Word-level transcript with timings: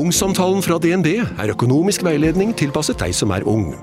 Ungsamtalen 0.00 0.62
fra 0.64 0.78
DNB 0.80 1.08
er 1.20 1.50
økonomisk 1.52 2.04
veiledning 2.06 2.54
tilpasset 2.56 2.96
deg 3.02 3.12
som 3.16 3.32
er 3.36 3.44
ung. 3.48 3.74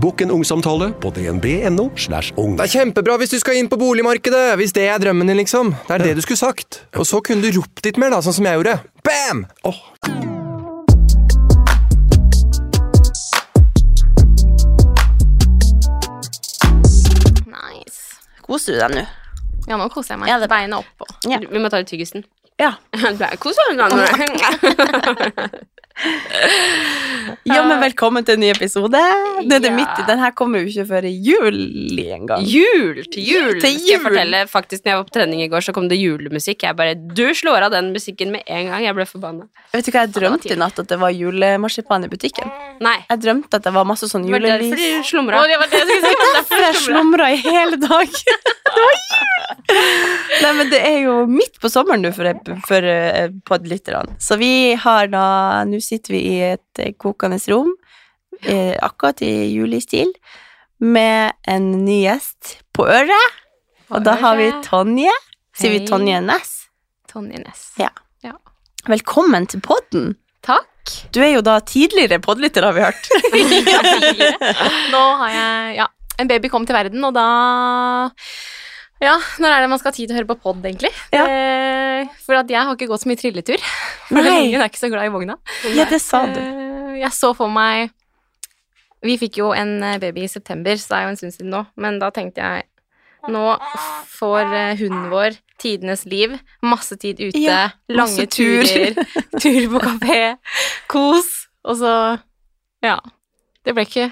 Bokk 0.00 0.22
en 0.24 0.32
ungsamtale 0.32 0.90
på 1.02 1.10
dnb.no. 1.16 1.88
slash 2.00 2.32
ung. 2.40 2.54
Det 2.56 2.66
er 2.68 2.72
kjempebra 2.78 3.16
hvis 3.20 3.32
du 3.34 3.38
skal 3.40 3.60
inn 3.60 3.68
på 3.72 3.78
boligmarkedet, 3.80 4.54
hvis 4.60 4.72
det 4.76 4.86
er 4.92 5.00
drømmen 5.02 5.28
din, 5.32 5.40
liksom. 5.40 5.74
Det 5.88 5.98
er 5.98 6.04
det 6.10 6.14
du 6.18 6.24
skulle 6.24 6.40
sagt. 6.40 6.82
Og 6.96 7.08
så 7.08 7.20
kunne 7.24 7.44
du 7.44 7.60
ropt 7.60 7.84
litt 7.88 8.00
mer, 8.00 8.12
da, 8.16 8.22
sånn 8.24 8.38
som 8.40 8.48
jeg 8.48 8.60
gjorde. 8.60 8.78
Bam! 9.04 9.44
Oh. 9.68 9.80
Nice. 17.46 18.20
Koser 18.46 18.76
du 18.76 18.80
deg 18.82 18.94
nå? 18.96 19.04
Ja, 19.66 19.78
nå 19.80 19.88
koser 19.90 20.14
jeg 20.14 20.20
meg. 20.22 20.28
Ja, 20.30 20.38
det- 20.38 20.48
Beina 20.48 20.78
oppå. 20.78 21.06
Ja. 21.28 21.38
Vi 21.38 21.58
må 21.58 21.68
ta 21.70 21.78
ut 21.80 21.86
tyggisen. 21.88 22.24
Ja. 22.58 22.72
Det 23.18 23.22
er 23.22 23.36
nå? 23.76 23.88
Ja, 27.46 27.62
men 27.64 27.78
velkommen 27.80 28.24
til 28.26 28.36
en 28.36 28.42
ny 28.42 28.48
episode. 28.52 28.98
Nå 29.46 29.54
er 29.56 29.60
det 29.62 29.70
Ja. 29.70 29.74
midt 29.76 29.98
i, 30.00 30.04
Den 30.06 30.18
her 30.18 30.30
kommer 30.32 30.60
jo 30.60 30.66
ikke 30.68 30.84
før 30.88 31.04
i 31.08 31.12
juli 31.24 32.04
engang. 32.12 32.42
Jul! 32.44 33.02
Til 33.10 33.22
jul! 33.24 33.52
Til 33.60 33.60
Skal 33.60 33.86
jeg 33.86 33.96
jul. 33.96 34.02
fortelle, 34.04 34.40
faktisk, 34.48 34.84
når 34.84 34.90
jeg 34.92 34.96
var 34.98 35.04
på 35.04 35.14
trening 35.16 35.40
i 35.42 35.48
går, 35.48 35.60
så 35.64 35.72
kom 35.72 35.88
det 35.88 35.98
julemusikk. 35.98 36.62
Jeg 36.62 36.76
bare 36.76 36.94
Du 36.94 37.24
slår 37.34 37.62
av 37.66 37.70
den 37.70 37.92
musikken 37.94 38.30
med 38.32 38.42
en 38.46 38.66
gang. 38.66 38.82
Jeg 38.84 38.94
ble 38.94 39.06
forbanna. 39.06 39.48
Vet 39.72 39.84
du 39.86 39.90
hva 39.92 40.04
jeg 40.06 40.12
drømte 40.12 40.50
i 40.52 40.56
natt? 40.56 40.78
At 40.78 40.88
det 40.88 40.98
var 40.98 41.10
julemarsipan 41.10 42.04
i 42.04 42.08
butikken. 42.08 42.50
Nei. 42.80 42.98
Jeg 43.08 43.20
drømte 43.20 43.54
at 43.54 43.62
det 43.62 43.72
var 43.72 43.84
masse 43.84 44.04
sånn 44.10 44.22
Det 44.26 44.32
var 44.32 44.40
derfor 44.40 44.76
du 44.76 45.02
slumra. 45.02 45.46
det 45.48 45.58
var 45.58 45.66
det 45.70 45.80
jeg 45.80 45.88
si. 45.88 46.00
det 46.02 46.18
var 46.20 46.34
derfor 46.36 46.60
jeg 46.66 46.74
slumra. 46.84 47.30
i 47.32 47.36
hele 47.36 47.76
dag. 47.76 48.08
Det 48.66 48.82
var 48.82 48.92
jul! 48.92 50.42
Nei, 50.42 50.52
men 50.52 50.68
det 50.70 50.80
er 50.84 50.98
jo 51.06 51.12
midt 51.26 51.54
på 51.62 51.68
sommeren 51.70 52.02
nå 52.02 52.10
for, 52.12 52.28
for 52.66 52.82
eh, 52.84 53.28
podlytterne. 53.46 54.16
Så 54.20 54.36
vi 54.36 54.74
har 54.74 55.06
da 55.08 55.64
Nå 55.64 55.78
sitter 55.86 56.16
vi 56.16 56.22
i 56.34 56.36
et 56.52 56.82
eh, 56.82 56.92
kokende 56.98 57.38
rom, 57.52 57.72
eh, 58.42 58.74
akkurat 58.82 59.22
i 59.24 59.32
julistil, 59.54 60.12
med 60.82 61.32
en 61.48 61.70
ny 61.86 62.02
gjest 62.04 62.58
på 62.76 62.84
øret. 62.90 63.38
Og 63.94 64.02
da 64.04 64.16
har 64.20 64.36
vi 64.36 64.50
Tonje. 64.66 65.14
Sier 65.56 65.72
vi 65.72 65.84
Tonje 65.88 66.18
Næss? 66.20 66.66
Tonje 67.08 67.38
Næss. 67.44 67.70
Ja. 67.80 67.92
Velkommen 68.86 69.48
til 69.50 69.58
podden. 69.64 70.12
Takk. 70.46 70.92
Du 71.10 71.18
er 71.18 71.32
jo 71.32 71.40
da 71.42 71.56
tidligere 71.66 72.20
podlytter, 72.22 72.62
har 72.68 72.76
vi 72.76 72.84
hørt. 72.84 73.08
Ja, 73.66 73.80
tidligere. 73.82 74.52
Nå 74.92 75.00
har 75.22 75.32
jeg 75.34 75.78
Ja, 75.80 75.86
en 76.22 76.28
baby 76.30 76.50
kom 76.52 76.66
til 76.68 76.76
verden, 76.76 77.02
og 77.08 77.16
da 77.16 77.24
Ja, 79.02 79.16
når 79.42 79.52
er 79.52 79.60
det 79.64 79.68
man 79.70 79.78
skal 79.80 79.90
ha 79.92 79.96
tid 79.96 80.08
til 80.08 80.14
å 80.16 80.18
høre 80.20 80.28
på 80.30 80.38
pod, 80.40 80.62
egentlig? 80.64 80.88
Ja. 81.12 81.26
Eh, 81.28 82.08
for 82.24 82.38
at 82.38 82.48
jeg 82.48 82.62
har 82.64 82.72
ikke 82.76 82.88
gått 82.88 83.02
så 83.04 83.10
mye 83.10 83.20
trilletur. 83.20 83.60
For 84.08 84.22
ungen 84.22 84.56
er 84.60 84.70
ikke 84.70 84.80
så 84.80 84.88
glad 84.92 85.08
i 85.08 85.12
vogna. 85.12 85.36
Ja, 85.76 85.84
det 85.90 85.98
sa 86.00 86.22
du. 86.30 86.38
Eh, 86.40 86.96
Jeg 87.02 87.12
så 87.12 87.34
for 87.36 87.50
meg 87.52 87.90
Vi 89.04 89.18
fikk 89.20 89.36
jo 89.42 89.50
en 89.52 89.74
eh, 89.84 89.98
baby 90.00 90.22
i 90.24 90.30
september, 90.32 90.78
så 90.80 90.88
det 90.88 90.96
er 90.96 91.02
jo 91.04 91.10
en 91.12 91.18
stund 91.20 91.34
siden 91.34 91.50
nå, 91.52 91.60
men 91.76 91.98
da 92.00 92.08
tenkte 92.14 92.40
jeg 92.40 92.64
nå 93.28 93.42
får 94.16 94.52
eh, 94.54 94.76
hunden 94.80 95.08
vår 95.12 95.36
tidenes 95.60 96.04
liv, 96.08 96.36
masse 96.64 96.96
tid 97.02 97.18
ute, 97.20 97.40
Ja, 97.42 97.70
lange 97.90 98.24
tur. 98.30 98.62
turer, 98.62 98.96
tur 99.42 99.66
på 99.74 99.80
kafé, 99.82 100.20
kos, 100.88 101.28
og 101.66 101.76
så 101.82 101.92
Ja. 102.86 102.96
Det 103.66 103.74
ble 103.74 103.82
ikke 103.84 104.08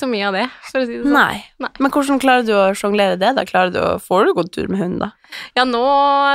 så 0.00 0.08
mye 0.10 0.26
av 0.30 0.34
det, 0.36 0.46
for 0.70 0.80
å 0.80 0.86
si 0.88 0.96
det 0.96 1.04
sånn. 1.04 1.14
Nei. 1.14 1.42
Nei. 1.62 1.70
Men 1.78 1.92
hvordan 1.94 2.20
klarer 2.22 2.46
du 2.48 2.52
å 2.56 2.64
sjonglere 2.76 3.18
det, 3.20 3.34
da? 3.36 3.44
Klarer 3.48 3.72
du 3.74 3.78
å, 3.82 3.90
får 4.02 4.26
du 4.30 4.34
gått 4.40 4.52
tur 4.56 4.68
med 4.72 4.80
hunden, 4.82 4.98
da? 5.04 5.10
Ja, 5.56 5.64
nå 5.68 5.82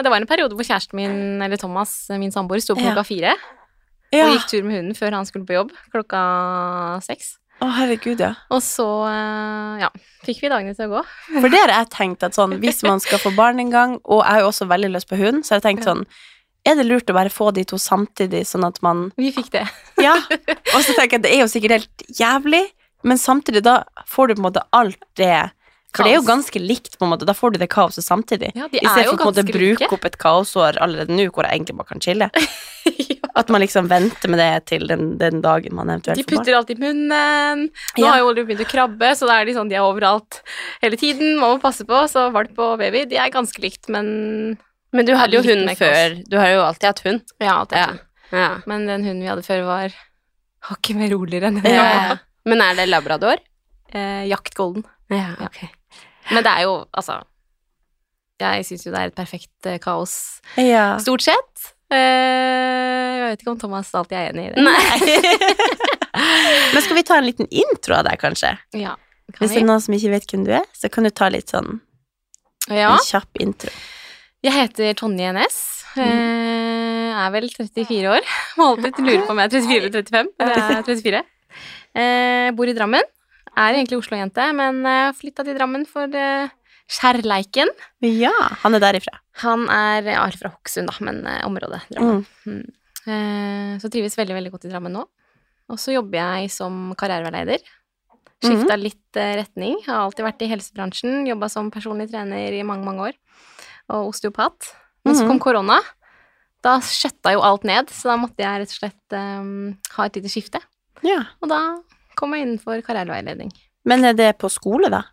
Det 0.05 0.11
var 0.13 0.21
en 0.21 0.29
periode 0.29 0.55
hvor 0.55 0.67
kjæresten 0.67 0.95
min, 1.01 1.41
eller 1.43 1.57
Thomas, 1.61 1.95
min 2.15 2.31
samboer, 2.31 2.61
sto 2.63 2.73
opp 2.77 2.81
Ja. 2.83 2.93
klokka 2.93 3.05
fire 3.09 3.33
Ja. 4.13 4.27
og 4.29 4.35
gikk 4.37 4.47
tur 4.51 4.63
med 4.63 4.77
hunden 4.77 4.95
før 4.95 5.11
han 5.17 5.25
skulle 5.27 5.45
på 5.49 5.57
jobb 5.57 5.71
klokka 5.91 7.01
seks. 7.03 7.35
Å, 7.63 7.69
herregud, 7.71 8.19
ja. 8.19 8.33
Og 8.51 8.59
så, 8.61 8.85
eh, 9.07 9.81
ja, 9.85 9.89
fikk 10.27 10.41
vi 10.43 10.49
dagene 10.51 10.75
til 10.75 10.89
å 10.89 10.97
gå. 10.97 11.03
For 11.41 11.47
det 11.49 11.59
har 11.61 11.71
jeg 11.71 11.89
tenkt 11.93 12.23
at 12.27 12.35
sånn, 12.35 12.57
hvis 12.59 12.83
man 12.83 12.99
skal 12.99 13.17
få 13.19 13.31
barn 13.35 13.59
en 13.63 13.69
gang, 13.71 13.93
og 14.03 14.23
jeg 14.25 14.31
har 14.33 14.41
jo 14.43 14.49
også 14.51 14.67
veldig 14.67 14.91
lyst 14.91 15.07
på 15.07 15.15
hund, 15.19 15.43
så 15.45 15.55
har 15.55 15.61
jeg 15.61 15.69
tenkt 15.77 15.87
sånn 15.87 16.05
Er 16.67 16.73
det 16.73 16.87
lurt 16.87 17.05
å 17.05 17.13
bare 17.13 17.29
få 17.29 17.51
de 17.53 17.63
to 17.63 17.77
samtidig, 17.77 18.39
sånn 18.49 18.65
at 18.65 18.81
man 18.81 19.11
Vi 19.15 19.31
fikk 19.31 19.51
det. 19.53 19.67
Ja. 20.01 20.15
Og 20.15 20.81
så 20.81 20.95
tenker 20.97 21.11
jeg 21.13 21.19
at 21.21 21.21
det 21.27 21.33
er 21.35 21.41
jo 21.43 21.47
sikkert 21.51 21.75
helt 21.77 22.03
jævlig, 22.09 22.63
men 23.05 23.17
samtidig 23.21 23.61
da 23.63 23.83
får 24.09 24.27
du 24.27 24.35
på 24.35 24.41
en 24.41 24.47
måte 24.49 24.63
alt 24.73 24.99
det 25.21 25.51
For 25.95 26.03
det 26.03 26.11
er 26.11 26.17
jo 26.19 26.25
ganske 26.27 26.59
likt, 26.59 26.97
på 26.99 27.05
en 27.07 27.11
måte. 27.13 27.23
Da 27.29 27.31
får 27.37 27.53
du 27.55 27.59
det 27.61 27.69
kaoset 27.71 28.03
samtidig. 28.03 28.49
Ja, 28.57 28.65
de 28.67 28.81
er 28.81 28.83
Istedenfor 28.83 29.15
ganske 29.15 29.15
å 29.15 29.17
på 29.17 29.23
en 29.23 29.31
måte 29.31 29.43
å 29.45 29.53
bruke 29.55 29.87
opp 29.95 30.05
et 30.09 30.17
kaosår 30.19 30.79
allerede 30.83 31.13
nå, 31.15 31.29
hvor 31.31 31.45
jeg 31.47 31.55
egentlig 31.61 31.77
bare 31.79 31.91
kan 31.93 32.01
chille. 32.03 32.29
Ja. 32.85 33.27
At 33.41 33.49
man 33.51 33.59
liksom 33.59 33.87
venter 33.91 34.29
med 34.31 34.39
det 34.39 34.65
til 34.69 34.85
den, 34.87 35.17
den 35.19 35.41
dagen 35.43 35.73
man 35.75 35.89
eventuelt 35.89 36.19
får 36.21 36.27
barn. 36.29 36.37
putter 36.45 36.55
alt 36.55 36.69
i 36.71 36.75
munnen. 36.79 37.63
Nå 37.97 38.03
Ja. 38.05 38.11
har 38.13 38.19
jo 38.21 38.27
Oliver 38.29 38.47
begynt 38.47 38.63
å 38.63 38.67
krabbe, 38.69 39.09
så 39.17 39.27
da 39.27 39.39
er 39.41 39.45
de 39.49 39.55
sånn, 39.57 39.67
de 39.71 39.75
er 39.75 39.83
overalt 39.83 40.37
hele 40.83 40.95
tiden. 41.01 41.33
Man 41.41 41.55
må 41.57 41.59
passe 41.63 41.83
på. 41.89 41.97
Så 42.07 42.29
valp 42.31 42.55
og 42.63 42.77
baby, 42.79 43.03
de 43.11 43.17
er 43.19 43.33
ganske 43.33 43.59
likt, 43.59 43.89
men 43.91 44.57
Men 44.95 45.05
du 45.09 45.15
hadde 45.19 45.35
jo 45.35 45.41
hund 45.43 45.67
før. 45.75 46.15
Du 46.29 46.37
har 46.39 46.47
jo 46.53 46.61
alltid 46.63 46.87
hatt 46.87 47.03
hund. 47.03 47.21
Ja, 47.43 47.57
alltid 47.65 47.77
Ja. 47.81 47.89
ja. 48.31 48.47
Men 48.65 48.85
den 48.87 49.03
hunden 49.03 49.25
vi 49.25 49.27
hadde 49.33 49.43
før, 49.43 49.65
var 49.67 49.97
hakket 50.69 50.95
mer 50.95 51.09
roligere 51.11 51.47
enn 51.51 51.59
den 51.61 51.73
Ja. 51.75 52.17
Men 52.45 52.61
er 52.61 52.75
det 52.77 52.87
labrador? 52.89 53.35
Eh, 53.93 54.25
Jakt 54.29 54.53
golden. 54.57 54.83
Ja, 55.13 55.31
ok. 55.45 55.57
Men 56.33 56.43
det 56.45 56.51
er 56.51 56.61
jo, 56.65 56.71
altså 56.97 57.19
Jeg 58.41 58.65
syns 58.67 58.85
jo 58.87 58.91
det 58.91 58.99
er 58.99 59.05
et 59.11 59.15
perfekt 59.17 59.65
eh, 59.69 59.77
kaos, 59.79 60.41
Ja. 60.59 60.97
stort 60.99 61.21
sett. 61.23 61.71
Eh, 61.93 61.97
jeg 61.97 63.29
vet 63.29 63.39
ikke 63.43 63.51
om 63.53 63.59
Thomas 63.61 63.93
alltid 63.95 64.17
er 64.17 64.29
enig 64.33 64.45
i 64.49 64.51
det. 64.55 64.63
Men 66.73 66.81
skal 66.83 66.95
vi 66.97 67.03
ta 67.07 67.17
en 67.19 67.25
liten 67.27 67.47
intro 67.51 67.93
av 67.99 68.03
deg, 68.07 68.17
kanskje? 68.21 68.51
Ja, 68.75 68.95
kan 69.31 69.39
Hvis 69.45 69.51
det 69.53 69.59
vi? 69.59 69.63
er 69.63 69.67
noen 69.69 69.81
som 69.83 69.95
ikke 69.97 70.11
vet 70.15 70.27
hvem 70.31 70.43
du 70.47 70.51
er, 70.57 70.65
så 70.75 70.85
kan 70.91 71.03
du 71.07 71.11
ta 71.13 71.25
litt 71.33 71.49
sånn 71.53 71.69
ja. 72.69 72.89
en 72.95 73.03
kjapp 73.05 73.33
intro. 73.43 73.71
Jeg 74.45 74.53
heter 74.53 74.93
Tonje 74.99 75.31
Næss. 75.35 75.57
Eh, 75.95 77.11
er 77.15 77.29
vel 77.33 77.47
34 77.49 78.09
år. 78.11 78.23
Må 78.59 78.63
alltid 78.73 78.99
lure 79.05 79.23
på 79.25 79.31
om 79.33 79.39
jeg 79.41 79.47
er 79.47 79.53
34 79.55 79.77
eller 79.79 79.93
35. 79.95 80.27
Men 80.41 80.47
jeg 80.51 80.57
er 80.65 80.83
34. 80.89 81.21
Eh, 81.95 82.51
bor 82.55 82.67
i 82.67 82.75
Drammen. 82.75 83.03
Er 83.55 83.77
egentlig 83.77 83.99
Oslo-jente, 84.01 84.49
men 84.57 84.81
eh, 84.85 85.11
flytta 85.15 85.45
til 85.47 85.55
Drammen 85.57 85.85
for 85.87 86.11
eh, 86.11 86.49
kjærleiken. 86.91 87.71
Ja, 88.03 88.33
han 88.63 88.75
er 88.75 88.83
derifra. 88.83 89.15
Han 89.45 89.63
er 89.71 90.03
ja, 90.11 90.25
er 90.27 90.35
fra 90.39 90.51
Hokksund, 90.53 90.91
da, 90.91 90.97
men 91.07 91.23
eh, 91.29 91.41
området 91.47 91.81
Drammen. 91.93 92.25
Mm. 92.45 92.65
Eh, 93.05 93.71
så 93.79 93.89
trives 93.93 94.17
veldig, 94.19 94.35
veldig 94.37 94.51
godt 94.53 94.67
i 94.67 94.73
Drammen 94.73 94.93
nå. 94.97 95.05
Og 95.71 95.79
så 95.81 95.95
jobber 95.95 96.19
jeg 96.19 96.51
som 96.53 96.91
karriereveileder. 96.99 97.63
Skifta 98.43 98.75
litt 98.77 99.17
eh, 99.17 99.37
retning. 99.39 99.79
Har 99.87 100.03
alltid 100.03 100.25
vært 100.27 100.43
i 100.45 100.49
helsebransjen. 100.51 101.23
Jobba 101.29 101.47
som 101.49 101.71
personlig 101.73 102.09
trener 102.11 102.53
i 102.53 102.61
mange, 102.67 102.85
mange 102.85 103.07
år. 103.07 103.15
Og 103.95 104.11
osteopat. 104.11 104.73
Men 105.05 105.15
så 105.15 105.23
Mhm. 105.23 105.29
kom 105.31 105.39
korona. 105.39 105.79
Da 106.61 106.79
skjøtta 106.81 107.31
jo 107.33 107.41
alt 107.45 107.63
ned, 107.63 107.87
så 107.93 108.09
da 108.11 108.17
måtte 108.17 108.41
jeg 108.41 108.61
rett 108.61 108.71
og 108.73 108.79
slett 108.79 109.13
um, 109.13 109.77
ha 109.95 110.05
et 110.05 110.15
lite 110.17 110.29
skifte. 110.33 110.59
Ja. 111.03 111.21
Og 111.43 111.51
da 111.51 111.61
kom 112.15 112.35
jeg 112.35 112.45
innenfor 112.45 112.79
karriereveiledning. 112.85 113.51
Men 113.85 114.07
er 114.07 114.15
det 114.17 114.31
på 114.41 114.49
skole, 114.49 114.89
da? 114.93 115.03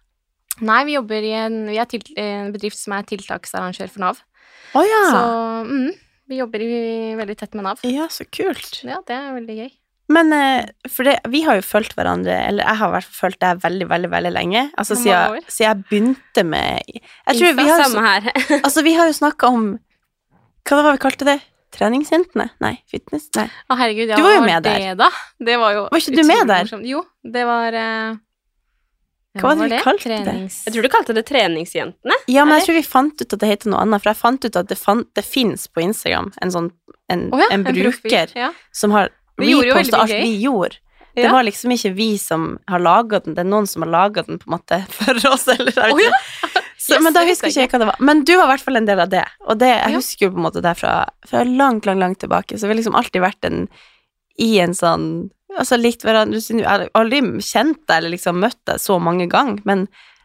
Nei, 0.63 0.83
vi 0.87 0.97
jobber 0.97 1.25
i 1.25 1.33
en, 1.35 1.59
vi 1.71 1.81
til, 1.91 2.05
en 2.21 2.53
bedrift 2.55 2.79
som 2.79 2.95
er 2.97 3.07
tiltaksarrangør 3.09 3.91
for 3.91 4.05
Nav. 4.05 4.23
Oh, 4.77 4.85
ja. 4.87 5.03
Så 5.09 5.23
mm, 5.69 5.93
vi 6.31 6.41
jobber 6.41 6.65
i, 6.65 6.73
veldig 7.19 7.37
tett 7.41 7.57
med 7.59 7.67
Nav. 7.67 7.85
Ja, 7.89 8.09
så 8.13 8.27
kult. 8.29 8.83
Ja, 8.87 9.01
det 9.09 9.17
er 9.17 9.33
veldig 9.37 9.59
gøy. 9.63 9.71
Men 10.13 10.33
eh, 10.35 10.67
for 10.91 11.09
det, 11.09 11.19
vi 11.33 11.43
har 11.47 11.57
jo 11.59 11.65
fulgt 11.65 11.95
hverandre, 11.97 12.35
eller 12.49 12.67
jeg 12.67 12.81
har 12.81 12.91
i 12.91 12.95
hvert 12.97 13.07
fall 13.07 13.21
fulgt 13.21 13.41
deg 13.45 13.63
veldig, 13.63 13.87
veldig 13.93 14.11
veldig 14.13 14.33
lenge. 14.35 14.65
Altså 14.81 14.99
siden, 14.99 15.39
siden 15.47 15.69
jeg 15.69 15.85
begynte 15.89 16.45
med 16.45 16.83
Jeg 16.91 17.39
tror 17.39 17.57
vi 17.57 17.69
har, 17.71 17.97
her. 18.09 18.29
altså, 18.67 18.85
vi 18.85 18.95
har 18.99 19.09
jo 19.09 19.17
snakka 19.17 19.53
om 19.53 19.71
Hva 20.69 20.79
var 20.79 20.91
det 20.91 20.99
vi 20.99 21.03
kalte 21.07 21.29
det? 21.29 21.39
Treningsjentene? 21.73 22.51
Nei, 22.61 22.75
fitness? 22.91 23.29
Nei. 23.37 23.47
Å, 23.71 23.77
herregud, 23.81 24.11
ja, 24.13 24.17
Du 24.21 24.23
var 24.27 24.35
jo 24.37 24.43
med 24.45 24.63
det, 24.67 24.75
der. 24.79 24.99
da? 25.01 25.09
Det 25.41 25.57
var 25.61 25.73
jo 25.77 25.87
Var 25.93 26.03
ikke 26.05 26.17
du 26.19 26.27
med 26.29 26.47
der? 26.51 26.67
morsomt. 26.69 26.87
Jo, 26.87 27.03
det 27.25 27.47
var 27.49 27.73
uh... 27.79 28.21
Hva 29.41 29.55
var 29.57 29.65
det 29.71 29.79
vi 29.79 29.83
kalte 29.87 30.11
det? 30.13 30.19
Trenings... 30.27 30.59
Jeg 30.67 30.75
tror 30.75 30.85
du 30.85 30.91
kalte 30.93 31.15
det 31.17 31.23
Treningsjentene. 31.31 32.19
Ja, 32.29 32.45
men 32.45 32.59
jeg 32.59 32.67
tror 32.69 32.77
vi 32.77 32.85
fant 32.85 33.23
ut 33.25 33.33
at 33.33 33.41
det 33.41 33.49
heter 33.49 33.73
noe 33.73 33.81
annet, 33.81 34.03
for 34.05 34.13
jeg 34.13 34.21
fant 34.21 34.45
ut 34.45 34.59
at 34.61 34.69
det, 34.69 34.77
fant, 34.77 35.09
det 35.17 35.25
fins 35.25 35.65
på 35.73 35.81
Instagram 35.87 36.29
en 36.45 36.53
sånn 36.53 36.69
en, 37.13 37.27
oh, 37.33 37.41
ja, 37.41 37.49
en 37.53 37.65
profil. 37.65 37.89
bruker 37.89 38.33
Ja. 38.37 38.53
som 38.77 38.93
har 38.93 39.09
Vi 39.41 39.49
gjorde 39.55 39.71
jo 39.71 39.75
reposte 39.75 39.97
veldig 39.97 40.03
alt 40.03 40.27
vi 40.29 40.35
gjorde. 40.45 40.77
Det 41.17 41.25
Ja. 41.27 41.33
var 41.33 41.43
liksom 41.45 41.73
ikke 41.75 41.91
vi 41.97 42.11
som 42.21 42.59
har 42.69 42.81
laga 42.81 43.19
den, 43.25 43.35
det 43.37 43.43
er 43.43 43.49
noen 43.49 43.67
som 43.69 43.83
har 43.85 43.91
laga 43.93 44.23
den 44.29 44.39
på 44.41 44.49
en 44.49 44.55
måte 44.59 44.79
for 44.99 45.17
oss. 45.33 45.49
Eller, 45.49 45.73
oh, 45.93 46.01
ja. 46.01 46.13
Så, 46.83 46.97
Yes, 46.97 47.03
men 47.05 47.15
da 47.15 47.21
husker 47.29 47.47
ikke 47.53 47.61
jeg 47.63 47.71
hva 47.71 47.79
det 47.79 47.87
var. 47.93 47.97
Men 48.03 48.25
du 48.27 48.33
var 48.37 48.49
i 48.49 48.51
hvert 48.57 48.65
fall 48.67 48.77
en 48.81 48.87
del 48.89 48.99
av 49.05 49.11
det. 49.13 49.23
Og 49.47 49.59
det, 49.61 49.69
jeg 49.71 49.93
Ja. 49.93 49.97
husker 50.01 50.27
jo 50.27 50.31
på 50.33 50.41
en 50.41 50.47
måte 50.49 50.63
det 50.65 50.73
fra, 50.81 50.95
fra 51.31 51.45
langt, 51.47 51.87
langt, 51.87 52.01
langt 52.03 52.19
tilbake. 52.19 52.59
Så 52.59 52.67
vi 52.67 52.73
har 52.75 52.81
liksom 52.81 52.97
alltid 52.99 53.23
vært 53.23 53.45
en, 53.47 53.69
i 54.39 54.59
en 54.65 54.75
sånn 54.75 55.31
Altså 55.53 55.77
likt 55.77 56.01
hverandre 56.03 56.41
Jeg 56.41 56.65
har 56.65 56.87
aldri 56.97 57.19
kjent 57.45 57.83
deg 57.87 57.99
eller 57.99 58.09
liksom 58.15 58.39
møtt 58.41 58.57
deg 58.65 58.79
så 58.81 58.97
mange 58.99 59.27
ganger, 59.29 59.59
men 59.69 59.83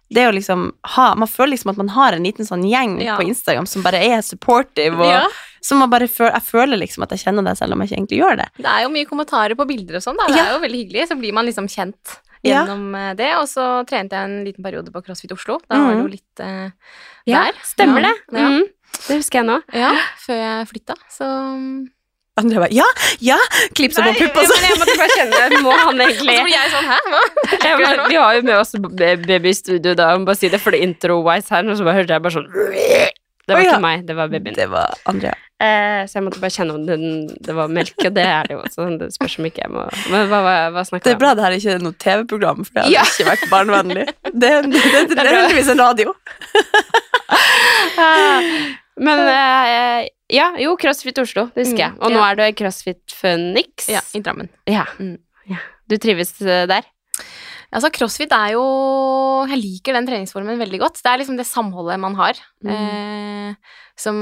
det 0.09 0.23
å 0.23 0.31
liksom 0.31 0.71
ha 0.95 1.15
Man 1.19 1.27
føler 1.27 1.51
liksom 1.57 1.71
at 1.73 1.77
man 1.81 1.89
har 1.89 2.13
en 2.15 2.23
liten 2.23 2.47
sånn 2.47 2.63
gjeng 2.63 3.01
Ja. 3.03 3.17
på 3.17 3.27
Instagram 3.27 3.67
som 3.67 3.83
bare 3.83 3.99
er 3.99 4.21
supportive, 4.23 4.95
og 4.95 5.11
Ja. 5.11 5.27
som 5.61 5.79
man 5.79 5.89
bare 5.89 6.07
føler 6.07 6.31
Jeg 6.39 6.43
føler 6.47 6.77
liksom 6.79 7.03
at 7.03 7.09
jeg 7.11 7.19
kjenner 7.25 7.43
deg, 7.43 7.57
selv 7.57 7.73
om 7.73 7.81
jeg 7.81 7.89
ikke 7.89 7.97
egentlig 7.99 8.21
gjør 8.23 8.37
det. 8.37 8.47
Det 8.55 8.65
er 8.71 8.83
jo 8.83 8.89
mye 8.89 9.05
kommentarer 9.05 9.55
på 9.59 9.67
bilder 9.67 9.95
og 9.99 10.01
sånn, 10.07 10.15
da. 10.17 10.27
Det 10.31 10.39
er 10.39 10.53
jo 10.55 10.59
veldig 10.63 10.79
hyggelig. 10.87 11.07
Så 11.09 11.19
blir 11.19 11.33
man 11.33 11.45
liksom 11.45 11.67
kjent. 11.67 12.19
Gjennom 12.45 12.87
ja. 12.93 13.13
det. 13.17 13.29
Og 13.41 13.47
så 13.49 13.67
trente 13.89 14.17
jeg 14.17 14.29
en 14.29 14.39
liten 14.45 14.63
periode 14.65 14.93
på 14.93 15.03
CrossFit 15.05 15.33
Oslo. 15.35 15.59
Da 15.67 15.79
var 15.81 15.93
det 15.95 16.01
jo 16.03 16.09
litt 16.15 16.43
eh, 16.43 16.69
Ja, 17.27 17.45
der. 17.47 17.61
stemmer 17.65 18.01
Ja. 18.05 18.13
det. 18.31 18.47
Mm. 18.47 18.65
Det 19.07 19.19
husker 19.19 19.39
jeg 19.41 19.47
nå. 19.49 19.59
Ja, 19.75 19.93
før 20.23 20.39
jeg 20.41 20.67
flytta, 20.71 20.95
så 21.11 21.27
bare 22.37 22.69
Ja! 22.71 22.85
Ja! 23.19 23.37
Klipp 23.75 23.95
på 23.95 24.03
Nei, 24.03 24.13
puppa, 24.13 24.43
så 24.45 24.55
men 24.55 24.69
jeg 24.69 24.79
måtte 24.81 24.95
bare 24.99 25.15
kjenne 25.17 25.61
Må 25.65 25.71
han 25.73 26.01
Og 26.01 26.03
så 26.03 26.09
egentlig 26.11 26.37
blir 26.45 26.53
jeg 26.53 26.71
sånn, 26.73 26.89
hæ? 26.91 26.97
Hva? 27.09 27.21
Ja, 27.65 28.07
Vi 28.07 28.19
har 28.21 28.37
jo 28.37 28.43
med 28.45 28.57
oss 28.59 28.75
ba- 28.77 29.15
baby 29.25 29.49
i 29.49 29.57
studio 29.57 29.95
da, 29.97 30.11
jeg 30.13 30.21
må 30.21 30.29
bare 30.29 30.39
si 30.39 30.51
det 30.53 30.61
for 30.61 30.75
det 30.75 30.83
intro-wise 30.85 31.49
her, 31.53 31.65
og 31.67 31.77
så 31.79 31.87
bare 31.87 31.97
hørte 32.01 32.13
jeg 32.17 32.25
bare 32.27 32.37
sånn 32.37 32.49
Det 32.53 33.55
var 33.55 33.63
ikke 33.65 33.81
meg, 33.83 34.05
det 34.07 34.17
var 34.17 34.31
babyen. 34.31 34.55
Det 34.57 34.69
var 34.69 34.97
Andrea. 35.09 35.35
Eh, 35.57 36.03
så 36.05 36.19
jeg 36.19 36.23
måtte 36.27 36.37
bare 36.43 36.53
kjenne 36.53 36.73
om 36.77 36.83
den, 36.85 37.05
det 37.41 37.53
var 37.57 37.71
melk, 37.73 37.95
og 38.05 38.13
det 38.13 38.25
er 38.29 38.45
det 38.45 38.53
jo. 38.59 38.61
Så 38.69 38.85
det 39.01 39.07
spørs 39.15 39.39
om 39.41 39.47
ikke 39.49 39.63
jeg 39.63 39.71
må 39.73 39.87
Men 40.13 40.27
hva, 40.29 40.41
hva, 40.45 40.51
hva 40.75 40.83
snakker 40.85 41.09
Det 41.09 41.15
er 41.15 41.21
bra 41.23 41.31
om? 41.33 41.39
det 41.39 41.45
her 41.47 41.55
ikke 41.57 41.71
er 41.73 41.81
noe 41.81 41.97
TV-program, 42.03 42.59
for 42.67 42.73
det 42.75 42.83
hadde 42.83 42.93
Ja. 42.93 43.05
ikke 43.09 43.25
vært 43.31 43.47
barnevennlig. 43.49 44.05
Det, 44.27 44.33
det, 44.43 44.51
det, 44.69 45.01
det, 45.15 45.17
er 45.23 45.31
heldigvis 45.33 45.71
en 45.73 45.81
radio. 45.81 46.13
Men 48.97 49.19
eh, 49.29 50.07
ja, 50.33 50.51
jo, 50.61 50.73
CrossFit 50.81 51.17
Oslo, 51.21 51.47
det 51.55 51.65
husker 51.67 51.83
jeg. 51.83 51.93
Mm, 51.95 52.01
Og 52.05 52.13
nå 52.15 52.21
er 52.25 52.37
du 52.37 52.43
i 52.47 52.53
CrossFit 52.57 53.01
Phoenix. 53.13 53.89
Ja, 53.91 54.01
i 54.17 54.21
Drammen. 54.25 54.49
Ja. 54.69 54.85
Mm. 55.01 55.17
ja. 55.51 55.59
Du 55.89 55.97
trives 56.01 56.33
eh, 56.41 56.65
der? 56.69 56.85
Altså, 57.67 57.89
crossfit 57.91 58.31
er 58.31 58.53
jo 58.55 58.63
Jeg 59.51 59.59
liker 59.59 59.97
den 59.97 60.05
treningsformen 60.07 60.59
veldig 60.61 60.79
godt. 60.85 61.01
Det 61.03 61.11
er 61.11 61.21
liksom 61.21 61.37
det 61.39 61.45
samholdet 61.49 61.99
man 62.01 62.15
har, 62.19 62.39
Mm. 62.65 62.71
eh, 62.73 63.77
som 63.97 64.17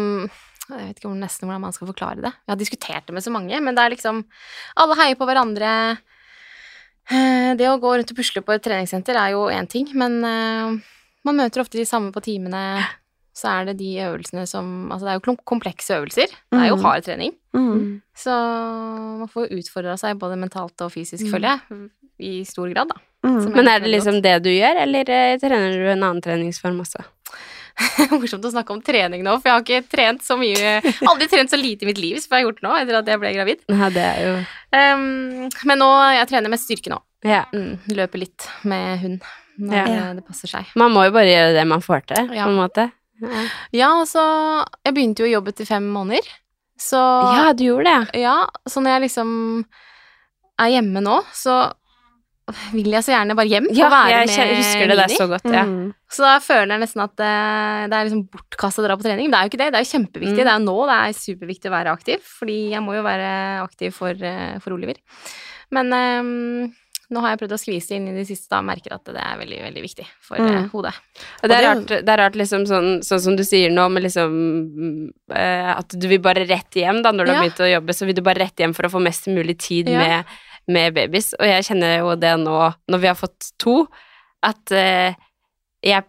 Jeg 0.70 0.82
vet 0.88 0.98
ikke 1.00 1.10
om 1.12 1.20
nesten 1.22 1.46
hvordan 1.48 1.62
man 1.62 1.74
skal 1.76 1.88
forklare 1.92 2.22
det. 2.24 2.32
Jeg 2.34 2.52
har 2.54 2.58
diskutert 2.58 3.06
det 3.06 3.14
med 3.14 3.24
så 3.24 3.32
mange, 3.32 3.60
men 3.62 3.76
det 3.78 3.84
er 3.84 3.94
liksom 3.94 4.24
Alle 4.82 4.96
heier 4.98 5.16
på 5.20 5.28
hverandre. 5.30 5.98
Eh, 7.12 7.54
det 7.60 7.68
å 7.70 7.78
gå 7.82 7.92
rundt 8.00 8.12
og 8.12 8.18
pusle 8.18 8.42
på 8.42 8.56
et 8.56 8.64
treningssenter 8.66 9.18
er 9.20 9.36
jo 9.36 9.44
én 9.54 9.68
ting, 9.70 9.92
men 9.94 10.18
eh, 10.26 10.78
man 11.26 11.38
møter 11.38 11.62
ofte 11.62 11.78
de 11.78 11.86
samme 11.86 12.12
på 12.16 12.24
timene. 12.26 12.62
Så 13.36 13.50
er 13.52 13.66
det 13.68 13.78
de 13.82 13.90
øvelsene 14.00 14.46
som 14.48 14.90
Altså, 14.94 15.06
det 15.06 15.12
er 15.14 15.20
jo 15.20 15.36
komplekse 15.44 15.98
øvelser. 16.00 16.32
Det 16.32 16.60
er 16.62 16.70
jo 16.70 16.78
Mm. 16.78 16.84
hard 16.86 17.04
trening. 17.04 17.34
Mm. 17.54 18.02
Så 18.16 18.32
man 19.20 19.28
får 19.28 19.52
utfordra 19.52 19.98
seg 20.00 20.18
både 20.18 20.38
mentalt 20.40 20.80
og 20.82 20.92
fysisk, 20.94 21.26
Mm. 21.26 21.32
føler 21.32 21.50
jeg. 21.52 21.90
I 22.18 22.44
stor 22.46 22.70
grad, 22.74 22.88
da. 22.88 22.96
Mm. 23.28 23.54
Men 23.54 23.68
er 23.68 23.80
det 23.80 23.92
liksom 23.92 24.22
det 24.22 24.42
du 24.42 24.50
gjør, 24.50 24.82
eller 24.82 25.10
eh, 25.10 25.38
trener 25.38 25.74
du 25.76 25.86
en 25.92 26.00
annen 26.04 26.22
treningsform 26.24 26.80
også? 26.80 27.04
Morsomt 28.16 28.46
å 28.48 28.52
snakke 28.54 28.72
om 28.72 28.82
trening 28.82 29.24
nå, 29.26 29.34
for 29.42 29.50
jeg 29.50 29.56
har 29.56 29.64
ikke 29.66 29.90
trent 29.92 30.22
så 30.24 30.38
mye 30.40 30.78
Aldri 31.10 31.28
trent 31.32 31.52
så 31.52 31.58
lite 31.60 31.84
i 31.84 31.90
mitt 31.90 31.98
liv 32.00 32.18
som 32.24 32.32
jeg 32.32 32.40
har 32.44 32.46
gjort 32.50 32.62
nå, 32.64 32.72
etter 32.80 33.00
at 33.02 33.10
jeg 33.12 33.20
ble 33.20 33.32
gravid. 33.36 33.64
Nei, 33.74 33.90
det 33.96 34.06
er 34.12 34.22
jo 34.26 34.36
Um, 34.76 35.48
men 35.64 35.80
nå 35.80 35.88
jeg 36.18 36.28
trener 36.28 36.52
mest 36.52 36.66
styrke 36.68 36.90
nå. 36.92 36.98
Ja. 37.24 37.46
Mm, 37.56 37.78
løper 37.96 38.20
litt 38.20 38.48
med 38.68 39.00
hund 39.00 39.22
når 39.58 39.76
Ja. 39.78 39.86
det- 39.88 40.16
det 40.18 40.26
passer 40.28 40.48
seg. 40.52 40.66
Man 40.76 40.92
må 40.92 41.06
jo 41.06 41.12
bare 41.16 41.30
gjøre 41.32 41.54
det 41.56 41.64
man 41.68 41.80
får 41.82 42.02
til, 42.08 42.34
Ja. 42.36 42.44
på 42.44 42.50
en 42.52 42.58
måte. 42.60 42.92
Ja, 43.72 43.88
altså 44.02 44.66
Jeg 44.84 44.94
begynte 44.94 45.24
jo 45.24 45.30
å 45.30 45.34
jobbe 45.40 45.54
etter 45.54 45.66
fem 45.66 45.88
måneder, 45.90 46.28
så 46.78 47.00
Ja, 47.38 47.54
du 47.54 47.64
gjorde 47.64 47.86
det. 48.12 48.20
ja, 48.22 48.46
så 48.68 48.82
når 48.84 49.00
jeg 49.00 49.02
liksom 49.10 49.66
er 50.60 50.70
hjemme 50.76 51.02
nå, 51.02 51.24
så 51.32 51.72
vil 52.76 52.92
jeg 52.94 53.02
så 53.08 53.14
gjerne 53.16 53.36
bare 53.38 53.50
hjem 53.50 53.68
Ja, 53.74 53.88
og 53.88 53.92
være 53.96 54.10
jeg 54.12 54.28
med 54.50 54.60
husker 54.60 54.88
det 54.92 54.98
det 55.00 55.06
er 55.08 55.16
så 55.18 55.28
godt, 55.32 55.48
ja. 55.50 55.64
Mm. 55.66 55.88
Så 56.16 56.22
da 56.28 56.36
føler 56.46 56.76
jeg 56.76 56.84
nesten 56.86 57.02
at 57.04 57.16
det, 57.18 57.32
det 57.90 57.98
er 57.98 58.06
liksom 58.08 58.24
bortkasta 58.30 58.84
å 58.84 58.86
dra 58.86 58.96
på 59.00 59.04
trening. 59.08 59.26
Men 59.28 59.34
det 59.34 59.40
er 59.40 59.48
jo 59.48 59.52
ikke 59.54 59.62
det. 59.64 59.72
Det 59.74 59.80
er 59.82 59.86
jo 59.88 59.92
kjempeviktig. 59.96 60.38
Mm. 60.38 60.46
Det 60.46 60.54
er 60.54 60.60
jo 60.62 60.68
nå 60.70 60.78
det 60.92 61.00
er 61.02 61.18
superviktig 61.18 61.72
å 61.72 61.76
være 61.76 61.96
aktiv, 61.98 62.32
fordi 62.40 62.58
jeg 62.76 62.86
må 62.86 62.96
jo 62.96 63.04
være 63.08 63.34
aktiv 63.66 63.94
for, 63.98 64.14
eh, 64.30 64.58
for 64.64 64.78
Oliver. 64.78 65.02
Men 65.74 65.90
ehm, 65.98 66.72
nå 67.10 67.22
har 67.22 67.34
jeg 67.34 67.42
prøvd 67.44 67.54
å 67.58 67.60
skvise 67.62 67.98
inn 67.98 68.08
i 68.10 68.14
det 68.16 68.24
siste, 68.30 68.48
da 68.54 68.62
merker 68.66 68.94
at 68.96 69.04
det 69.10 69.18
er 69.22 69.42
veldig, 69.42 69.60
veldig 69.66 69.84
viktig 69.84 70.06
for 70.26 70.38
eh, 70.42 70.46
Mm. 70.56 70.70
hodet. 70.72 70.94
Og 71.44 71.50
det 71.50 71.58
er 71.58 71.66
rart, 71.68 71.88
det 72.06 72.10
er 72.14 72.18
rart 72.22 72.38
liksom 72.40 72.64
sånn, 72.70 73.02
sånn 73.06 73.22
som 73.26 73.36
du 73.36 73.44
sier 73.46 73.70
nå, 73.74 73.90
med 73.92 74.06
liksom 74.06 75.12
eh, 75.34 75.72
At 75.76 75.90
du 75.98 76.08
vil 76.08 76.22
bare 76.24 76.46
rett 76.50 76.78
hjem 76.78 77.02
da, 77.06 77.12
når 77.12 77.26
du 77.26 77.34
har 77.34 77.44
begynt 77.44 77.62
å 77.66 77.70
jobbe, 77.74 77.94
så 77.98 78.06
vil 78.08 78.16
du 78.18 78.22
bare 78.26 78.46
rett 78.46 78.58
hjem 78.64 78.74
for 78.78 78.88
å 78.88 78.94
få 78.96 79.02
mest 79.04 79.28
mulig 79.34 79.58
tid 79.62 79.90
Ja. 79.90 80.00
med, 80.00 80.26
med 80.68 80.94
babys. 80.96 81.34
Og 81.40 81.46
jeg 81.46 81.64
kjenner 81.70 82.00
jo 82.00 82.16
det 82.16 82.34
nå, 82.42 82.58
når 82.90 83.00
vi 83.04 83.08
har 83.12 83.16
fått 83.20 83.52
to, 83.62 83.86
at 84.44 84.72
eh, 84.72 85.14
jeg 85.86 86.04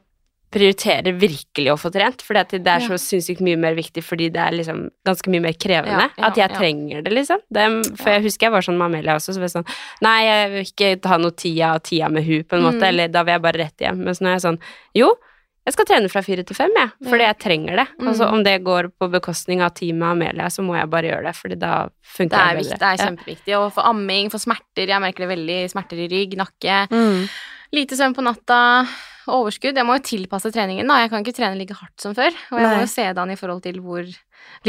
prioriterer 0.57 1.13
virkelig 1.19 1.73
å 1.73 1.77
få 1.77 1.91
trent, 1.93 2.23
for 2.23 2.33
det 2.39 2.61
er 2.63 2.81
Ja. 2.81 2.87
så 2.89 2.97
sinnssykt 2.97 3.43
mye 3.45 3.59
mer 3.59 3.75
viktig, 3.75 4.01
fordi 4.05 4.31
det 4.33 4.41
er 4.41 4.53
liksom 4.55 4.91
ganske 5.05 5.29
mye 5.29 5.43
mer 5.43 5.53
krevende. 5.53 6.07
Ja, 6.07 6.09
ja, 6.17 6.27
at 6.31 6.37
jeg 6.39 6.51
ja. 6.51 6.57
trenger 6.57 7.03
det, 7.05 7.13
liksom. 7.13 7.43
Det, 7.53 7.67
for 7.99 8.11
jeg 8.15 8.23
husker 8.23 8.47
jeg 8.47 8.53
var 8.55 8.63
sånn 8.65 8.79
med 8.79 8.87
Amelia 8.87 9.17
også, 9.19 9.35
så 9.35 9.43
var 9.43 9.49
jeg 9.51 9.57
sånn 9.59 9.69
Nei, 10.07 10.19
jeg 10.25 10.51
vil 10.55 10.65
ikke 10.71 11.01
ta 11.03 11.19
noe 11.19 11.31
tida 11.37 11.75
og 11.75 11.83
tida 11.83 12.09
med 12.09 12.25
hun, 12.25 12.45
på 12.45 12.57
en 12.57 12.63
måte, 12.63 12.81
Mm. 12.81 12.89
eller 12.89 13.09
da 13.09 13.23
vil 13.25 13.33
jeg 13.35 13.43
bare 13.43 13.59
rett 13.59 13.79
hjem. 13.85 13.99
Men 14.05 14.15
så 14.15 14.23
nå 14.23 14.29
er 14.29 14.39
jeg 14.39 14.47
sånn 14.47 14.61
Jo, 14.95 15.11
jeg 15.67 15.75
skal 15.75 15.87
trene 15.89 16.09
fra 16.13 16.21
fire 16.23 16.45
til 16.47 16.55
fem, 16.55 16.71
jeg, 16.79 16.91
fordi 17.09 17.25
jeg 17.27 17.37
trenger 17.43 17.81
det. 17.81 17.87
Mm. 17.99 18.09
Altså, 18.13 18.29
om 18.31 18.43
det 18.47 18.53
går 18.63 18.87
på 19.03 19.09
bekostning 19.11 19.65
av 19.67 19.73
teamet 19.75 20.13
Amelia, 20.15 20.47
så 20.55 20.63
må 20.63 20.77
jeg 20.79 20.87
bare 20.93 21.11
gjøre 21.11 21.27
det, 21.27 21.35
fordi 21.35 21.57
da 21.59 21.73
funker 22.17 22.37
Det 22.37 22.45
er, 22.45 22.61
viktig, 22.61 22.71
bedre. 22.71 22.79
det 22.85 22.93
er 22.93 23.03
kjempeviktig. 23.03 23.57
Og 23.59 23.67
for 23.75 23.89
amming, 23.91 24.31
for 24.31 24.39
smerter, 24.39 24.87
jeg 24.93 25.03
merker 25.03 25.27
det 25.27 25.31
veldig. 25.35 25.59
Smerter 25.75 26.05
i 26.05 26.09
rygg, 26.13 26.37
nakke. 26.39 26.77
Mm. 26.95 27.27
Lite 27.75 27.99
søvn 27.99 28.15
på 28.15 28.23
natta, 28.23 28.61
overskudd. 29.27 29.75
Jeg 29.75 29.89
må 29.89 29.97
jo 29.99 30.05
tilpasse 30.07 30.53
treningen, 30.55 30.87
da. 30.87 31.01
Jeg 31.03 31.11
kan 31.11 31.27
ikke 31.27 31.35
trene 31.41 31.59
like 31.59 31.75
hardt 31.75 31.99
som 32.01 32.15
før. 32.15 32.31
Og 32.53 32.61
jeg 32.61 32.69
Nei. 32.69 32.77
må 32.77 32.87
jo 32.87 32.93
se 32.95 33.09
det 33.11 33.19
an 33.25 33.35
i 33.35 33.39
forhold 33.41 33.65
til 33.67 33.81
hvor 33.83 34.07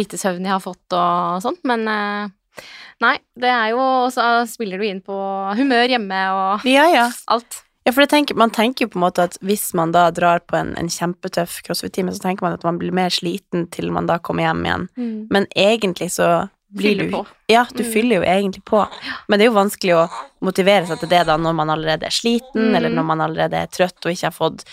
lite 0.01 0.17
søvn 0.17 0.41
jeg 0.49 0.55
har 0.55 0.63
fått 0.65 0.97
og 0.97 1.43
sånt. 1.45 1.61
Men 1.69 1.85
eh, 1.93 2.63
nei, 3.05 3.13
det 3.37 3.53
er 3.53 3.69
jo 3.75 3.83
Og 3.85 4.09
så 4.17 4.25
spiller 4.49 4.81
du 4.81 4.87
inn 4.89 5.03
på 5.05 5.13
humør 5.61 5.85
hjemme 5.93 6.23
og 6.33 6.65
Ja, 6.65 6.87
ja. 6.89 7.05
alt. 7.29 7.61
Ja, 7.87 7.93
for 7.95 8.03
det 8.03 8.09
tenker, 8.11 8.35
man 8.35 8.51
tenker 8.51 8.83
jo 8.85 8.89
på 8.91 8.99
en 8.99 9.05
måte 9.05 9.23
at 9.29 9.37
hvis 9.47 9.69
man 9.79 9.93
da 9.95 10.09
drar 10.11 10.41
på 10.43 10.57
en, 10.59 10.73
en 10.75 10.89
kjempetøff 10.91 11.61
crossfit-time, 11.63 12.11
så 12.11 12.19
tenker 12.25 12.43
man 12.43 12.57
at 12.57 12.65
man 12.67 12.77
blir 12.81 12.91
mer 12.91 13.13
sliten 13.15 13.69
til 13.71 13.93
man 13.95 14.09
da 14.09 14.17
kommer 14.19 14.43
hjem 14.43 14.65
igjen. 14.67 14.87
Men 15.31 15.47
egentlig 15.55 16.09
så 16.17 16.49
blir 16.75 16.97
Fyller 16.97 17.07
du 17.07 17.13
på. 17.15 17.21
Ja, 17.47 17.61
du 17.71 17.79
Mm. 17.85 17.91
fyller 17.93 18.15
jo 18.17 18.23
egentlig 18.27 18.63
på. 18.67 18.81
Men 19.29 19.39
det 19.39 19.45
er 19.45 19.51
jo 19.53 19.55
vanskelig 19.55 19.93
å 19.95 20.09
motivere 20.43 20.85
seg 20.89 20.99
til 20.99 21.09
det 21.13 21.21
da 21.29 21.37
når 21.39 21.55
man 21.55 21.69
allerede 21.71 22.03
er 22.09 22.11
sliten, 22.11 22.59
Mm. 22.73 22.75
eller 22.75 22.89
når 22.89 23.05
man 23.07 23.21
allerede 23.23 23.53
er 23.55 23.67
trøtt 23.71 24.03
og 24.05 24.11
ikke 24.11 24.27
har 24.27 24.35
fått 24.35 24.65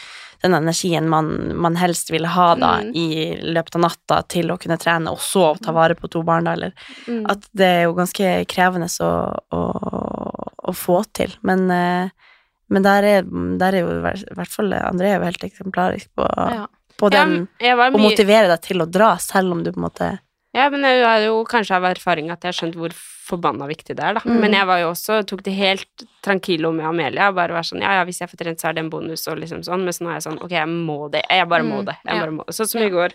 den 0.42 0.52
energien 0.58 1.06
man, 1.08 1.56
man 1.56 1.76
helst 1.76 2.10
ville 2.10 2.26
ha 2.28 2.54
da 2.56 2.80
Mm. 2.82 2.90
i 2.96 3.38
løpet 3.54 3.76
av 3.76 3.80
natta 3.86 4.18
til 4.28 4.50
å 4.50 4.58
kunne 4.58 4.76
trene, 4.76 5.06
og 5.12 5.18
så 5.22 5.54
ta 5.62 5.70
vare 5.72 5.94
på 5.94 6.10
to 6.10 6.24
barn, 6.24 6.44
da, 6.44 6.52
eller 6.58 6.72
Mm. 7.06 7.30
at 7.30 7.46
det 7.54 7.64
er 7.64 7.82
jo 7.84 7.94
ganske 7.94 8.44
krevende 8.50 8.90
å, 9.00 9.38
å, 9.52 9.62
å 10.68 10.72
få 10.74 11.04
til. 11.14 11.30
Men, 11.42 11.70
eh, 11.70 12.10
men 12.70 12.82
der, 12.82 13.02
er, 13.04 13.22
der 13.60 13.74
er 13.74 13.80
jo 13.84 13.90
i 13.98 14.00
hvert- 14.04 14.48
fall 14.52 14.72
André 14.72 15.10
er 15.12 15.18
jo 15.18 15.24
helt 15.28 15.44
eksemplarisk 15.44 16.08
på, 16.16 16.28
Ja. 16.52 16.66
på 16.96 17.10
den 17.10 17.48
jeg 17.60 17.76
Å 17.76 17.90
motivere 17.98 18.48
deg 18.48 18.62
til 18.62 18.80
å 18.80 18.90
dra, 18.90 19.16
selv 19.18 19.52
om 19.52 19.62
du 19.64 19.70
på 19.72 19.76
en 19.82 19.88
måte 19.90 20.18
Ja, 20.54 20.68
men 20.70 20.82
jeg 20.86 21.02
har 21.04 21.18
jo 21.26 21.44
kanskje 21.44 21.74
av 21.76 21.82
erfaring 21.84 22.30
at 22.30 22.40
jeg 22.44 22.52
har 22.54 22.58
skjønt 22.60 22.76
hvor 22.78 22.92
forbanna 23.24 23.66
viktig 23.66 23.96
det 23.96 24.04
er, 24.04 24.14
da. 24.14 24.20
Mm. 24.20 24.36
Men 24.40 24.52
jeg 24.52 24.66
var 24.68 24.78
jo 24.82 24.90
også, 24.92 25.26
tok 25.26 25.42
det 25.42 25.54
helt 25.56 26.02
tranquilo 26.22 26.70
med 26.76 26.84
Amelia, 26.86 27.30
bare 27.32 27.56
var 27.56 27.62
sånn, 27.64 27.80
ja, 27.80 27.94
ja, 27.98 28.04
hvis 28.04 28.20
jeg 28.20 28.28
får 28.28 28.36
trent, 28.42 28.60
så 28.60 28.68
er 28.68 28.74
det 28.76 28.82
en 28.84 28.90
bonus, 28.92 29.26
og 29.32 29.38
liksom 29.40 29.62
sånn, 29.64 29.82
mens 29.82 29.98
nå 30.04 30.10
er 30.12 30.18
jeg 30.20 30.26
sånn, 30.28 30.36
ok, 30.44 30.50
jeg 30.52 30.68
må 30.68 31.10
det, 31.10 31.22
jeg 31.30 31.48
bare 31.48 31.64
må 31.64 31.80
Mm, 31.80 31.86
det, 31.88 31.96
jeg 32.04 32.20
bare 32.20 32.30
må 32.36 32.44
det. 32.46 32.54
Sånn 32.54 32.68
som 32.68 32.82
i 32.84 32.90
går, 32.92 33.14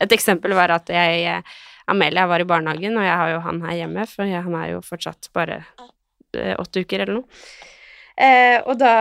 et 0.00 0.14
eksempel 0.14 0.54
var 0.54 0.70
at 0.70 0.86
jeg, 0.94 1.24
eh, 1.26 1.42
Amelia 1.88 2.26
var 2.30 2.40
i 2.40 2.44
barnehagen, 2.44 2.96
og 2.96 3.02
jeg 3.02 3.16
har 3.18 3.30
jo 3.34 3.40
han 3.40 3.60
her 3.66 3.74
hjemme, 3.82 4.06
for 4.08 4.24
han 4.24 4.54
er 4.54 4.70
jo 4.72 4.80
fortsatt 4.80 5.28
bare 5.34 5.64
eh, 6.34 6.54
åtte 6.56 6.80
uker 6.86 7.00
eller 7.02 7.14
noe. 7.18 7.24
Eh, 8.18 8.58
og 8.66 8.78
da 8.80 8.94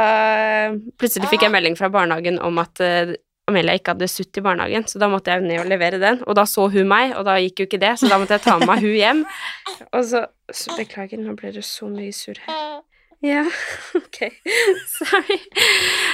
plutselig 1.01 1.29
fikk 1.31 1.47
jeg 1.47 1.53
melding 1.53 1.77
fra 1.79 1.89
barnehagen 1.93 2.37
om 2.45 2.59
at 2.61 2.83
eh, 2.85 3.15
Amelia 3.47 3.77
ikke 3.79 3.93
hadde 3.95 4.09
sutt 4.11 4.37
i 4.37 4.43
barnehagen, 4.43 4.83
så 4.91 4.99
da 4.99 5.07
måtte 5.09 5.31
jeg 5.31 5.45
ned 5.45 5.61
og 5.61 5.69
levere 5.71 6.01
den. 6.01 6.19
Og 6.27 6.35
da 6.37 6.43
så 6.49 6.67
hun 6.73 6.89
meg, 6.91 7.15
og 7.15 7.23
da 7.29 7.37
gikk 7.39 7.63
jo 7.63 7.69
ikke 7.69 7.79
det, 7.81 7.93
så 7.97 8.09
da 8.11 8.19
måtte 8.19 8.35
jeg 8.35 8.43
ta 8.43 8.57
med 8.59 8.67
meg 8.69 8.83
hun 8.83 8.97
hjem. 8.97 9.23
Og 9.95 10.03
så, 10.09 10.25
så 10.51 10.75
Beklager, 10.75 11.19
nå 11.21 11.35
ble 11.39 11.53
det 11.55 11.63
så 11.65 11.87
mye 11.91 12.11
surr 12.15 12.39
her. 12.43 12.81
Ja, 13.23 13.45
ok. 13.97 14.19
Sorry. 14.99 15.37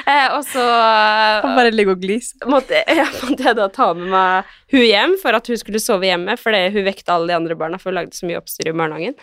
Eh, 0.07 0.29
og 0.31 0.45
så 0.47 0.61
Han 1.43 1.57
bare 1.57 1.73
ligger 1.73 1.97
og 1.97 2.03
gliser. 2.03 2.37
måtte, 2.47 2.79
ja, 2.87 3.07
måtte 3.25 3.49
jeg 3.49 3.57
da 3.59 3.67
ta 3.73 3.89
med 3.97 4.07
meg 4.13 4.53
hun 4.71 4.85
hjem 4.85 5.17
for 5.21 5.35
at 5.35 5.49
hun 5.51 5.59
skulle 5.59 5.81
sove 5.83 6.07
hjemme, 6.07 6.37
fordi 6.39 6.69
hun 6.75 6.87
vekte 6.87 7.11
alle 7.11 7.33
de 7.33 7.37
andre 7.41 7.57
barna, 7.59 7.81
for 7.81 7.91
hun 7.91 7.99
lagde 7.99 8.15
så 8.15 8.29
mye 8.29 8.39
oppstyr 8.39 8.71
i 8.71 8.77
barnehagen. 8.77 9.17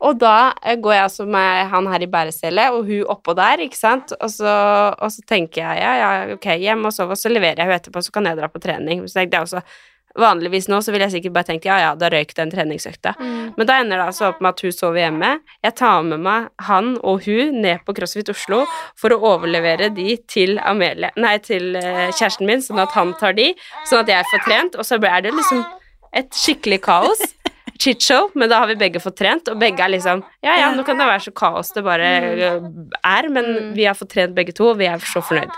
Og 0.00 0.16
da 0.20 0.52
eh, 0.64 0.78
går 0.80 0.96
jeg 0.96 1.06
altså 1.08 1.26
med 1.28 1.68
han 1.74 1.90
her 1.92 2.06
i 2.06 2.10
bæresele, 2.10 2.70
og 2.72 2.88
hun 2.88 3.12
oppå 3.12 3.34
der, 3.38 3.66
ikke 3.66 3.78
sant, 3.78 4.14
og 4.16 4.32
så, 4.32 4.56
og 4.96 5.12
så 5.12 5.24
tenker 5.28 5.62
jeg 5.62 5.82
ja, 5.82 5.92
ja, 6.00 6.10
ok, 6.36 6.50
hjem 6.62 6.88
og 6.88 6.96
sove, 6.96 7.16
og 7.16 7.20
så 7.20 7.32
leverer 7.32 7.60
jeg 7.60 7.68
henne 7.68 7.80
etterpå, 7.82 8.02
så 8.04 8.14
kan 8.14 8.28
jeg 8.30 8.40
dra 8.40 8.48
på 8.52 8.62
trening. 8.62 9.04
Så 9.06 9.20
tenkte 9.20 9.40
jeg 9.40 9.48
også, 9.48 9.64
Vanligvis 10.18 10.66
nå 10.66 10.80
så 10.82 10.90
ville 10.90 11.06
jeg 11.06 11.20
sikkert 11.20 11.34
bare 11.36 11.46
tenkt 11.52 11.66
ja, 11.68 11.76
ja, 11.78 11.90
da 11.94 12.08
røyk 12.10 12.32
den 12.34 12.50
treningsøkta. 12.50 13.12
Men 13.54 13.68
da 13.68 13.76
ender 13.78 14.00
det 14.00 14.06
altså 14.08 14.30
opp 14.32 14.40
med 14.42 14.56
at 14.56 14.62
hun 14.66 14.74
sover 14.74 14.98
hjemme. 15.04 15.28
Jeg 15.62 15.76
tar 15.78 16.02
med 16.06 16.24
meg 16.24 16.48
han 16.66 16.96
og 17.06 17.28
hun 17.28 17.60
ned 17.62 17.84
på 17.86 17.94
CrossFit 17.94 18.32
Oslo 18.32 18.64
for 18.98 19.14
å 19.14 19.20
overlevere 19.34 19.92
de 19.94 20.16
til 20.30 20.58
Amelie, 20.66 21.12
nei, 21.14 21.36
til 21.44 21.76
eh, 21.78 22.08
kjæresten 22.10 22.50
min, 22.50 22.64
sånn 22.64 22.82
at 22.82 22.96
han 22.98 23.14
tar 23.20 23.38
de, 23.38 23.52
sånn 23.86 24.02
at 24.02 24.10
jeg 24.16 24.30
får 24.32 24.46
trent, 24.48 24.80
og 24.80 24.88
så 24.88 24.98
er 24.98 25.28
det 25.28 25.36
liksom 25.36 25.62
et 26.18 26.34
skikkelig 26.34 26.82
kaos. 26.88 27.22
Chit-show, 27.80 28.28
men 28.36 28.50
da 28.52 28.58
har 28.60 28.68
vi 28.68 28.76
begge 28.80 29.00
fått 29.00 29.16
trent, 29.22 29.48
og 29.48 29.60
begge 29.60 29.80
er 29.80 29.94
liksom 29.94 30.20
Ja, 30.44 30.56
ja, 30.58 30.70
nå 30.76 30.84
kan 30.84 31.00
det 31.00 31.06
være 31.08 31.24
så 31.24 31.32
kaos 31.32 31.72
det 31.72 31.84
bare 31.86 32.08
eh, 32.28 32.66
er, 33.00 33.28
men 33.32 33.72
vi 33.76 33.86
har 33.88 33.96
fått 33.96 34.12
trent 34.12 34.36
begge 34.36 34.52
to, 34.56 34.72
og 34.74 34.80
vi 34.80 34.88
er 34.90 35.00
så 35.00 35.22
fornøyd. 35.24 35.54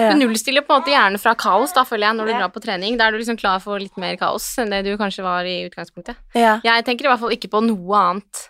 Ja. 0.00 0.10
Du 0.10 0.20
nullstiller 0.20 0.64
på 0.64 0.72
en 0.72 0.80
måte 0.80 0.92
gjerne 0.92 1.18
fra 1.20 1.34
kaos, 1.38 1.74
da, 1.76 1.84
føler 1.86 2.08
jeg, 2.08 2.18
når 2.18 2.30
du 2.30 2.32
drar 2.32 2.52
på 2.54 2.62
trening. 2.64 2.96
Da 2.98 3.06
er 3.06 3.14
du 3.14 3.20
liksom 3.20 3.38
klar 3.38 3.60
for 3.62 3.82
litt 3.82 3.96
mer 4.00 4.16
kaos 4.20 4.46
enn 4.62 4.72
det 4.72 4.84
du 4.86 4.94
kanskje 5.00 5.26
var 5.26 5.46
i 5.46 5.60
utgangspunktet. 5.66 6.18
Ja. 6.38 6.56
Jeg 6.64 6.86
tenker 6.86 7.06
i 7.06 7.12
hvert 7.12 7.22
fall 7.22 7.34
ikke 7.36 7.52
på 7.52 7.62
noe 7.66 8.00
annet 8.00 8.46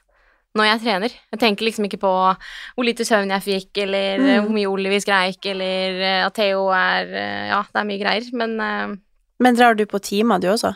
når 0.58 0.66
jeg 0.66 0.82
trener. 0.84 1.16
Jeg 1.30 1.40
tenker 1.42 1.66
liksom 1.66 1.86
ikke 1.86 2.00
på 2.02 2.12
hvor 2.12 2.86
lite 2.86 3.06
søvn 3.06 3.32
jeg 3.36 3.46
fikk, 3.46 3.70
eller 3.84 4.22
mm. 4.22 4.30
hvor 4.44 4.54
mye 4.56 4.70
Olivi 4.70 5.00
skreik, 5.02 5.40
eller 5.52 6.00
eh, 6.02 6.22
at 6.26 6.36
Theo 6.38 6.68
er 6.74 7.12
eh, 7.14 7.48
Ja, 7.52 7.64
det 7.68 7.82
er 7.82 7.90
mye 7.92 8.02
greier, 8.02 8.30
men 8.36 8.56
uh... 8.60 8.96
Men 9.40 9.56
drar 9.56 9.78
du 9.78 9.86
på 9.88 10.00
timer, 10.04 10.42
du 10.42 10.50
også? 10.52 10.74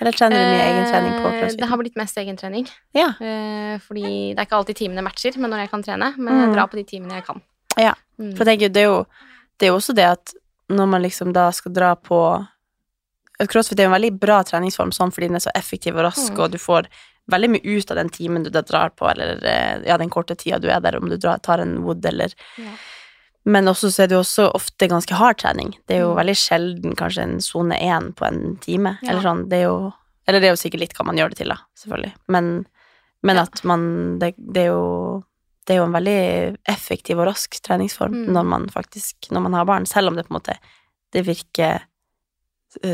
Eller 0.00 0.12
trener 0.12 0.36
du 0.36 0.50
mye 0.52 0.66
egentrening 0.68 1.14
på 1.22 1.28
eh, 1.32 1.40
crossfit? 1.40 1.60
Det 1.60 1.68
har 1.68 1.78
blitt 1.78 1.96
mest 1.96 2.16
egentrening. 2.18 2.68
Ja. 2.94 3.08
Eh, 3.20 3.78
fordi 3.84 4.34
det 4.34 4.38
er 4.38 4.46
ikke 4.46 4.58
alltid 4.60 4.76
timene 4.76 5.02
matcher 5.02 5.38
med 5.38 5.50
når 5.50 5.58
jeg 5.64 5.70
kan 5.70 5.82
trene, 5.82 6.12
men 6.16 6.40
jeg 6.40 6.48
Mm. 6.48 6.54
drar 6.54 6.68
på 6.68 6.76
de 6.76 6.84
timene 6.84 7.14
jeg 7.18 7.24
kan. 7.26 7.40
Ja. 7.76 7.94
Mm. 8.18 8.36
For 8.36 8.44
jeg 8.44 8.58
tenker, 8.58 8.72
det 8.72 8.82
er 8.82 8.88
jo 8.92 9.06
det 9.58 9.66
er 9.66 9.72
jo 9.72 9.76
også 9.80 9.94
det 9.94 10.04
at 10.06 10.34
når 10.70 10.86
man 10.88 11.02
liksom 11.02 11.32
da 11.32 11.50
skal 11.50 11.72
dra 11.72 11.94
på 11.96 12.46
Crossfit 13.48 13.78
er 13.78 13.84
jo 13.86 13.90
en 13.92 14.00
veldig 14.02 14.18
bra 14.18 14.40
treningsform 14.42 14.90
sånn 14.94 15.12
fordi 15.14 15.28
den 15.28 15.36
er 15.38 15.44
så 15.44 15.50
effektiv 15.54 15.94
og 15.96 16.04
rask, 16.08 16.32
Mm. 16.32 16.40
og 16.42 16.50
du 16.50 16.58
får 16.58 16.86
veldig 17.30 17.50
mye 17.50 17.76
ut 17.78 17.90
av 17.90 17.96
den 17.96 18.08
timen 18.08 18.42
du 18.42 18.50
da 18.50 18.62
drar 18.62 18.90
på, 18.90 19.06
eller 19.10 19.38
eh, 19.44 19.82
ja, 19.86 19.96
den 19.96 20.10
korte 20.10 20.34
tida 20.34 20.58
du 20.58 20.68
er 20.68 20.80
der, 20.80 20.96
om 20.96 21.08
du 21.08 21.16
drar, 21.16 21.38
tar 21.38 21.58
en 21.60 21.82
wood 21.84 22.04
eller 22.04 22.34
Ja. 22.56 22.72
Men 23.46 23.64
også 23.70 23.90
så 23.92 24.02
er 24.02 24.06
det 24.08 24.16
jo 24.16 24.20
også 24.24 24.52
ofte 24.54 24.88
ganske 24.88 25.14
hard 25.14 25.38
trening. 25.38 25.74
Det 25.86 25.96
er 25.96 26.00
jo 26.00 26.14
Mm. 26.14 26.18
veldig 26.18 26.36
sjelden 26.36 26.94
kanskje 26.96 27.22
en 27.22 27.40
sone 27.40 27.74
én 27.80 28.12
på 28.14 28.26
en 28.26 28.56
time, 28.58 28.98
Ja. 29.02 29.10
eller 29.10 29.22
sånn. 29.22 29.48
Det 29.48 29.58
er 29.58 29.62
jo 29.68 29.92
Eller 30.26 30.40
det 30.40 30.48
er 30.48 30.52
jo 30.56 30.60
sikkert 30.68 30.80
litt 30.80 30.92
hva 30.94 31.06
man 31.06 31.16
gjør 31.16 31.30
det 31.30 31.38
til, 31.38 31.48
da, 31.48 31.56
selvfølgelig. 31.74 32.12
Men, 32.28 32.66
men 33.22 33.36
Ja. 33.36 33.42
at 33.42 33.64
man 33.64 34.18
det, 34.18 34.34
det 34.36 34.62
er 34.66 34.66
jo 34.74 35.24
det 35.66 35.74
er 35.74 35.78
jo 35.78 35.84
en 35.84 35.92
veldig 35.92 36.56
effektiv 36.66 37.18
og 37.18 37.26
rask 37.28 37.50
treningsform 37.62 38.12
Mm. 38.26 38.32
når 38.32 38.44
man 38.44 38.66
faktisk 38.68 39.14
når 39.30 39.40
man 39.42 39.52
har 39.54 39.64
barn, 39.64 39.86
selv 39.86 40.08
om 40.08 40.16
det 40.16 40.26
på 40.28 40.34
en 40.34 40.40
måte 40.40 40.56
det 41.12 41.24
virker 41.26 41.80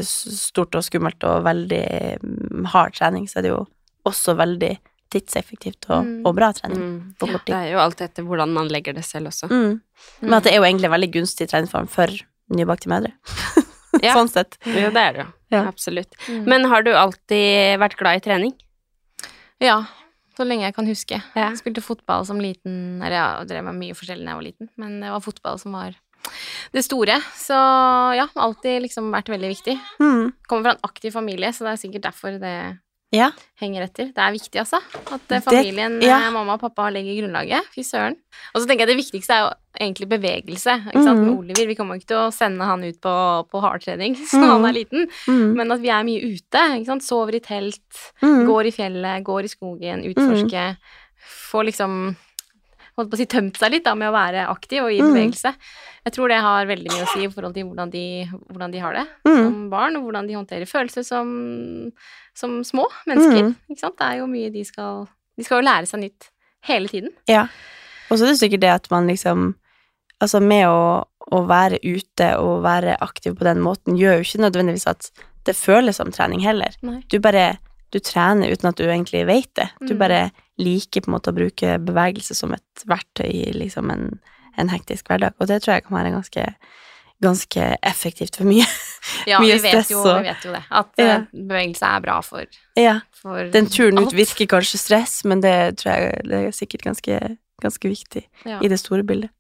stort 0.03 0.75
og 0.75 0.83
skummelt 0.85 1.23
og 1.25 1.43
veldig 1.45 2.19
mm, 2.23 2.65
hard 2.67 2.95
trening, 2.95 3.27
så 3.27 3.39
er 3.39 3.43
det 3.43 3.51
jo 3.51 3.67
også 4.07 4.37
veldig 4.39 4.79
tidseffektivt 5.15 5.89
og, 5.91 6.05
Mm. 6.05 6.21
og 6.27 6.35
bra 6.37 6.51
trening 6.53 6.83
Mm. 6.83 7.15
på 7.19 7.31
kort 7.31 7.47
Det 7.47 7.55
er 7.57 7.73
jo 7.73 7.79
alt 7.83 8.01
etter 8.05 8.23
hvordan 8.27 8.53
man 8.53 8.69
legger 8.69 8.95
det 8.95 9.05
selv 9.07 9.31
også. 9.31 9.49
Mm. 9.51 9.81
Men 10.23 10.35
at 10.35 10.45
det 10.45 10.53
er 10.53 10.57
jo 10.61 10.67
egentlig 10.69 10.91
en 10.91 10.97
veldig 10.99 11.13
gunstig 11.15 11.49
treningsform 11.49 11.89
for 11.89 12.09
nybakte 12.53 12.91
mødre. 12.93 13.13
Ja. 14.03 14.13
sånn 14.19 14.29
sett. 14.29 14.59
Jo, 14.67 14.91
det 14.91 15.01
er 15.01 15.13
det 15.13 15.25
jo. 15.25 15.31
Ja. 15.55 15.65
Absolutt. 15.71 16.13
Mm. 16.29 16.45
Men 16.51 16.65
har 16.67 16.83
du 16.83 16.91
alltid 16.93 17.79
vært 17.79 17.97
glad 17.97 18.17
i 18.19 18.25
trening? 18.27 18.53
Ja, 19.63 19.85
så 20.37 20.45
lenge 20.45 20.67
jeg 20.67 20.75
kan 20.75 20.87
huske. 20.89 21.21
Ja. 21.37 21.51
Jeg 21.53 21.61
spilte 21.63 21.81
fotball 21.85 22.27
som 22.27 22.41
liten, 22.43 22.99
eller 23.01 23.15
ja, 23.15 23.45
drev 23.47 23.65
med 23.69 23.79
mye 23.79 23.95
forskjellig 23.95 24.25
da 24.27 24.33
jeg 24.35 24.41
var 24.41 24.49
liten, 24.49 24.69
men 24.77 25.01
det 25.01 25.13
var 25.15 25.23
fotball 25.23 25.61
som 25.63 25.73
var 25.79 25.95
det 26.75 26.83
store. 26.83 27.21
Så 27.39 27.55
ja, 28.19 28.27
alltid 28.35 28.83
liksom 28.83 29.13
vært 29.15 29.29
veldig 29.31 29.51
viktig. 29.55 29.77
Mm. 30.01 30.33
Kommer 30.49 30.63
fra 30.67 30.75
en 30.75 30.85
aktiv 30.91 31.13
familie, 31.15 31.53
så 31.55 31.65
det 31.69 31.75
er 31.77 31.83
sikkert 31.85 32.07
derfor 32.09 32.39
det 32.43 32.55
Ja. 33.15 33.31
henger 33.61 33.85
etter. 33.87 34.09
Det 34.13 34.19
er 34.19 34.33
viktig, 34.35 34.59
altså. 34.61 34.81
At 35.15 35.45
familien, 35.45 36.01
Det- 36.01 36.09
ja. 36.09 36.19
eh, 36.27 36.31
mamma 36.35 36.55
og 36.55 36.61
pappa, 36.61 36.91
legger 36.91 37.17
grunnlaget. 37.23 37.63
Fy 37.75 37.81
søren. 37.87 38.17
Og 38.55 38.61
så 38.61 38.67
tenker 38.67 38.87
jeg 38.87 38.97
det 38.97 38.99
viktigste 39.05 39.31
er 39.31 39.41
jo 39.45 39.53
egentlig 39.81 40.09
bevegelse. 40.09 40.75
Ikke 40.91 41.05
sant? 41.05 41.19
Mm. 41.19 41.25
Med 41.25 41.39
Oliver. 41.39 41.67
Vi 41.67 41.75
kommer 41.79 41.95
jo 41.95 42.01
ikke 42.01 42.11
til 42.13 42.17
å 42.25 42.33
sende 42.35 42.65
han 42.65 42.83
ut 42.85 43.01
på, 43.01 43.15
på 43.51 43.63
hardtrening 43.63 44.17
så 44.31 44.37
mm. 44.43 44.49
han 44.51 44.65
er 44.67 44.73
liten, 44.81 45.09
Mm. 45.29 45.55
men 45.57 45.73
at 45.73 45.81
vi 45.81 45.89
er 45.95 46.03
mye 46.05 46.21
ute. 46.35 46.61
Ikke 46.81 46.87
sant? 46.93 47.03
Sover 47.07 47.35
i 47.35 47.41
telt, 47.41 47.81
Mm. 48.23 48.45
går 48.47 48.67
i 48.67 48.75
fjellet, 48.75 49.23
går 49.25 49.45
i 49.45 49.49
skogen, 49.55 50.05
utforsker. 50.13 50.77
Får 51.25 51.65
liksom 51.71 52.17
holdt 52.97 53.11
på 53.11 53.17
å 53.17 53.19
si 53.19 53.27
tømt 53.27 53.57
seg 53.59 53.73
litt 53.73 53.85
da, 53.85 53.95
med 53.95 54.09
å 54.09 54.15
være 54.15 54.47
aktiv 54.49 54.83
og 54.85 54.93
i 54.93 55.01
Mm. 55.01 55.13
bevegelse. 55.13 55.55
Jeg 56.05 56.13
tror 56.13 56.29
det 56.29 56.41
har 56.41 56.67
veldig 56.67 56.91
mye 56.93 57.05
å 57.07 57.13
si 57.15 57.25
i 57.25 57.29
forhold 57.29 57.55
til 57.55 57.65
hvordan 57.67 57.91
de, 57.91 58.05
hvordan 58.53 58.71
de 58.73 58.79
har 58.79 58.93
det 58.95 59.07
Mm. 59.27 59.37
som 59.45 59.71
barn, 59.71 59.97
og 59.97 60.03
hvordan 60.05 60.27
de 60.29 60.35
håndterer 60.35 60.67
følelser 60.69 61.03
som, 61.05 61.93
som 62.35 62.61
små 62.65 62.87
mennesker. 63.09 63.43
Mm. 63.51 63.55
Ikke 63.71 63.81
sant? 63.81 63.97
Det 63.99 64.07
er 64.07 64.19
jo 64.19 64.27
mye 64.31 64.53
de 64.53 64.65
skal 64.65 65.09
De 65.37 65.43
skal 65.43 65.63
jo 65.63 65.67
lære 65.67 65.87
seg 65.91 65.99
nytt 66.01 66.29
hele 66.63 66.87
tiden. 66.89 67.11
Ja. 67.27 67.49
Og 68.11 68.19
så 68.19 68.23
er 68.23 68.29
det 68.31 68.39
sikkert 68.39 68.61
det 68.61 68.71
at 68.71 68.91
man 68.91 69.07
liksom 69.09 69.55
Altså, 70.23 70.41
med 70.41 70.65
å, 70.71 71.05
å 71.35 71.41
være 71.47 71.81
ute 71.83 72.39
og 72.39 72.63
være 72.63 72.97
aktiv 73.03 73.35
på 73.35 73.43
den 73.45 73.59
måten, 73.61 73.97
gjør 73.99 74.21
jo 74.21 74.23
ikke 74.25 74.45
nødvendigvis 74.47 74.87
at 74.87 75.11
det 75.45 75.57
føles 75.57 75.97
som 75.97 76.13
trening 76.15 76.41
heller. 76.41 76.71
Nei. 76.83 77.03
Du 77.11 77.19
bare 77.19 77.59
Du 77.91 77.99
trener 77.99 78.51
uten 78.51 78.69
at 78.69 78.77
du 78.77 78.85
egentlig 78.85 79.27
vet 79.27 79.53
det. 79.55 79.69
Du 79.81 79.95
Mm. 79.95 79.99
bare 79.99 80.31
liker 80.59 81.01
på 81.05 81.11
en 81.11 81.17
måte 81.17 81.33
å 81.33 81.37
bruke 81.37 81.79
bevegelse 81.83 82.35
som 82.39 82.53
et 82.55 82.85
verktøy 82.87 83.27
i 83.31 83.53
liksom 83.57 83.91
en, 83.91 84.21
en 84.57 84.69
hektisk 84.71 85.09
hverdag, 85.11 85.35
og 85.41 85.49
det 85.51 85.63
tror 85.65 85.75
jeg 85.79 85.85
kan 85.89 85.97
være 85.99 86.13
ganske 86.15 86.49
ganske 87.23 87.63
effektivt 87.87 88.37
for 88.37 88.45
mye. 88.45 88.67
Ja, 89.31 89.39
Mye 89.41 89.55
vi 89.55 89.69
stress 89.71 89.91
jo, 89.93 90.01
og- 90.03 90.19
vi 90.23 90.29
vet 90.29 90.43
jo 90.45 90.53
det. 90.53 90.63
At 90.71 90.91
Ja. 90.99 91.05
eh, 91.15 91.23
bevegelse 91.33 91.87
er 91.87 92.01
bra 92.05 92.21
for, 92.23 92.45
ja. 92.77 92.99
for 93.15 93.49
Den 93.55 93.67
turen 93.67 93.99
ut 94.03 94.13
virker 94.13 94.47
kanskje 94.51 94.79
stress, 94.83 95.25
men 95.25 95.41
det 95.41 95.79
tror 95.81 95.93
jeg 95.95 96.25
det 96.29 96.41
er 96.49 96.51
sikkert 96.53 96.83
ganske, 96.83 97.21
ganske 97.63 97.89
viktig 97.89 98.25
Ja. 98.45 98.59
i 98.61 98.69
det 98.69 98.79
store 98.83 99.03
bildet. 99.07 99.31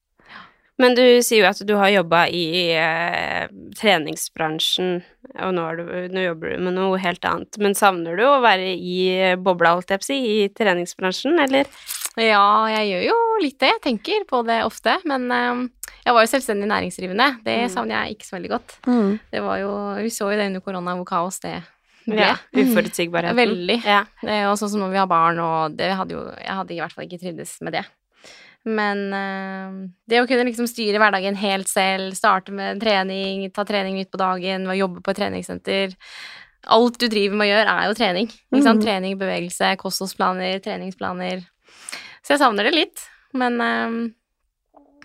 Men 0.79 0.95
du 0.97 1.03
sier 1.23 1.43
jo 1.45 1.51
at 1.51 1.61
du 1.67 1.75
har 1.77 1.91
jobba 1.93 2.25
i 2.31 2.73
eh, 2.73 3.49
treningsbransjen, 3.77 5.03
og 5.43 5.55
nå, 5.57 5.65
du, 5.79 5.85
nå 6.15 6.21
jobber 6.29 6.55
du 6.55 6.63
med 6.69 6.75
noe 6.77 6.99
helt 7.03 7.25
annet. 7.25 7.59
Men 7.59 7.75
savner 7.75 8.17
du 8.17 8.23
å 8.29 8.41
være 8.45 8.73
i 8.77 9.35
bobla, 9.41 9.75
holdt 9.75 9.91
jeg 9.91 10.01
på 10.03 10.07
å 10.07 10.11
si, 10.13 10.19
i 10.45 10.49
treningsbransjen, 10.55 11.39
eller? 11.43 11.67
Ja, 12.21 12.45
jeg 12.71 12.91
gjør 12.93 13.07
jo 13.09 13.17
litt 13.43 13.59
det. 13.59 13.73
Jeg 13.73 13.83
tenker 13.89 14.25
på 14.31 14.45
det 14.47 14.61
ofte. 14.65 14.95
Men 15.11 15.25
eh, 15.35 15.65
jeg 16.07 16.15
var 16.15 16.23
jo 16.27 16.31
selvstendig 16.31 16.69
næringsdrivende. 16.71 17.29
Det 17.45 17.57
Mm. 17.65 17.71
savner 17.75 18.05
jeg 18.05 18.15
ikke 18.19 18.29
så 18.29 18.37
veldig 18.39 18.51
godt. 18.55 18.77
Mm. 18.87 19.19
Det 19.33 19.43
var 19.43 19.59
jo, 19.59 19.73
Vi 20.05 20.11
så 20.15 20.31
jo 20.31 20.39
det 20.39 20.47
under 20.53 20.61
korona, 20.61 20.95
hvor 21.01 21.05
kaos 21.11 21.41
det 21.43 21.57
ble. 22.07 22.21
Ja, 22.21 22.37
uforutsigbarheten. 22.55 23.37
Veldig. 23.37 23.79
Ja. 23.85 24.05
Eh, 24.23 24.45
Og 24.51 24.59
sånn 24.61 24.71
som 24.71 24.81
når 24.85 24.91
vi 24.93 24.99
har 25.03 25.07
barn, 25.11 25.39
og 25.41 25.77
det 25.77 25.91
hadde 25.97 26.13
jo 26.15 26.23
Jeg 26.39 26.55
hadde 26.55 26.75
i 26.77 26.81
hvert 26.81 26.93
fall 26.93 27.05
ikke 27.09 27.21
trivdes 27.23 27.57
med 27.63 27.73
det. 27.81 27.85
Men 28.65 29.03
eh, 29.13 29.75
det 30.09 30.23
å 30.23 30.29
kunne 30.29 30.47
liksom 30.49 30.69
styre 30.71 31.01
hverdagen 31.03 31.37
helt 31.37 31.69
selv, 31.69 32.15
starte 32.17 32.55
med 32.55 32.81
trening, 32.81 33.51
ta 33.53 33.67
trening 33.69 33.99
midt 33.99 34.13
på 34.13 34.21
dagen, 34.21 34.65
jobbe 34.73 35.05
på 35.05 35.13
et 35.13 35.21
treningssenter 35.21 35.99
Alt 36.73 36.97
du 36.97 37.11
driver 37.13 37.37
med 37.37 37.45
å 37.45 37.51
gjøre, 37.51 37.73
er 37.77 37.89
jo 37.91 37.97
trening. 37.99 38.29
Mhm. 38.55 38.79
Trening, 38.81 39.19
bevegelse, 39.21 39.75
kostholdsplaner, 39.77 40.63
treningsplaner. 40.65 41.43
Så 42.25 42.33
jeg 42.33 42.41
savner 42.41 42.65
det 42.65 42.73
litt. 42.73 43.03
Men 43.37 43.61
eh, 43.61 43.99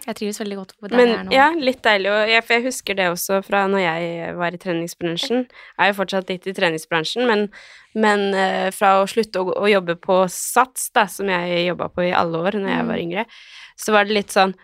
jeg 0.07 0.15
trives 0.15 0.39
veldig 0.41 0.57
godt 0.57 0.73
på 0.79 0.87
der 0.89 0.99
jeg 1.03 1.09
er 1.17 1.23
nå. 1.27 1.31
ja, 1.35 1.47
litt 1.59 1.81
deilig 1.83 2.13
ja, 2.31 2.41
For 2.41 2.53
jeg 2.57 2.65
husker 2.69 2.95
det 2.95 3.07
også 3.11 3.41
fra 3.45 3.65
når 3.67 3.79
jeg 3.83 4.35
var 4.39 4.53
i 4.55 4.57
treningsbransjen. 4.57 5.45
Jeg 5.49 5.83
er 5.85 5.91
jo 5.91 5.97
fortsatt 5.99 6.29
litt 6.29 6.47
i 6.47 6.53
treningsbransjen, 6.53 7.25
men, 7.27 7.49
men 7.95 8.33
eh, 8.33 8.69
fra 8.75 8.99
å 9.01 9.07
slutte 9.09 9.41
å, 9.43 9.53
å 9.59 9.67
jobbe 9.69 9.95
på 10.01 10.21
Sats, 10.29 10.89
da, 10.95 11.05
som 11.07 11.27
jeg 11.29 11.67
jobba 11.67 11.89
på 11.89 12.07
i 12.07 12.13
alle 12.15 12.37
år 12.37 12.59
når 12.59 12.69
jeg 12.73 12.85
Mm. 12.85 12.87
var 12.93 12.97
yngre, 13.03 13.25
så 13.77 13.91
var 13.95 14.05
det 14.05 14.13
litt 14.17 14.31
sånn 14.35 14.55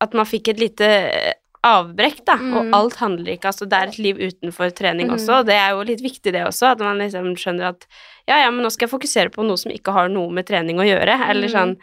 at 0.00 0.12
man 0.14 0.26
fikk 0.26 0.48
et 0.52 0.58
lite 0.60 0.84
eh, 0.84 1.32
avbrekk, 1.64 2.18
da, 2.28 2.34
og 2.36 2.64
Mm. 2.66 2.74
alt 2.76 2.96
handler 3.00 3.32
ikke 3.38 3.48
Altså, 3.48 3.64
det 3.66 3.72
er 3.78 3.88
et 3.88 3.98
liv 3.98 4.16
utenfor 4.20 4.70
trening 4.76 5.08
Mm. 5.08 5.14
også, 5.16 5.38
og 5.40 5.46
det 5.46 5.54
er 5.56 5.70
jo 5.72 5.82
litt 5.82 6.02
viktig, 6.04 6.32
det 6.32 6.44
også, 6.44 6.72
at 6.72 6.78
man 6.78 6.98
liksom 6.98 7.32
skjønner 7.40 7.68
at 7.72 7.86
ja, 8.28 8.42
ja, 8.44 8.50
men 8.50 8.62
nå 8.64 8.70
skal 8.70 8.86
jeg 8.88 8.92
fokusere 9.00 9.30
på 9.32 9.42
noe 9.46 9.56
som 9.56 9.72
ikke 9.72 9.92
har 9.92 10.08
noe 10.12 10.30
med 10.30 10.44
trening 10.46 10.76
å 10.76 10.84
gjøre, 10.84 11.16
eller 11.30 11.48
Mm. 11.48 11.54
sånn 11.56 11.76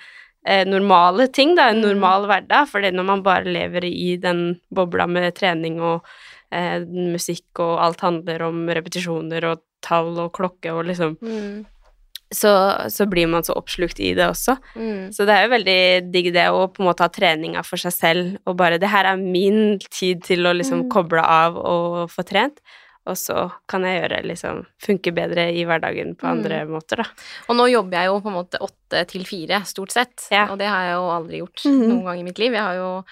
normale 0.66 1.28
ting, 1.32 1.56
da, 1.56 1.70
en 1.70 1.82
Mm. 1.82 1.88
normal 1.92 2.26
hverdag, 2.28 2.68
for 2.68 2.82
når 2.82 3.06
man 3.06 3.22
bare 3.24 3.44
lever 3.46 3.84
i 3.86 4.18
den 4.18 4.60
bobla 4.74 5.08
med 5.08 5.34
trening 5.36 5.80
og 5.82 6.02
eh, 6.52 6.80
musikk 6.86 7.60
og 7.60 7.80
alt 7.80 8.02
handler 8.02 8.42
om 8.44 8.66
repetisjoner 8.68 9.44
og 9.52 9.62
tall 9.82 10.18
og 10.20 10.34
klokke 10.34 10.74
og 10.74 10.86
liksom 10.86 11.18
Mm. 11.22 11.66
så, 12.34 12.90
så 12.90 13.06
blir 13.10 13.28
man 13.28 13.44
så 13.44 13.54
oppslukt 13.56 14.00
i 14.00 14.14
det 14.14 14.26
også. 14.28 14.58
Mm. 14.76 15.12
Så 15.14 15.26
det 15.26 15.30
er 15.36 15.48
jo 15.48 15.56
veldig 15.56 16.12
digg 16.12 16.34
det 16.34 16.48
å 16.50 16.68
på 16.72 16.82
en 16.82 16.88
måte 16.90 17.02
ha 17.04 17.08
treninga 17.10 17.64
for 17.64 17.78
seg 17.78 17.92
selv, 17.94 18.38
og 18.48 18.58
bare 18.58 18.78
det 18.80 18.90
her 18.90 19.06
er 19.06 19.18
min 19.18 19.80
tid 19.92 20.24
til 20.24 20.40
å 20.48 20.54
liksom 20.56 20.84
Mm. 20.86 20.90
koble 20.90 21.22
av 21.24 21.56
og 21.58 22.10
få 22.10 22.24
trent, 22.26 22.60
og 23.10 23.18
så 23.18 23.48
kan 23.68 23.82
jeg 23.88 24.02
gjøre 24.04 24.20
liksom 24.30 24.60
funke 24.82 25.12
bedre 25.18 25.48
i 25.58 25.64
hverdagen 25.66 26.14
på 26.20 26.28
andre 26.30 26.60
måter, 26.70 27.02
da. 27.02 27.06
Og 27.50 27.56
nå 27.58 27.66
jobber 27.72 27.98
jeg 27.98 28.12
jo 28.12 28.20
på 28.22 28.30
en 28.30 28.36
måte 28.38 28.60
åtte 28.62 29.06
til 29.10 29.24
fire, 29.26 29.64
stort 29.66 29.92
sett. 29.96 30.28
Ja. 30.32 30.48
Og 30.54 30.60
det 30.62 30.68
har 30.70 30.84
jeg 30.86 30.94
jo 31.00 31.08
aldri 31.16 31.40
gjort 31.42 31.66
Mhm. 31.66 31.88
noen 31.90 32.04
gang 32.06 32.20
i 32.20 32.24
mitt 32.28 32.38
liv. 32.40 32.54
Jeg 32.54 32.62
har 32.62 32.76
jo 32.78 33.04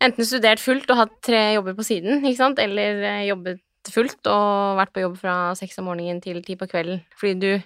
enten 0.00 0.24
studert 0.24 0.60
fullt 0.62 0.90
og 0.90 0.96
hatt 0.96 1.16
tre 1.26 1.54
jobber 1.56 1.74
på 1.74 1.84
siden, 1.84 2.22
ikke 2.22 2.36
sant, 2.36 2.58
eller 2.62 3.02
eh, 3.02 3.26
jobbet 3.32 3.60
fullt 3.90 4.26
og 4.30 4.76
vært 4.78 4.92
på 4.92 5.00
jobb 5.00 5.16
fra 5.18 5.54
seks 5.56 5.78
om 5.80 5.86
morgenen 5.90 6.20
til 6.22 6.42
ti 6.44 6.54
på 6.60 6.68
kvelden. 6.70 7.00
Fordi 7.18 7.34
du, 7.40 7.62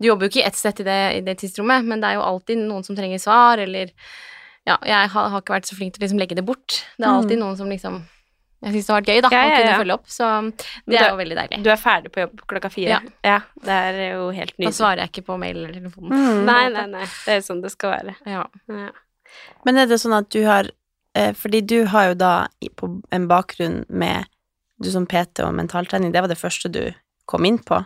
du 0.00 0.06
jobber 0.08 0.26
jo 0.26 0.30
ikke 0.32 0.44
i 0.44 0.48
ett 0.48 0.56
sett 0.56 0.80
i 0.80 0.84
det, 0.86 0.98
i 1.16 1.20
det 1.26 1.36
tidsrommet, 1.40 1.84
men 1.84 2.00
det 2.00 2.08
er 2.08 2.14
jo 2.20 2.24
alltid 2.24 2.56
noen 2.64 2.84
som 2.86 2.96
trenger 2.96 3.18
svar, 3.18 3.58
eller 3.58 3.90
Ja, 4.66 4.78
jeg 4.82 5.10
har, 5.12 5.28
har 5.30 5.40
ikke 5.44 5.54
vært 5.54 5.68
så 5.68 5.76
flink 5.78 5.92
til 5.94 6.00
å 6.00 6.04
liksom 6.08 6.18
legge 6.18 6.34
det 6.34 6.42
bort. 6.44 6.80
Det 6.98 7.04
er 7.06 7.12
alltid 7.12 7.38
noen 7.38 7.54
som 7.56 7.68
liksom 7.70 8.00
jeg 8.64 8.72
syns 8.72 8.86
det 8.86 8.92
har 8.92 9.00
vært 9.00 9.10
gøy, 9.12 9.20
da, 9.22 9.30
Ja, 9.32 9.40
ja, 9.42 9.48
å 9.48 9.56
kunne 9.60 9.80
følge 9.82 9.94
opp. 9.98 10.06
Så 10.08 10.28
det 10.86 10.98
er 11.00 11.10
jo 11.10 11.18
veldig 11.20 11.36
deilig. 11.38 11.58
Du 11.62 11.70
er 11.70 11.80
ferdig 11.80 12.12
på 12.14 12.22
jobb 12.24 12.40
klokka 12.48 12.70
fire? 12.72 13.00
Ja. 13.24 13.40
det 13.66 13.76
er 13.76 13.98
jo 14.16 14.30
helt 14.34 14.54
Da 14.58 14.70
svarer 14.74 15.02
jeg 15.04 15.12
ikke 15.12 15.26
på 15.28 15.36
mail 15.38 15.56
eller 15.60 15.74
telefon. 15.76 16.08
Mm. 16.10 16.44
Nei, 16.48 16.62
nei, 16.74 16.86
nei. 16.94 17.04
Det 17.26 17.36
er 17.36 17.44
sånn 17.44 17.60
det 17.62 17.70
skal 17.74 17.92
være. 17.98 18.16
Ja. 18.26 18.46
Ja. 18.72 18.88
Men 19.66 19.76
er 19.82 19.86
det 19.90 19.98
sånn 20.00 20.16
at 20.16 20.30
du 20.32 20.40
har 20.46 20.70
eh, 21.18 21.32
Fordi 21.36 21.60
du 21.66 21.84
har 21.92 22.12
jo 22.12 22.14
da 22.14 22.32
på 22.78 22.88
en 23.12 23.26
bakgrunn 23.28 23.84
med 23.88 24.24
Du 24.82 24.90
som 24.92 25.06
PT 25.06 25.42
og 25.44 25.54
mentaltrening, 25.56 26.12
det 26.12 26.22
var 26.22 26.28
det 26.28 26.38
første 26.38 26.70
du 26.72 26.82
kom 27.26 27.44
inn 27.48 27.58
på 27.58 27.82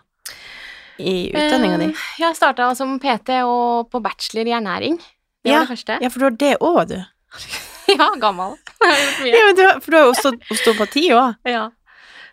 i 1.01 1.31
utdanninga 1.33 1.79
di? 1.81 1.87
Eh, 1.95 2.07
Jeg 2.21 2.37
starta 2.37 2.75
som 2.77 2.99
PT 3.01 3.39
og 3.47 3.89
på 3.91 4.03
bachelor 4.05 4.47
i 4.51 4.53
ernæring. 4.53 4.99
Det 5.41 5.49
Ja, 5.49 5.61
var 5.61 5.67
det 5.67 5.73
første. 5.79 5.99
Ja, 6.03 6.09
for 6.13 6.19
du 6.21 6.25
har 6.27 6.37
det 6.37 6.55
òg, 6.61 6.89
du. 6.91 6.99
Ja, 7.99 8.11
gammel. 8.21 8.57
Ja, 9.27 9.45
men 9.47 9.57
du 9.59 9.65
for 9.85 9.91
du 9.91 9.97
har 9.99 10.09
jo 10.09 10.35
osteopati 10.55 11.07
òg. 11.17 11.37
Ja. 11.49 11.65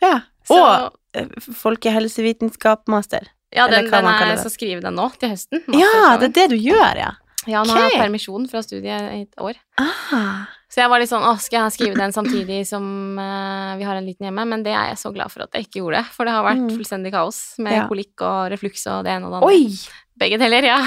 Ja. 0.03 0.15
Og 0.49 0.91
så... 1.17 1.25
folkehelsevitenskap 1.63 2.87
master. 2.87 3.27
ja, 3.55 3.67
den, 3.71 3.87
den 3.91 4.05
er, 4.05 4.27
jeg 4.33 4.39
skal 4.43 4.53
skrive 4.53 4.81
den 4.83 4.95
nå, 4.99 5.07
til 5.19 5.31
høsten. 5.33 5.63
Ja, 5.73 6.17
det 6.19 6.29
er 6.31 6.35
det 6.41 6.45
du 6.53 6.59
gjør, 6.59 6.99
ja. 6.99 7.13
Ja, 7.47 7.61
nå 7.63 7.71
har 7.77 7.85
jeg 7.87 8.01
permisjon 8.01 8.47
fra 8.51 8.59
studiet 8.63 9.05
i 9.15 9.21
et 9.23 9.37
år. 9.39 9.55
Ah. 9.79 10.47
Så 10.67 10.81
jeg 10.81 10.91
var 10.91 10.99
litt 10.99 11.07
sånn, 11.09 11.23
å, 11.23 11.37
skal 11.39 11.61
jeg 11.63 11.75
skrive 11.77 11.95
den 11.95 12.11
samtidig 12.11 12.57
som 12.67 12.83
uh, 13.15 13.77
vi 13.79 13.85
har 13.87 13.95
en 13.95 14.03
liten 14.07 14.27
hjemme? 14.27 14.43
Men 14.51 14.65
det 14.65 14.73
er 14.75 14.89
jeg 14.91 14.99
så 14.99 15.13
glad 15.15 15.31
for 15.31 15.45
at 15.45 15.55
jeg 15.55 15.69
ikke 15.69 15.79
gjorde, 15.79 16.01
for 16.11 16.27
det 16.27 16.33
har 16.35 16.43
vært 16.43 16.65
Mm. 16.65 16.73
fullstendig 16.75 17.13
kaos 17.15 17.39
med 17.63 17.73
Ja. 17.77 17.85
kolikk 17.87 18.19
og 18.19 18.51
refluks 18.51 18.83
og 18.91 19.05
det 19.07 19.13
ene 19.15 19.29
og 19.29 19.31
det 19.31 19.39
andre. 19.39 19.53
Oi! 19.55 20.06
Begge 20.17 20.39
deler, 20.41 20.65
ja. 20.65 20.77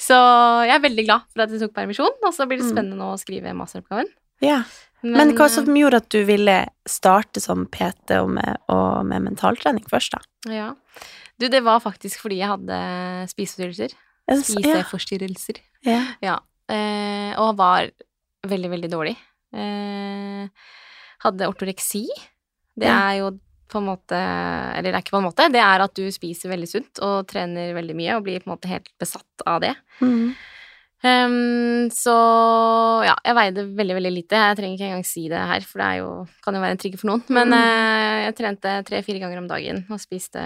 Så 0.00 0.16
jeg 0.64 0.74
er 0.76 0.82
veldig 0.84 1.04
glad 1.04 1.24
for 1.32 1.44
at 1.44 1.52
jeg 1.52 1.60
tok 1.62 1.74
permisjon, 1.76 2.14
og 2.24 2.32
så 2.34 2.46
blir 2.48 2.60
det 2.60 2.66
Mm. 2.68 2.72
spennende 2.72 2.96
nå 3.00 3.12
å 3.12 3.18
skrive 3.20 3.52
masteroppgaven. 3.56 4.08
Ja. 4.40 4.62
Men, 5.02 5.34
hva 5.36 5.44
eh, 5.46 5.52
som 5.52 5.68
gjorde 5.76 6.00
at 6.02 6.08
du 6.10 6.24
ville 6.26 6.56
starte 6.88 7.40
som 7.40 7.66
PT 7.70 8.16
og 8.22 8.30
med, 8.34 8.56
og 8.72 9.04
med 9.06 9.22
mentaltrening 9.28 9.84
først, 9.90 10.16
da? 10.16 10.52
Ja. 10.52 10.72
Du, 11.38 11.46
det 11.48 11.60
var 11.62 11.78
faktisk 11.84 12.18
fordi 12.24 12.40
jeg 12.40 12.48
hadde 12.50 12.78
spiseforstyrrelser. 13.30 13.94
Er 14.28 14.40
Spiseforstyrrelser. 14.42 15.60
Ja. 15.86 16.00
Ja. 16.24 16.38
Eh, 16.68 17.32
og 17.38 17.56
var 17.60 17.90
veldig, 18.48 18.70
veldig 18.74 18.90
dårlig. 18.90 19.14
Eh, 19.54 20.48
hadde 21.24 21.48
ortoreksi. 21.48 22.06
Det 22.78 22.88
er 22.90 23.14
jo 23.20 23.30
på 23.68 23.78
en 23.80 23.86
måte 23.90 24.18
Eller 24.18 24.90
det 24.90 24.94
er 24.98 25.02
ikke 25.04 25.14
på 25.16 25.20
en 25.22 25.26
måte. 25.28 25.46
Det 25.52 25.60
er 25.62 25.84
at 25.84 25.94
du 25.98 26.04
spiser 26.14 26.50
veldig 26.52 26.68
sunt 26.70 27.00
og 27.04 27.26
trener 27.30 27.74
veldig 27.76 27.96
mye 27.98 28.16
og 28.18 28.24
blir 28.26 28.40
på 28.42 28.48
en 28.50 28.54
måte 28.56 28.70
helt 28.70 28.88
besatt 29.00 29.44
av 29.46 29.60
det. 29.64 29.74
Mm. 30.02 30.32
Um, 30.98 31.86
så 31.94 32.14
ja, 33.06 33.14
jeg 33.22 33.36
veide 33.38 33.64
veldig, 33.78 33.94
veldig 34.00 34.10
lite. 34.16 34.40
Jeg 34.48 34.56
trenger 34.58 34.74
ikke 34.80 34.88
engang 34.88 35.04
si 35.06 35.28
det 35.30 35.38
her, 35.50 35.62
for 35.68 35.78
det 35.78 35.90
jo, 36.00 36.08
kan 36.42 36.56
jo 36.58 36.62
være 36.64 36.74
en 36.74 36.80
trigger 36.82 36.98
for 37.02 37.10
noen. 37.12 37.22
Men 37.30 37.52
Mm. 37.52 37.58
uh, 37.60 38.16
jeg 38.26 38.34
trente 38.40 38.72
tre-fire 38.88 39.20
ganger 39.22 39.38
om 39.38 39.46
dagen 39.50 39.84
og 39.94 40.00
spiste 40.02 40.42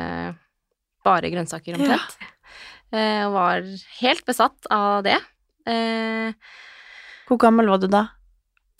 bare 1.06 1.30
grønnsaker 1.32 1.78
omtrent. 1.78 2.18
Eh, 2.92 3.22
og 3.24 3.32
var 3.32 3.62
helt 4.02 4.26
besatt 4.28 4.66
av 4.70 5.00
det. 5.06 5.16
Uh, 5.64 6.34
Hvor 7.30 7.38
gammel 7.40 7.70
var 7.72 7.78
du 7.80 7.86
da? 7.88 8.02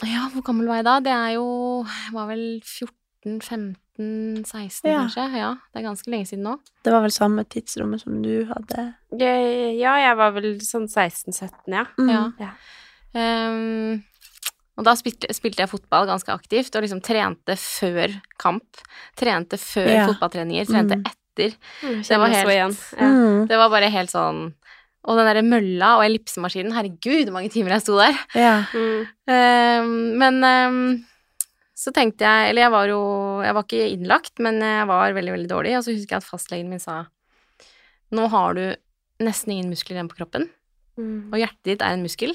ja, 0.04 0.26
hvor 0.34 0.43
gammel 0.45 0.67
var 0.69 0.80
jeg 0.82 0.84
da? 0.84 0.95
Det 1.00 1.12
er 1.14 1.30
jo 1.36 1.47
Jeg 1.86 2.12
var 2.12 2.26
vel 2.28 2.43
14-15-16, 3.99 4.81
Ja. 4.89 5.00
kanskje. 5.02 5.25
Ja, 5.39 5.50
det 5.73 5.81
er 5.83 5.89
ganske 5.89 6.11
lenge 6.11 6.26
siden 6.26 6.43
nå. 6.47 6.59
Det 6.85 6.93
var 6.93 7.02
vel 7.02 7.11
samme 7.11 7.45
tidsrommet 7.45 8.00
som 8.02 8.23
du 8.23 8.45
hadde? 8.49 8.95
Ja, 9.19 9.97
jeg 9.99 10.17
var 10.17 10.33
vel 10.33 10.59
sånn 10.61 10.89
16-17, 10.89 11.50
ja. 11.69 11.85
Mm. 11.99 12.11
Ja. 12.11 12.33
Ja. 12.41 12.50
Ehm, 13.15 14.02
og 14.78 14.85
da 14.85 14.95
spilte, 14.97 15.28
spilte 15.35 15.59
jeg 15.61 15.69
fotball 15.69 16.07
ganske 16.09 16.33
aktivt, 16.33 16.75
og 16.75 16.83
liksom 16.83 17.02
trente 17.05 17.57
før 17.61 18.21
kamp. 18.39 18.65
Trente 19.17 19.59
før 19.61 19.87
Ja. 19.93 20.07
fotballtreninger, 20.09 20.67
trente 20.67 20.97
Mm. 20.97 21.05
etter. 21.07 21.57
Det 22.09 22.19
var 22.19 22.28
helt- 22.28 22.49
Ja. 22.49 23.07
Mm. 23.07 23.47
Det 23.49 23.57
var 23.57 23.69
bare 23.71 23.91
helt 23.91 24.11
sånn 24.11 24.55
Og 25.05 25.17
den 25.17 25.26
derre 25.26 25.43
mølla 25.43 25.97
og 25.99 26.05
ellipsemaskinen, 26.05 26.71
herregud, 26.73 27.25
hvor 27.26 27.33
mange 27.33 27.50
timer 27.50 27.71
jeg 27.71 27.81
sto 27.83 27.97
der. 27.99 28.17
Ja. 28.37 28.63
Mm. 28.73 29.09
Ehm, 29.26 30.17
men 30.17 30.35
ehm, 30.45 31.05
så 31.82 31.90
tenkte 31.95 32.23
jeg 32.28 32.50
Eller 32.52 32.62
jeg 32.68 32.73
var 32.75 32.86
jo 32.92 32.99
Jeg 33.42 33.54
var 33.56 33.64
ikke 33.66 33.86
innlagt, 33.97 34.32
men 34.45 34.60
jeg 34.62 34.86
var 34.86 35.12
veldig, 35.16 35.32
veldig 35.34 35.50
dårlig. 35.50 35.73
Og 35.78 35.82
så 35.86 35.95
husker 35.97 36.14
jeg 36.16 36.23
at 36.23 36.28
fastlegen 36.28 36.68
min 36.71 36.78
sa 36.82 37.00
Nå 38.14 38.28
har 38.30 38.54
du 38.58 38.62
nesten 39.25 39.52
ingen 39.54 39.71
muskler 39.73 39.97
igjen 39.99 40.10
på 40.12 40.18
kroppen, 40.21 40.49
Mm. 40.99 41.30
og 41.32 41.38
hjertet 41.40 41.64
ditt 41.64 41.80
er 41.82 41.95
en 41.97 42.02
muskel. 42.04 42.34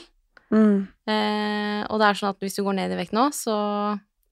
Mm. 0.49 0.88
Eh, 1.05 1.81
og 1.91 1.99
det 2.01 2.07
er 2.07 2.17
sånn 2.17 2.31
at 2.31 2.39
hvis 2.41 2.55
du 2.57 2.63
går 2.65 2.73
ned 2.79 2.91
i 2.95 2.97
vekt 2.97 3.13
nå, 3.13 3.27
så 3.36 3.53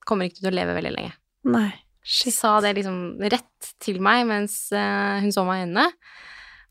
kommer 0.08 0.26
ikke 0.26 0.40
du 0.40 0.48
til 0.48 0.54
å 0.54 0.56
leve 0.56 0.74
veldig 0.74 0.94
lenge. 0.96 1.12
Nei. 1.46 1.68
Shit. 2.02 2.34
sa 2.34 2.56
det 2.62 2.72
liksom 2.80 3.20
rett 3.22 3.70
til 3.80 4.00
meg 4.02 4.26
mens 4.26 4.72
eh, 4.74 5.20
hun 5.22 5.30
så 5.34 5.46
meg 5.46 5.62
i 5.62 5.66
øynene, 5.68 5.86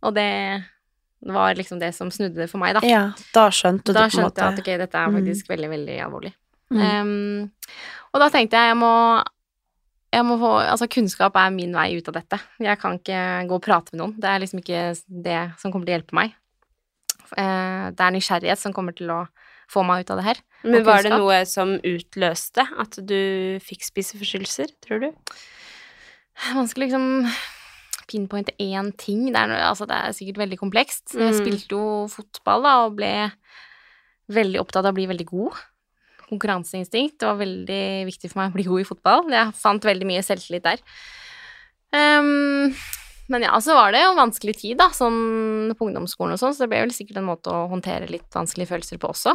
og 0.03 0.15
det 0.19 0.65
var 1.31 1.55
liksom 1.55 1.79
det 1.79 1.93
som 1.95 2.11
snudde 2.11 2.35
det 2.43 2.51
for 2.51 2.59
meg, 2.59 2.75
da. 2.75 2.83
Ja, 2.87 3.05
da 3.33 3.47
skjønte 3.55 3.87
du 3.87 3.93
da 3.95 4.09
på 4.09 4.19
en 4.19 4.27
måte. 4.27 4.35
Da 4.35 4.43
skjønte 4.43 4.43
jeg 4.43 4.53
at 4.53 4.59
ok, 4.65 4.73
dette 4.83 4.99
er 5.05 5.09
Mm. 5.15 5.21
faktisk 5.21 5.49
veldig, 5.55 5.71
veldig 5.77 5.99
alvorlig. 6.09 6.35
Mm. 6.73 6.81
Um, 6.81 7.51
og 8.15 8.21
da 8.23 8.29
tenkte 8.33 8.57
jeg 8.57 8.73
jeg 8.73 8.79
må 8.81 8.93
jeg 10.15 10.23
må 10.29 10.37
få, 10.39 10.51
altså 10.63 10.87
Kunnskap 10.87 11.35
er 11.37 11.51
min 11.51 11.73
vei 11.75 11.97
ut 11.99 12.07
av 12.09 12.15
dette. 12.15 12.39
Jeg 12.63 12.79
kan 12.79 13.01
ikke 13.01 13.49
gå 13.51 13.57
og 13.59 13.63
prate 13.65 13.91
med 13.93 13.99
noen. 14.01 14.13
Det 14.23 14.29
er 14.31 14.39
liksom 14.39 14.61
ikke 14.63 14.83
det 15.27 15.41
som 15.59 15.73
kommer 15.75 15.89
til 15.89 15.95
å 15.95 15.99
hjelpe 15.99 16.15
meg. 16.15 16.37
Uh, 17.35 17.91
det 17.91 18.05
er 18.05 18.15
nysgjerrighet 18.15 18.61
som 18.61 18.73
kommer 18.77 18.95
til 18.95 19.11
å 19.11 19.25
få 19.71 19.83
meg 19.83 20.05
ut 20.05 20.13
av 20.15 20.21
det 20.21 20.27
her. 20.29 20.41
Men 20.63 20.85
var 20.87 21.03
det 21.03 21.11
noe 21.13 21.41
som 21.51 21.75
utløste 21.83 22.63
at 22.79 23.01
du 23.03 23.59
fikk 23.65 23.83
spiseforstyrrelser, 23.89 24.71
tror 24.87 25.03
du? 25.03 25.35
Vanskelig 26.55 26.89
liksom 26.93 27.27
pinpointe 28.11 28.55
én 28.61 28.93
ting. 29.01 29.27
Det 29.33 29.41
er, 29.41 29.51
noe, 29.51 29.61
altså, 29.67 29.87
det 29.89 29.97
er 29.99 30.15
sikkert 30.17 30.41
veldig 30.45 30.59
komplekst. 30.61 31.15
Jeg 31.17 31.33
Mm. 31.33 31.39
spilte 31.41 31.75
jo 31.75 31.85
fotball 32.13 32.63
da, 32.63 32.75
og 32.87 32.97
ble 32.97 33.33
veldig 34.31 34.61
opptatt 34.61 34.85
av 34.85 34.93
å 34.93 34.99
bli 34.99 35.07
veldig 35.11 35.27
god. 35.27 35.59
Konkurranseinstinkt. 36.29 37.19
Det 37.21 37.29
var 37.29 37.41
veldig 37.41 37.85
viktig 38.09 38.31
for 38.33 38.43
meg 38.43 38.53
å 38.53 38.57
bli 38.59 38.67
god 38.69 38.83
i 38.83 38.89
fotball. 38.89 39.31
Jeg 39.35 39.57
fant 39.61 39.89
veldig 39.89 40.09
mye 40.09 40.25
selvtillit 40.27 40.67
der. 40.67 40.85
Um, 41.95 42.75
men 43.33 43.47
ja, 43.47 43.57
så 43.63 43.77
var 43.77 43.95
det 43.95 44.03
jo 44.03 44.15
vanskelig 44.19 44.57
tid, 44.61 44.79
da, 44.81 44.91
sånn 44.93 45.73
på 45.79 45.89
ungdomsskolen 45.89 46.37
og 46.37 46.41
sånn, 46.41 46.57
så 46.57 46.65
det 46.65 46.73
ble 46.73 46.83
vel 46.85 46.95
sikkert 46.95 47.23
en 47.23 47.29
måte 47.31 47.53
å 47.53 47.69
håndtere 47.71 48.11
litt 48.11 48.29
vanskelige 48.35 48.73
følelser 48.75 49.01
på 49.01 49.13
også. 49.15 49.33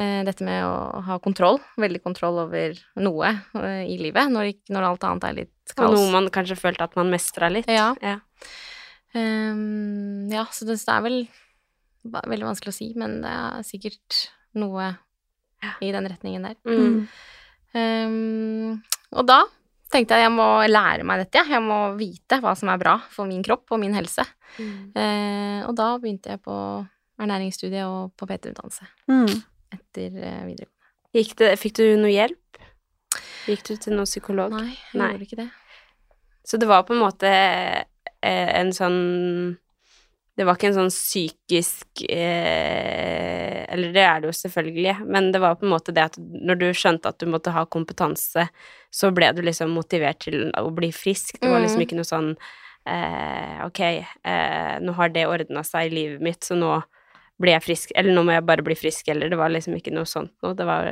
Eh, 0.00 0.22
dette 0.26 0.46
med 0.46 0.64
å 0.64 1.02
ha 1.06 1.18
kontroll, 1.22 1.60
veldig 1.80 2.00
kontroll 2.02 2.40
over 2.44 2.78
noe 3.02 3.34
uh, 3.54 3.82
i 3.84 3.98
livet, 4.00 4.30
når, 4.32 4.54
når 4.72 4.86
alt 4.88 5.06
annet 5.06 5.28
er 5.28 5.38
litt 5.42 5.74
Og 5.76 5.94
noe 5.94 6.10
man 6.14 6.30
kanskje 6.32 6.58
følte 6.58 6.86
at 6.86 6.96
man 6.98 7.12
mestra 7.12 7.50
litt? 7.52 7.70
Ja. 7.70 7.92
Ja. 8.02 8.16
Um, 9.14 10.30
ja, 10.30 10.46
så 10.54 10.66
det, 10.66 10.78
det 10.80 10.94
er 10.94 11.06
vel 11.06 11.20
veldig 12.06 12.48
vanskelig 12.48 12.72
å 12.72 12.78
si, 12.78 12.90
men 12.98 13.20
det 13.22 13.30
er 13.30 13.66
sikkert 13.66 14.20
noe 14.58 14.92
i 15.80 15.90
den 15.92 16.08
retningen 16.10 16.46
der. 16.48 16.56
Mm. 16.64 17.08
Um, 17.74 18.82
og 19.14 19.26
da 19.28 19.40
tenkte 19.90 20.14
jeg 20.18 20.26
jeg 20.28 20.32
må 20.34 20.46
lære 20.70 21.04
meg 21.06 21.24
dette, 21.24 21.42
jeg 21.50 21.62
må 21.62 21.80
vite 21.98 22.38
hva 22.42 22.52
som 22.58 22.70
er 22.72 22.78
bra 22.82 22.96
for 23.10 23.26
min 23.30 23.42
kropp 23.46 23.70
og 23.74 23.80
min 23.82 23.94
helse. 23.96 24.24
Mm. 24.58 24.74
Uh, 24.94 25.60
og 25.68 25.74
da 25.78 25.92
begynte 26.02 26.32
jeg 26.34 26.42
på 26.46 26.56
ernæringsstudiet 27.20 27.84
og 27.86 28.12
på 28.16 28.26
PT-utdannelse 28.30 28.86
Mm. 29.10 29.42
etter 29.76 30.06
eh, 30.16 30.44
videregående. 30.46 30.76
Gikk 31.12 31.34
det, 31.36 31.50
fikk 31.60 31.74
du 31.76 31.84
noe 32.00 32.10
hjelp? 32.14 32.60
Gikk 33.50 33.64
du 33.66 33.74
til 33.76 33.92
noen 33.96 34.08
psykolog? 34.08 34.54
Nei, 34.54 34.70
jeg 34.72 35.00
Nei. 35.02 35.08
gjorde 35.12 35.26
ikke 35.26 35.40
det. 35.42 35.48
Så 36.48 36.56
det 36.62 36.68
var 36.70 36.86
på 36.88 36.94
en 36.96 37.02
måte 37.02 37.28
eh, 37.28 38.50
en 38.56 38.72
sånn 38.72 38.96
Det 40.40 40.46
var 40.48 40.56
ikke 40.56 40.70
en 40.70 40.76
sånn 40.78 40.92
psykisk 40.94 42.00
eh, 42.08 43.64
Eller 43.68 43.92
det 43.92 44.04
er 44.06 44.22
det 44.22 44.30
jo 44.30 44.36
selvfølgelig, 44.38 44.94
men 45.06 45.28
det 45.34 45.40
var 45.42 45.58
på 45.60 45.66
en 45.68 45.74
måte 45.74 45.92
det 45.94 46.06
at 46.08 46.16
når 46.18 46.58
du 46.62 46.66
skjønte 46.76 47.12
at 47.12 47.18
du 47.20 47.26
måtte 47.30 47.52
ha 47.54 47.66
kompetanse, 47.70 48.46
så 48.90 49.10
ble 49.14 49.28
du 49.36 49.42
liksom 49.46 49.70
motivert 49.76 50.22
til 50.26 50.48
å 50.58 50.70
bli 50.74 50.88
frisk. 50.96 51.38
Det 51.40 51.50
var 51.52 51.60
liksom 51.62 51.78
Mm. 51.80 51.84
ikke 51.86 51.98
noe 52.00 52.08
sånn 52.08 52.30
eh, 52.88 53.60
ok, 53.66 53.80
eh, 54.24 54.78
nå 54.80 54.94
har 54.96 55.12
det 55.12 55.26
ordna 55.28 55.62
seg 55.62 55.90
i 55.90 55.94
livet 55.94 56.20
mitt, 56.24 56.40
så 56.42 56.56
nå 56.56 56.80
blir 57.40 57.54
jeg 57.56 57.62
frisk, 57.64 57.92
eller 57.96 58.12
nå 58.12 58.24
må 58.24 58.32
jeg 58.34 58.44
bare 58.48 58.64
bli 58.64 58.74
frisk, 58.76 59.08
eller 59.08 59.28
det 59.32 59.36
var 59.40 59.48
liksom 59.52 59.76
ikke 59.76 59.92
noe 59.94 60.04
sånt 60.08 60.32
noe. 60.42 60.54
Det 60.56 60.66
var 60.68 60.88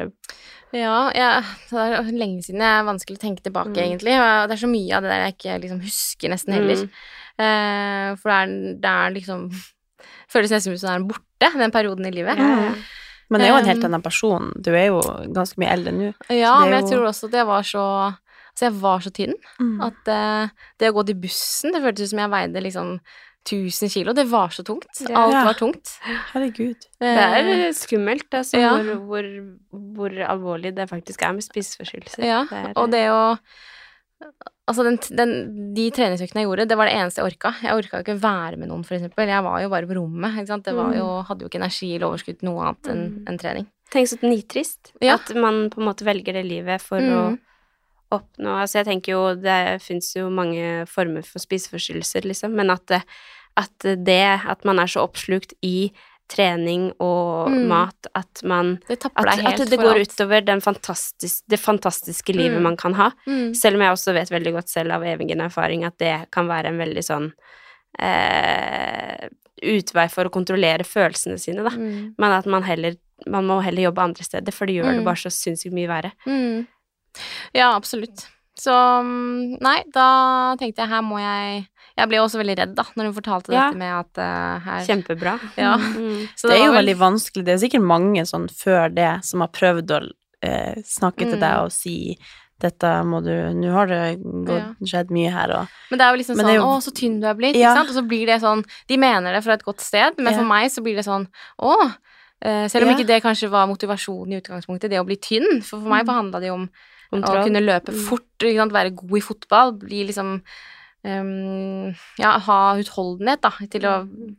Ja, 0.72 1.10
jeg, 1.12 1.44
det 1.70 1.78
er 1.80 2.12
lenge 2.12 2.44
siden 2.44 2.60
jeg 2.64 2.78
er 2.80 2.84
vanskelig 2.88 3.16
å 3.18 3.24
tenke 3.24 3.42
tilbake, 3.44 3.72
Mm. 3.72 3.84
egentlig. 3.84 4.14
Og 4.20 4.48
det 4.48 4.56
er 4.56 4.66
så 4.66 4.70
mye 4.70 4.92
av 4.96 5.02
det 5.02 5.10
der 5.10 5.24
jeg 5.26 5.34
ikke 5.36 5.60
liksom 5.64 5.80
husker 5.82 6.28
nesten 6.32 6.52
heller. 6.54 6.76
Mm. 6.84 6.90
Eh, 7.38 8.14
for 8.18 8.30
det 8.32 8.38
er, 8.38 8.54
det 8.82 8.92
er 8.94 9.10
liksom 9.14 9.48
Føles 10.32 10.50
nesten 10.52 10.76
som 10.78 10.88
det 10.88 10.94
er 10.96 11.08
borte, 11.08 11.50
den 11.58 11.70
perioden 11.74 12.06
i 12.08 12.10
livet. 12.12 12.36
Ja. 12.38 12.72
Men 13.30 13.40
det 13.40 13.46
er 13.48 13.52
jo 13.52 13.60
en 13.60 13.68
helt 13.68 13.84
annen 13.84 14.02
person. 14.04 14.50
Du 14.56 14.70
er 14.72 14.86
jo 14.88 15.00
ganske 15.36 15.60
mye 15.60 15.72
eldre 15.74 15.92
nå. 15.92 16.10
Ja, 16.32 16.54
Så 16.56 16.64
det 16.64 16.66
er 16.66 16.70
men 16.70 16.72
jeg 16.78 16.82
jo- 16.84 16.90
tror 16.96 17.08
også 17.10 17.30
det 17.32 17.46
var 17.46 17.62
så 17.62 17.84
Altså, 18.58 18.64
jeg 18.72 18.80
var 18.80 18.98
så 19.04 19.10
tynn 19.14 19.34
at 19.86 20.08
eh, 20.10 20.48
det 20.82 20.88
å 20.90 20.94
gå 20.96 21.04
til 21.06 21.14
bussen 21.22 21.70
Det 21.70 21.78
føltes 21.84 22.08
ut 22.08 22.10
som 22.10 22.18
jeg 22.24 22.30
veide 22.32 22.62
liksom 22.64 22.88
1000 23.46 23.88
kilo. 23.92 24.12
Det 24.12 24.24
var 24.28 24.48
så 24.50 24.64
tungt. 24.66 24.88
Ja. 25.08 25.14
Alt 25.22 25.32
Ja. 25.36 25.44
var 25.46 25.54
tungt. 25.54 25.92
Herregud. 26.34 26.82
Det 26.98 27.12
er 27.22 27.70
skummelt, 27.72 28.26
altså, 28.34 28.58
Ja. 28.58 28.72
hvor, 28.82 28.98
hvor, 29.06 29.28
hvor 29.94 30.10
alvorlig 30.26 30.74
det 30.74 30.88
faktisk 30.90 31.22
er 31.22 31.32
med 31.32 31.46
spiseforstyrrelser. 31.46 32.24
Ja, 32.26 32.42
Det 32.50 32.58
er- 32.58 32.72
og 32.76 32.90
det 32.90 33.04
å 33.08 33.38
Altså, 34.68 34.84
den, 34.84 34.98
den, 35.16 35.30
de 35.76 35.86
treningsøktene 35.94 36.42
jeg 36.42 36.48
gjorde, 36.50 36.66
det 36.68 36.76
var 36.76 36.90
det 36.90 36.96
eneste 36.98 37.22
jeg 37.22 37.30
orka. 37.30 37.52
Jeg 37.64 37.72
orka 37.78 38.00
jo 38.00 38.04
ikke 38.04 38.16
være 38.20 38.58
med 38.60 38.68
noen, 38.68 38.82
eksempel. 38.84 39.30
Jeg 39.30 39.44
var 39.46 39.62
jo 39.62 39.70
bare 39.72 39.88
på 39.88 39.96
rommet. 39.96 40.62
Det 40.66 40.74
var 40.76 40.92
jo, 40.96 41.06
hadde 41.28 41.44
jo 41.46 41.48
ikke 41.48 41.60
energi 41.62 41.94
eller 41.94 42.08
overskudd 42.10 42.42
noe 42.44 42.66
annet 42.66 42.90
enn 42.92 43.04
en 43.30 43.38
trening. 43.40 43.68
Tenk 43.94 44.10
så 44.10 44.18
nitrist 44.20 44.92
Ja. 45.00 45.14
at 45.14 45.30
man 45.34 45.70
på 45.70 45.80
en 45.80 45.86
måte 45.88 46.04
velger 46.04 46.34
det 46.36 46.44
livet 46.44 46.82
for 46.84 47.00
Mm. 47.00 47.38
å 47.38 47.38
oppnå 48.18 48.58
Altså, 48.60 48.78
jeg 48.82 48.86
tenker 48.86 49.12
jo 49.12 49.34
det 49.36 49.80
fins 49.82 50.14
jo 50.16 50.28
mange 50.28 50.86
former 50.86 51.22
for 51.22 51.38
spiseforstyrrelser, 51.38 52.24
liksom, 52.24 52.52
men 52.52 52.70
at 52.70 52.90
at 53.56 53.78
det 54.04 54.40
At 54.46 54.64
man 54.64 54.78
er 54.78 54.86
så 54.86 55.00
oppslukt 55.08 55.52
i 55.62 55.90
trening 56.28 56.92
og 57.00 57.48
Mm. 57.50 57.66
mat 57.68 58.06
at 58.14 58.42
man 58.44 58.78
Det 58.88 59.04
At, 59.04 59.12
at 59.16 59.70
det 59.70 59.78
går 59.78 59.94
alt. 59.98 60.08
utover 60.12 60.44
den 60.44 60.60
fantastis, 60.60 61.42
det 61.48 61.58
fantastiske 61.58 62.32
livet 62.34 62.58
Mm. 62.58 62.62
man 62.62 62.76
kan 62.76 62.94
ha. 62.94 63.10
Mm. 63.26 63.54
Selv 63.54 63.76
om 63.76 63.82
jeg 63.82 63.92
også 63.92 64.12
vet 64.14 64.28
veldig 64.30 64.52
godt 64.52 64.68
selv 64.68 64.92
av 64.92 65.02
egen 65.02 65.40
erfaring 65.40 65.84
at 65.84 65.96
det 65.98 66.30
kan 66.30 66.46
være 66.46 66.66
en 66.66 66.78
veldig 66.78 67.04
sånn 67.04 67.32
eh, 67.98 69.28
utvei 69.62 70.06
for 70.10 70.28
å 70.28 70.30
kontrollere 70.30 70.84
følelsene 70.86 71.38
sine, 71.40 71.64
da. 71.66 71.70
Mm. 71.74 72.14
Men 72.18 72.32
at 72.32 72.46
man 72.46 72.62
heller 72.62 72.96
man 73.26 73.44
må 73.48 73.56
heller 73.64 73.82
jobbe 73.90 73.98
andre 74.04 74.22
steder, 74.22 74.52
for 74.54 74.66
det 74.66 74.76
gjør 74.76 74.92
det 74.92 75.00
Mm. 75.00 75.04
bare 75.04 75.16
så 75.16 75.30
sinnssykt 75.34 75.72
mye 75.74 75.88
verre. 75.88 76.12
Mm. 76.24 76.66
Ja, 77.52 77.72
absolutt. 77.74 78.28
Så 78.56 78.70
nei, 79.60 79.82
da 79.92 80.54
tenkte 80.56 80.76
jeg 80.82 80.88
her 80.88 81.02
må 81.02 81.18
jeg 81.18 81.66
Jeg 81.98 82.08
ble 82.08 82.18
også 82.22 82.38
veldig 82.38 82.56
redd, 82.60 82.74
da, 82.78 82.84
når 82.96 83.04
hun 83.10 83.14
fortalte 83.16 83.52
Ja. 83.52 83.66
dette 83.68 83.78
med 83.80 83.92
at 83.92 84.18
uh, 84.22 84.58
her 84.64 84.84
Kjempebra. 84.86 85.32
Ja. 85.58 85.74
Mm. 85.76 86.28
Så 86.38 86.48
det 86.48 86.60
er 86.60 86.66
jo 86.66 86.72
vel- 86.72 86.78
veldig 86.86 86.96
vanskelig. 87.00 87.44
Det 87.44 87.54
er 87.56 87.62
sikkert 87.68 87.82
mange 87.82 88.22
sånn 88.28 88.46
før 88.48 88.92
det 88.94 89.24
som 89.26 89.40
har 89.42 89.48
prøvd 89.50 89.90
å 89.96 90.00
eh, 90.42 90.74
snakke 90.86 91.26
til 91.26 91.34
Mm. 91.34 91.40
deg 91.42 91.56
og 91.64 91.72
si 91.74 92.16
dette 92.60 92.86
må 93.06 93.18
du 93.22 93.30
Nå 93.54 93.72
har 93.72 93.86
det 93.86 94.18
gått, 94.22 94.78
skjedd 94.86 95.10
mye 95.14 95.30
her, 95.30 95.50
og 95.50 95.68
Men 95.90 95.98
det 95.98 96.04
er 96.06 96.10
jo 96.14 96.18
liksom 96.22 96.36
sånn 96.38 96.54
jo- 96.54 96.62
'Å, 96.66 96.82
så 96.82 96.90
tynn 96.94 97.20
du 97.20 97.26
er 97.26 97.34
blitt', 97.34 97.54
Ja. 97.56 97.74
ikke 97.74 97.78
sant? 97.78 97.90
Og 97.90 97.96
så 98.02 98.08
blir 98.08 98.26
det 98.26 98.40
sånn 98.42 98.64
De 98.88 98.96
mener 98.96 99.32
det 99.32 99.42
fra 99.44 99.54
et 99.54 99.64
godt 99.64 99.80
sted, 99.80 100.14
men 100.18 100.32
Ja. 100.32 100.38
for 100.38 100.44
meg 100.46 100.70
så 100.70 100.82
blir 100.82 100.94
det 100.96 101.04
sånn 101.04 101.26
'Å'. 101.60 101.94
eh, 102.42 102.68
selv 102.68 102.82
om 102.84 102.90
Ja. 102.90 102.94
ikke 102.96 103.06
det 103.06 103.22
kanskje 103.22 103.50
var 103.50 103.66
motivasjonen 103.66 104.32
i 104.32 104.40
utgangspunktet, 104.40 104.90
det 104.90 104.98
å 105.02 105.06
bli 105.06 105.16
tynn. 105.16 105.62
For 105.62 105.80
for 105.80 105.88
meg 105.88 106.06
handla 106.06 106.38
det 106.40 106.46
jo 106.48 106.54
om 106.54 106.70
å 107.12 107.44
kunne 107.44 107.58
løpe 107.64 107.90
Mm. 107.90 108.06
fort, 108.08 108.22
ikke 108.40 108.56
sant? 108.58 108.72
være 108.72 108.94
god 108.94 109.16
i 109.18 109.20
fotball, 109.20 109.72
bli 109.78 110.06
liksom 110.06 110.42
ehm, 111.08 111.94
Ja, 112.20 112.34
ha 112.46 112.58
utholdenhet, 112.80 113.40
da, 113.44 113.50
til 113.72 113.86
å 113.88 113.94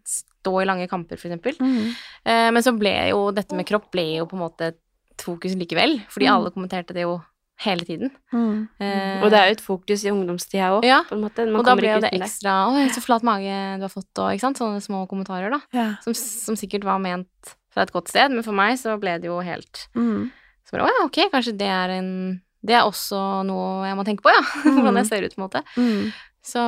stå 0.05 0.53
i 0.61 0.67
lange 0.69 0.87
kamper, 0.91 1.17
for 1.19 1.29
eksempel. 1.29 1.57
Uh, 1.59 2.49
men 2.53 2.61
så 2.63 2.71
ble 2.77 2.93
jo 3.11 3.31
dette 3.35 3.55
med 3.57 3.67
kropp 3.67 3.89
ble 3.91 4.05
jo 4.19 4.25
på 4.29 4.37
en 4.37 4.43
måte 4.45 4.71
et 4.73 4.79
fokus 5.19 5.55
likevel, 5.59 5.99
fordi 6.07 6.27
Mm. 6.29 6.33
alle 6.35 6.51
kommenterte 6.55 6.93
det 6.95 7.03
jo 7.03 7.17
hele 7.59 7.83
tiden. 7.83 8.09
Eh, 8.79 9.19
Og 9.21 9.29
det 9.31 9.35
er 9.39 9.47
jo 9.49 9.55
et 9.57 9.61
fokus 9.65 10.05
i 10.05 10.11
ungdomstida 10.13 10.69
òg, 10.79 10.85
Ja, 10.87 11.01
på 11.03 11.17
en 11.17 11.23
måte. 11.25 11.43
Man 11.45 11.59
og 11.59 11.65
da 11.65 11.75
ble 11.75 11.89
jo 11.91 11.99
det 11.99 12.13
ekstra 12.15 12.53
'Å, 12.71 12.87
så 12.95 13.01
flat 13.03 13.21
mage 13.21 13.51
du 13.75 13.83
har 13.83 13.89
fått', 13.91 14.15
og 14.17 14.31
ikke 14.31 14.39
sant, 14.39 14.57
sånne 14.57 14.79
små 14.79 15.05
kommentarer, 15.09 15.49
da. 15.51 15.59
Ja. 15.73 15.95
Som, 16.01 16.13
som 16.13 16.55
sikkert 16.55 16.85
var 16.85 16.99
ment 16.99 17.27
fra 17.73 17.83
et 17.83 17.91
godt 17.91 18.07
sted, 18.07 18.31
men 18.31 18.43
for 18.43 18.53
meg 18.53 18.77
så 18.79 18.97
ble 18.97 19.19
det 19.19 19.25
jo 19.27 19.41
helt 19.41 19.87
Mm. 19.93 20.31
Så 20.65 20.71
bare, 20.71 20.83
å 20.83 20.87
ja, 20.87 21.05
ok, 21.05 21.31
kanskje 21.33 21.57
det 21.57 21.67
er 21.67 21.89
en 21.99 22.41
Det 22.65 22.75
er 22.75 22.83
også 22.83 23.43
noe 23.45 23.85
jeg 23.87 23.95
må 23.95 24.03
tenke 24.05 24.21
på, 24.21 24.31
ja. 24.31 24.41
Hvordan 24.63 24.95
jeg 24.97 25.07
ser 25.07 25.23
ut, 25.23 25.35
på 25.35 25.39
en 25.41 25.47
måte. 25.49 25.63
Mm. 25.75 26.13
Så 26.45 26.61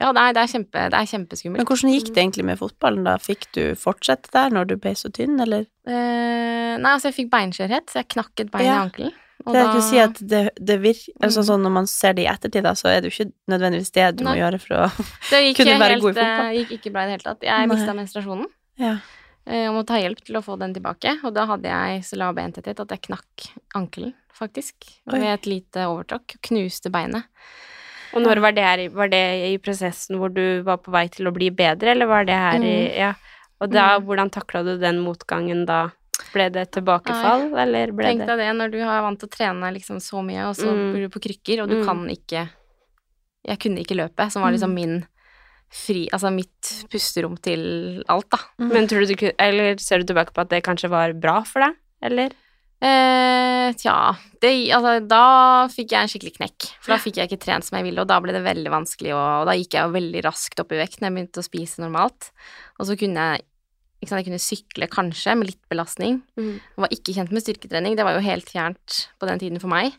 ja, 0.00 0.12
nei, 0.14 0.28
det 0.32 0.42
er, 0.44 0.50
kjempe, 0.52 0.82
det 0.92 0.98
er 0.98 1.06
kjempeskummelt. 1.10 1.58
Men 1.58 1.66
hvordan 1.66 1.90
gikk 1.94 2.10
det 2.14 2.22
egentlig 2.22 2.44
med 2.46 2.58
fotballen, 2.60 3.04
da? 3.04 3.16
Fikk 3.18 3.48
du 3.56 3.62
fortsette 3.74 4.30
der 4.32 4.50
når 4.54 4.68
du 4.70 4.76
ble 4.76 4.92
så 4.94 5.10
tynn, 5.10 5.40
eller? 5.42 5.66
Eh, 5.88 6.76
nei, 6.78 6.92
altså, 6.92 7.10
jeg 7.10 7.16
fikk 7.24 7.30
beinskjørhet, 7.32 7.90
så 7.90 8.02
jeg 8.02 8.08
knakk 8.14 8.44
et 8.44 8.50
bein 8.52 8.64
Ja. 8.66 8.76
i 8.76 8.84
ankelen. 8.86 9.12
og 9.46 9.54
Det 9.54 9.60
jeg 9.62 9.66
da- 9.72 9.78
å 9.78 9.82
si 9.88 9.98
at 9.98 10.14
det, 10.28 10.50
det 10.60 10.80
virker 10.82 11.12
altså, 11.22 11.40
Mm. 11.40 11.46
sånn 11.48 11.62
Når 11.62 11.70
man 11.72 11.86
ser 11.86 12.12
det 12.12 12.24
i 12.24 12.28
ettertid, 12.28 12.62
da, 12.62 12.72
så 12.74 12.88
er 12.90 13.00
det 13.00 13.10
jo 13.12 13.24
ikke 13.24 13.32
nødvendigvis 13.48 13.92
det 13.92 14.16
du 14.16 14.24
må 14.24 14.34
gjøre 14.36 14.60
for 14.60 14.74
å 14.74 14.88
kunne 15.56 15.78
være 15.78 15.94
helt, 15.94 16.02
god 16.02 16.10
i 16.10 16.20
fotball. 16.20 16.48
Det 16.52 16.58
gikk 16.58 16.72
ikke 16.78 16.92
bra 16.92 17.02
i 17.02 17.06
det 17.06 17.12
hele 17.16 17.26
tatt. 17.34 17.40
Jeg 17.42 17.68
Nei. 17.68 17.74
mista 17.76 17.94
menstruasjonen. 17.94 18.46
Ja. 18.78 18.98
eh, 19.46 19.66
og 19.70 19.74
måtte 19.78 19.90
ha 19.96 19.98
hjelp 20.02 20.20
til 20.22 20.36
å 20.36 20.42
få 20.44 20.58
den 20.58 20.74
tilbake. 20.74 21.18
Og 21.24 21.32
da 21.34 21.46
hadde 21.46 21.64
jeg 21.64 22.02
så 22.04 22.18
lav 22.18 22.34
bentetthet 22.36 22.78
at 22.80 22.88
jeg 22.88 23.00
knakk 23.08 23.48
ankelen, 23.74 24.12
faktisk. 24.34 24.74
Ved 25.06 25.22
et 25.24 25.46
lite 25.46 25.86
overtråkk. 25.88 26.36
Knuste 26.42 26.90
beinet. 26.92 27.24
Og 28.14 28.22
når 28.24 28.40
var 28.40 28.52
det 28.56 28.64
her 28.64 28.88
Var 28.88 29.08
det 29.12 29.22
i 29.52 29.58
prosessen 29.58 30.16
hvor 30.18 30.32
du 30.32 30.62
var 30.62 30.78
på 30.78 30.90
vei 30.94 31.06
til 31.08 31.26
å 31.28 31.32
bli 31.34 31.50
bedre, 31.50 31.90
eller 31.92 32.06
var 32.06 32.24
det 32.24 32.34
her 32.38 32.58
i 32.62 32.88
Mm. 32.88 32.96
Ja. 32.96 33.14
Og 33.60 33.70
da, 33.70 33.98
Mm. 33.98 34.06
hvordan 34.06 34.30
takla 34.30 34.62
du 34.64 34.78
den 34.78 35.00
motgangen 35.02 35.66
da? 35.66 35.90
Ble 36.32 36.48
det 36.50 36.70
tilbakefall, 36.72 37.52
eller 37.58 37.92
ble 37.92 38.04
Tenk 38.06 38.20
det 38.20 38.26
deg 38.26 38.38
det 38.38 38.56
når 38.56 38.70
du 38.72 38.78
er 38.80 39.02
vant 39.02 39.18
til 39.18 39.28
å 39.28 39.30
trene 39.36 39.72
liksom 39.72 39.96
så 40.00 40.22
mye, 40.24 40.48
og 40.48 40.54
så 40.56 40.66
Mm. 40.72 40.92
blir 40.92 41.08
du 41.08 41.08
på 41.08 41.20
krykker, 41.22 41.62
og 41.62 41.68
du 41.68 41.76
Mm. 41.76 41.84
kan 41.86 42.08
ikke 42.08 42.48
Jeg 43.46 43.58
kunne 43.60 43.78
ikke 43.80 43.96
løpe, 43.96 44.30
som 44.30 44.42
var 44.42 44.50
liksom 44.52 44.74
min 44.74 45.06
fri 45.70 46.08
Altså 46.12 46.32
mitt 46.32 46.86
pusterom 46.90 47.36
til 47.40 48.02
alt, 48.08 48.28
da. 48.30 48.38
Men 48.58 48.86
tror 48.88 49.00
du 49.06 49.06
du 49.06 49.16
kunne 49.16 49.32
Eller 49.38 49.76
ser 49.78 49.98
du 49.98 50.04
tilbake 50.12 50.32
på 50.32 50.40
at 50.40 50.48
det 50.50 50.64
kanskje 50.64 50.88
var 50.90 51.12
bra 51.12 51.42
for 51.44 51.60
deg, 51.60 51.74
eller? 52.02 52.30
Eh, 52.78 53.74
tja 53.74 54.14
det, 54.38 54.52
altså, 54.70 55.00
Da 55.02 55.22
fikk 55.72 55.90
jeg 55.90 55.98
en 55.98 56.10
skikkelig 56.12 56.36
knekk. 56.36 56.66
For 56.78 56.94
da 56.94 57.00
fikk 57.02 57.18
jeg 57.18 57.30
ikke 57.30 57.42
trent 57.42 57.66
som 57.66 57.78
jeg 57.78 57.88
ville, 57.88 58.02
og 58.02 58.10
da 58.10 58.20
ble 58.22 58.34
det 58.36 58.44
veldig 58.44 58.70
vanskelig, 58.70 59.12
og, 59.16 59.26
og 59.42 59.48
da 59.50 59.56
gikk 59.58 59.74
jeg 59.74 59.86
jo 59.86 59.96
veldig 59.96 60.24
raskt 60.28 60.62
opp 60.62 60.74
i 60.74 60.80
vekt 60.80 61.00
når 61.00 61.08
jeg 61.08 61.16
begynte 61.16 61.42
å 61.42 61.48
spise 61.48 61.82
normalt. 61.82 62.30
Og 62.78 62.90
så 62.90 62.98
kunne 63.00 63.30
jeg 63.32 63.46
ikke 63.98 64.12
sant, 64.12 64.20
Jeg 64.20 64.28
kunne 64.28 64.42
sykle 64.42 64.86
kanskje, 64.92 65.34
med 65.34 65.48
litt 65.50 65.62
belastning. 65.72 66.20
Mm. 66.38 66.60
Var 66.84 66.92
ikke 66.94 67.16
kjent 67.16 67.32
med 67.34 67.42
styrketrening. 67.42 67.96
Det 67.98 68.06
var 68.06 68.14
jo 68.14 68.22
helt 68.22 68.46
fjernt 68.46 68.98
på 69.18 69.26
den 69.26 69.42
tiden 69.42 69.58
for 69.58 69.72
meg. 69.72 69.96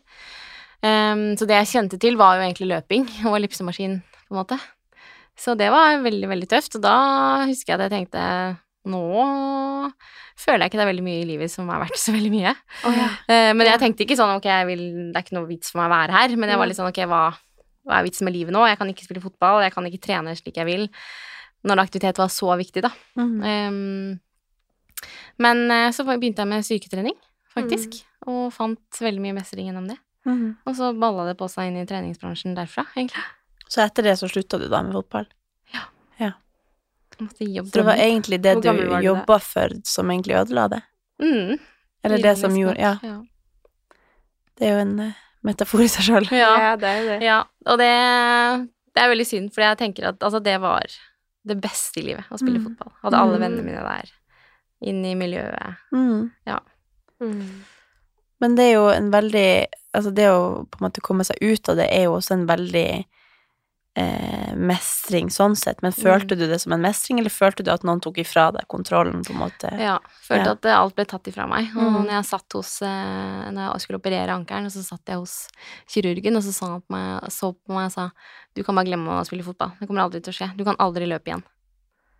Um, 0.80 1.36
så 1.36 1.44
det 1.44 1.58
jeg 1.58 1.72
kjente 1.74 1.98
til, 2.00 2.16
var 2.16 2.38
jo 2.38 2.46
egentlig 2.46 2.70
løping 2.70 3.04
og 3.28 3.36
ellipsemaskin, 3.36 3.98
på 4.00 4.32
en 4.32 4.40
måte. 4.40 4.56
Så 5.36 5.52
det 5.56 5.68
var 5.72 6.00
veldig, 6.00 6.32
veldig 6.32 6.48
tøft. 6.48 6.80
Og 6.80 6.84
da 6.84 6.96
husker 7.44 7.74
jeg 7.74 7.76
at 7.76 7.86
jeg 7.86 7.94
tenkte 7.98 8.24
nå 8.88 9.04
føler 10.40 10.64
jeg 10.64 10.70
ikke 10.70 10.78
det 10.80 10.84
er 10.84 10.90
veldig 10.90 11.04
mye 11.04 11.20
i 11.20 11.28
livet 11.28 11.52
som 11.52 11.68
er 11.68 11.82
verdt 11.82 12.00
så 12.00 12.14
veldig 12.14 12.32
mye. 12.32 12.54
Eh, 13.30 13.50
men 13.56 13.68
jeg 13.68 13.80
tenkte 13.82 14.06
ikke 14.06 14.16
sånn 14.18 14.38
ok, 14.38 14.48
vil, 14.70 14.84
det 15.10 15.20
er 15.20 15.26
ikke 15.26 15.36
noe 15.36 15.48
vits 15.50 15.72
for 15.72 15.82
meg 15.82 15.90
å 15.90 15.94
være 15.94 16.16
her. 16.16 16.36
Men 16.40 16.52
jeg 16.52 16.60
var 16.62 16.70
litt 16.70 16.78
sånn 16.80 16.90
ok, 16.90 17.00
hva, 17.10 17.22
hva 17.86 17.98
er 17.98 18.06
vitsen 18.06 18.28
med 18.28 18.36
livet 18.36 18.56
nå? 18.56 18.64
Jeg 18.68 18.80
kan 18.80 18.92
ikke 18.92 19.06
spille 19.06 19.24
fotball, 19.24 19.60
jeg 19.66 19.74
kan 19.74 19.88
ikke 19.88 20.04
trene 20.08 20.36
slik 20.38 20.60
jeg 20.60 20.68
vil. 20.68 20.86
Når 21.68 21.82
aktivitet 21.82 22.20
var 22.20 22.30
så 22.32 22.54
viktig, 22.56 22.84
da. 22.86 22.92
Mm. 23.20 23.34
Um, 23.44 25.10
men 25.44 25.66
eh, 25.72 25.90
så 25.96 26.06
begynte 26.08 26.44
jeg 26.44 26.50
med 26.50 26.64
syketrening, 26.66 27.18
faktisk. 27.52 28.00
Og 28.30 28.48
fant 28.54 29.02
veldig 29.02 29.24
mye 29.24 29.36
mestring 29.36 29.68
gjennom 29.68 29.90
det. 29.90 29.98
Mm. 30.28 30.56
Og 30.68 30.76
så 30.76 30.92
balla 30.96 31.26
det 31.30 31.36
på 31.40 31.48
seg 31.52 31.70
inn 31.70 31.80
i 31.80 31.88
treningsbransjen 31.88 32.56
derfra, 32.56 32.86
egentlig. 32.96 33.24
Så 33.70 33.84
etter 33.84 34.08
det 34.08 34.16
så 34.18 34.28
slutta 34.28 34.58
du 34.60 34.66
da 34.68 34.82
med 34.84 34.96
fotball? 34.96 35.28
Måtte 37.20 37.44
gi 37.46 37.60
opp 37.60 37.66
Så 37.66 37.72
det 37.78 37.84
var 37.86 38.00
egentlig 38.00 38.38
det 38.42 38.54
du 38.62 38.68
jobba 39.04 39.38
for, 39.44 39.68
som 39.84 40.10
egentlig 40.10 40.36
ødela 40.40 40.68
det? 40.72 40.80
Mm, 41.22 41.58
Eller 42.04 42.18
det 42.24 42.38
som 42.38 42.54
gjorde 42.56 42.78
Ja. 42.80 42.96
Ja, 43.02 43.18
det 44.58 44.66
er 44.68 44.72
jo 44.74 44.80
en 44.84 45.00
eh, 45.00 45.12
metafor 45.44 45.80
i 45.84 45.88
seg 45.88 46.04
sjøl. 46.08 46.26
Ja. 46.36 46.76
det 46.76 46.88
er 46.88 46.98
jo 47.02 47.08
det. 47.08 47.18
Ja, 47.24 47.38
og 47.66 47.78
det, 47.80 47.90
det 48.94 49.02
er 49.04 49.08
veldig 49.12 49.26
synd, 49.28 49.52
for 49.54 49.64
jeg 49.64 49.78
tenker 49.80 50.08
at 50.10 50.18
altså, 50.26 50.40
det 50.44 50.58
var 50.60 50.86
det 51.48 51.56
beste 51.60 52.00
i 52.02 52.06
livet, 52.10 52.24
å 52.30 52.36
spille 52.40 52.58
Mm. 52.60 52.66
fotball. 52.68 52.92
Hadde 53.02 53.16
alle 53.22 53.36
Mm. 53.38 53.44
vennene 53.46 53.64
mine 53.64 53.84
der, 53.84 54.10
inn 54.82 55.04
i 55.04 55.14
miljøet. 55.14 55.76
Mm. 55.92 56.30
Mm. 57.20 57.62
Men 58.40 58.54
det 58.56 58.64
er 58.64 58.72
jo 58.78 58.88
en 58.88 59.10
veldig 59.12 59.66
Altså, 59.92 60.12
det 60.14 60.28
å 60.30 60.64
på 60.70 60.78
en 60.78 60.84
måte 60.86 61.00
komme 61.02 61.24
seg 61.26 61.36
ut 61.42 61.68
av 61.68 61.74
det 61.76 61.88
er 61.90 62.04
jo 62.04 62.12
også 62.14 62.30
en 62.36 62.46
veldig 62.46 63.04
eh, 64.00 64.54
mestring 64.56 65.28
sånn 65.32 65.54
sett, 65.58 65.82
men 65.84 65.92
følte 65.92 66.36
du 66.38 66.46
det 66.48 66.58
som 66.62 66.72
en 66.76 66.80
mestring, 66.82 67.18
eller 67.20 67.30
følte 67.32 67.64
du 67.66 67.70
at 67.74 67.84
noen 67.86 68.00
tok 68.02 68.18
ifra 68.22 68.48
deg 68.56 68.64
kontrollen, 68.72 69.20
på 69.26 69.34
en 69.34 69.40
måte? 69.42 69.70
Ja. 69.78 69.98
Følte 70.26 70.46
Ja. 70.46 70.56
at 70.56 70.64
eh, 70.70 70.78
alt 70.78 70.96
ble 70.96 71.04
tatt 71.10 71.28
ifra 71.30 71.46
meg. 71.50 71.68
Og 71.76 71.82
Mm. 71.92 72.00
når 72.06 72.10
jeg 72.18 72.24
satt 72.30 72.52
hos 72.58 72.82
eh, 72.82 73.50
Når 73.50 73.72
jeg 73.72 73.80
skulle 73.84 74.00
operere 74.00 74.34
ankelen, 74.34 74.70
så 74.72 74.82
satt 74.86 75.04
jeg 75.06 75.16
hos 75.20 75.48
kirurgen, 75.88 76.36
og 76.36 76.42
så 76.42 76.52
så 76.56 76.66
han 76.72 76.80
på 76.82 76.90
meg, 76.96 77.22
så 77.30 77.52
på 77.54 77.74
meg 77.76 77.86
og 77.86 77.92
sa 77.92 78.10
Du 78.56 78.62
kan 78.64 78.74
bare 78.74 78.86
glemme 78.86 79.06
å 79.20 79.24
spille 79.26 79.44
fotball. 79.46 79.72
Det 79.78 79.86
kommer 79.86 80.02
aldri 80.08 80.20
til 80.22 80.32
å 80.32 80.36
skje. 80.40 80.56
Du 80.56 80.64
kan 80.64 80.74
aldri 80.82 81.06
løpe 81.06 81.28
igjen. 81.30 81.42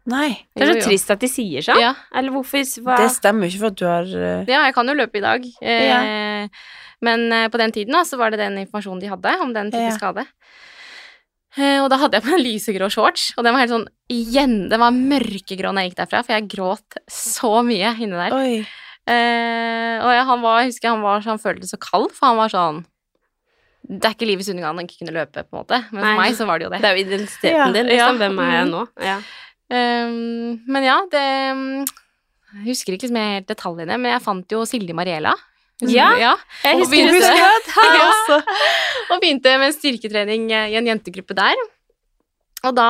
Nei, 0.06 0.46
Det 0.56 0.62
er 0.64 0.72
så 0.72 0.76
jo. 0.78 0.84
trist 0.88 1.10
at 1.10 1.20
de 1.20 1.28
sier 1.28 1.60
sånn. 1.62 1.78
Ja. 1.80 1.94
Eller 2.14 2.30
hvorfor 2.32 2.62
hva? 2.82 2.96
det 2.96 3.10
stemmer 3.12 3.44
jo 3.46 3.50
ikke 3.52 3.60
for 3.60 3.66
at 3.66 3.76
du 3.76 3.84
har 3.84 4.04
uh... 4.06 4.44
ja, 4.48 4.64
jeg 4.64 4.74
kan 4.74 4.86
jo 4.88 4.94
løpe 4.94 5.18
i 5.18 5.20
dag. 5.20 5.44
Eh, 5.60 6.48
Men 7.02 7.50
på 7.50 7.56
den 7.58 7.72
tiden 7.72 7.92
da, 7.92 8.02
så 8.04 8.16
var 8.18 8.30
det 8.30 8.38
den 8.40 8.58
informasjonen 8.66 9.00
de 9.00 9.08
hadde 9.08 9.40
om 9.40 9.52
den 9.52 9.70
type 9.70 9.90
Ja. 9.90 9.96
skade. 9.96 10.26
Eh, 11.58 11.80
og 11.82 11.88
da 11.90 11.96
hadde 11.98 12.14
jeg 12.18 12.22
på 12.22 12.34
en 12.36 12.44
lysegrå 12.44 12.86
shorts, 12.94 13.32
og 13.36 13.42
den 13.44 13.52
var 13.56 13.64
helt 13.64 13.72
sånn 13.74 13.88
igjen, 14.12 14.68
den 14.70 14.78
var 14.78 14.92
mørkegrå 14.94 15.72
når 15.74 15.82
jeg 15.82 15.90
gikk 15.90 15.98
derfra, 16.04 16.20
for 16.22 16.36
jeg 16.36 16.48
gråt 16.52 16.98
så 17.10 17.50
mye 17.66 17.90
inni 17.98 18.14
der. 18.20 18.36
Oi. 18.36 18.60
Eh, 19.10 19.96
og 20.04 20.12
jeg, 20.14 20.24
han 20.28 20.40
var, 20.44 20.60
jeg 20.62 20.70
husker 20.70 20.92
han 20.92 21.02
var 21.02 21.20
så 21.24 21.32
han 21.34 21.42
følte 21.42 21.66
så 21.66 21.78
kald, 21.82 22.12
for 22.14 22.28
han 22.30 22.36
var 22.38 22.52
sånn 22.52 22.84
Det 23.90 24.04
er 24.06 24.12
ikke 24.14 24.28
livets 24.28 24.50
undergang 24.52 24.76
han 24.78 24.86
ikke 24.86 25.00
kunne 25.00 25.16
løpe, 25.16 25.42
på 25.42 25.56
en 25.56 25.62
måte. 25.64 25.78
Men 25.90 26.04
Nei. 26.04 26.10
for 26.12 26.20
meg 26.20 26.34
så 26.38 26.46
var 26.46 26.58
det 26.60 26.66
jo 26.66 26.70
det. 26.70 26.80
Det 26.84 26.88
er 26.90 26.94
jo 26.98 27.04
identiteten 27.08 27.56
Ja. 27.56 27.70
din, 27.74 27.86
liksom. 27.88 27.98
Ja. 28.14 28.18
Hvem 28.20 28.38
er 28.44 28.50
jeg 28.52 28.66
Mhm. 28.66 28.70
nå? 28.70 28.82
Ja. 29.02 29.16
Um, 29.70 30.60
men 30.68 30.82
ja, 30.84 30.96
det 31.10 31.24
Jeg 32.52 32.66
husker 32.66 32.92
ikke 32.94 33.06
liksom 33.08 33.16
helt 33.16 33.46
detaljene, 33.46 33.98
men 33.98 34.12
jeg 34.12 34.22
fant 34.22 34.48
jo 34.50 34.62
Silje 34.66 34.92
Mariela. 34.94 35.32
Ja, 35.88 36.10
ja. 36.20 36.34
Jeg 36.64 36.74
Og 36.76 36.80
husker 36.84 36.96
begynte- 36.96 37.20
det. 37.20 37.36
Ja. 38.00 38.40
Og 39.10 39.20
begynte 39.22 39.58
med 39.58 39.74
styrketrening 39.74 40.50
i 40.52 40.76
en 40.78 40.86
jentegruppe 40.86 41.34
der. 41.34 41.56
Og 42.68 42.74
da 42.76 42.86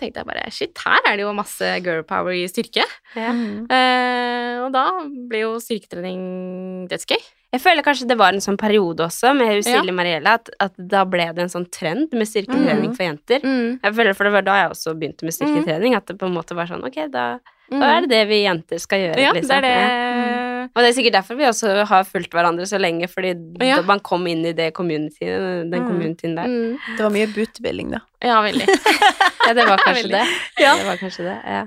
tenkte 0.00 0.18
jeg 0.18 0.26
bare 0.26 0.48
shit, 0.50 0.78
her 0.82 0.98
er 1.06 1.16
det 1.16 1.22
jo 1.22 1.32
masse 1.36 1.68
girl 1.84 2.02
power 2.02 2.34
i 2.34 2.48
styrke. 2.50 2.82
Ja. 3.14 3.30
Eh, 3.30 4.56
og 4.64 4.72
da 4.74 4.88
ble 5.30 5.44
jo 5.44 5.52
styrketrening 5.62 6.88
dødsgøy. 6.90 7.20
Jeg 7.54 7.62
føler 7.64 7.80
kanskje 7.86 8.08
det 8.10 8.18
var 8.20 8.34
en 8.36 8.42
sånn 8.44 8.58
periode 8.60 9.06
også 9.06 9.30
med. 9.38 9.62
Silje 9.64 9.94
Mariella, 9.94 10.34
at, 10.36 10.50
at 10.60 10.74
da 10.76 11.04
ble 11.08 11.28
det 11.32 11.46
en 11.46 11.52
sånn 11.54 11.68
trend 11.72 12.10
med 12.12 12.28
styrketrening 12.28 12.90
mm. 12.90 12.96
for 12.98 13.06
jenter. 13.06 13.40
Mm. 13.46 13.78
Jeg 13.86 13.94
føler 14.00 14.18
For 14.18 14.28
det 14.28 14.34
var 14.34 14.44
da 14.50 14.56
jeg 14.64 14.74
også 14.74 14.96
begynte 14.98 15.24
med 15.30 15.36
styrketrening, 15.38 15.94
at 15.96 16.10
det 16.10 16.18
på 16.20 16.26
en 16.28 16.34
måte 16.36 16.58
var 16.58 16.68
sånn 16.68 16.84
Ok, 16.84 16.98
da, 17.14 17.38
Mm. 17.68 17.80
da 17.82 17.88
er 17.92 18.00
det 18.00 18.08
det 18.08 18.20
vi 18.30 18.36
jenter 18.46 18.78
skal 18.80 18.98
gjøre, 19.02 19.20
Ja, 19.20 19.32
liksom. 19.36 19.48
det 19.48 19.56
er 19.58 19.60
det. 19.60 20.47
Og 20.66 20.82
det 20.82 20.88
er 20.90 20.96
sikkert 20.96 21.16
derfor 21.18 21.38
vi 21.38 21.46
også 21.48 21.84
har 21.86 22.04
fulgt 22.08 22.32
hverandre 22.34 22.66
så 22.68 22.78
lenge, 22.80 23.08
fordi 23.08 23.34
Ja. 23.64 23.76
da 23.76 23.82
man 23.88 24.00
kom 24.00 24.26
inn 24.26 24.44
i 24.46 24.52
det 24.52 24.72
communityen, 24.74 25.70
den 25.70 25.82
Mm. 25.82 25.88
communityen 25.88 26.36
der. 26.36 26.46
Mm. 26.46 26.78
Det 26.96 27.02
var 27.06 27.10
mye 27.14 27.26
bootbilling, 27.34 27.90
da. 27.96 28.00
Ja, 28.22 28.40
veldig. 28.42 28.66
Ja, 29.48 29.54
det 29.54 29.64
var 29.68 29.78
kanskje 29.78 30.10
det. 30.12 30.24
Ja. 30.60 30.74
Det 30.76 30.86
var 30.86 30.96
kanskje 31.00 31.24
det, 31.24 31.36
ja. 31.46 31.64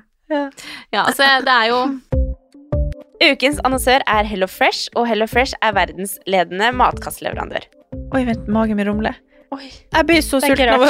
Ja, 0.93 1.03
altså, 1.05 1.23
det 1.43 1.51
er 1.51 1.67
jo 1.71 1.99
Ukens 3.21 3.59
annonsør 3.63 4.01
er 4.07 4.23
Hello 4.25 4.47
Fresh, 4.47 4.87
og 4.95 5.05
Hello 5.07 5.27
Fresh 5.29 5.53
er 5.61 5.73
verdensledende 5.77 6.71
matkastleverandør. 6.73 7.67
Oi, 8.15 8.23
vent, 8.25 8.47
magen 8.47 8.77
min 8.79 8.87
rumler. 8.87 9.13
Jeg 9.93 10.05
blir 10.07 10.21
så 10.25 10.39
sulten 10.41 10.69
av 10.73 10.81
å 10.81 10.89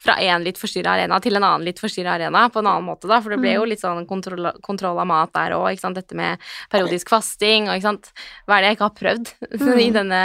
fra 0.00 0.16
en 0.24 0.44
litt 0.46 0.58
forstyrra 0.60 0.94
arena 0.96 1.18
til 1.20 1.36
en 1.36 1.44
annen 1.44 1.66
litt 1.68 1.80
forstyrra 1.82 2.14
arena 2.16 2.46
på 2.52 2.62
en 2.62 2.70
annen 2.70 2.86
måte, 2.88 3.08
da, 3.10 3.18
for 3.20 3.34
det 3.34 3.40
ble 3.42 3.52
jo 3.52 3.66
litt 3.68 3.82
sånn 3.82 4.06
kontroll, 4.08 4.48
kontroll 4.64 4.98
av 5.02 5.08
mat 5.10 5.32
der 5.36 5.54
òg, 5.58 5.66
ikke 5.74 5.84
sant, 5.84 5.98
dette 6.00 6.16
med 6.16 6.40
periodisk 6.72 7.12
fasting 7.12 7.68
og 7.68 7.76
ikke 7.76 7.88
sant, 7.88 8.12
hva 8.48 8.56
er 8.56 8.64
det 8.64 8.70
jeg 8.70 8.78
ikke 8.78 8.88
har 8.88 9.00
prøvd 9.00 9.32
i 9.86 9.90
denne 9.94 10.20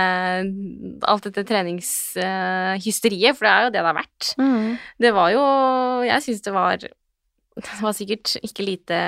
Alt 1.05 1.27
dette 1.27 1.43
treningshysteriet, 1.47 3.35
for 3.35 3.47
det 3.47 3.51
er 3.51 3.65
jo 3.65 3.73
det 3.73 3.75
det 3.75 3.89
har 3.89 3.97
vært. 3.97 4.29
Det 5.01 5.11
var 5.13 5.31
jo 5.33 5.41
Jeg 6.07 6.23
syns 6.23 6.41
det 6.45 6.53
var 6.55 6.77
Det 6.79 7.81
var 7.81 7.95
sikkert 7.97 8.37
ikke 8.41 8.65
lite 8.65 8.99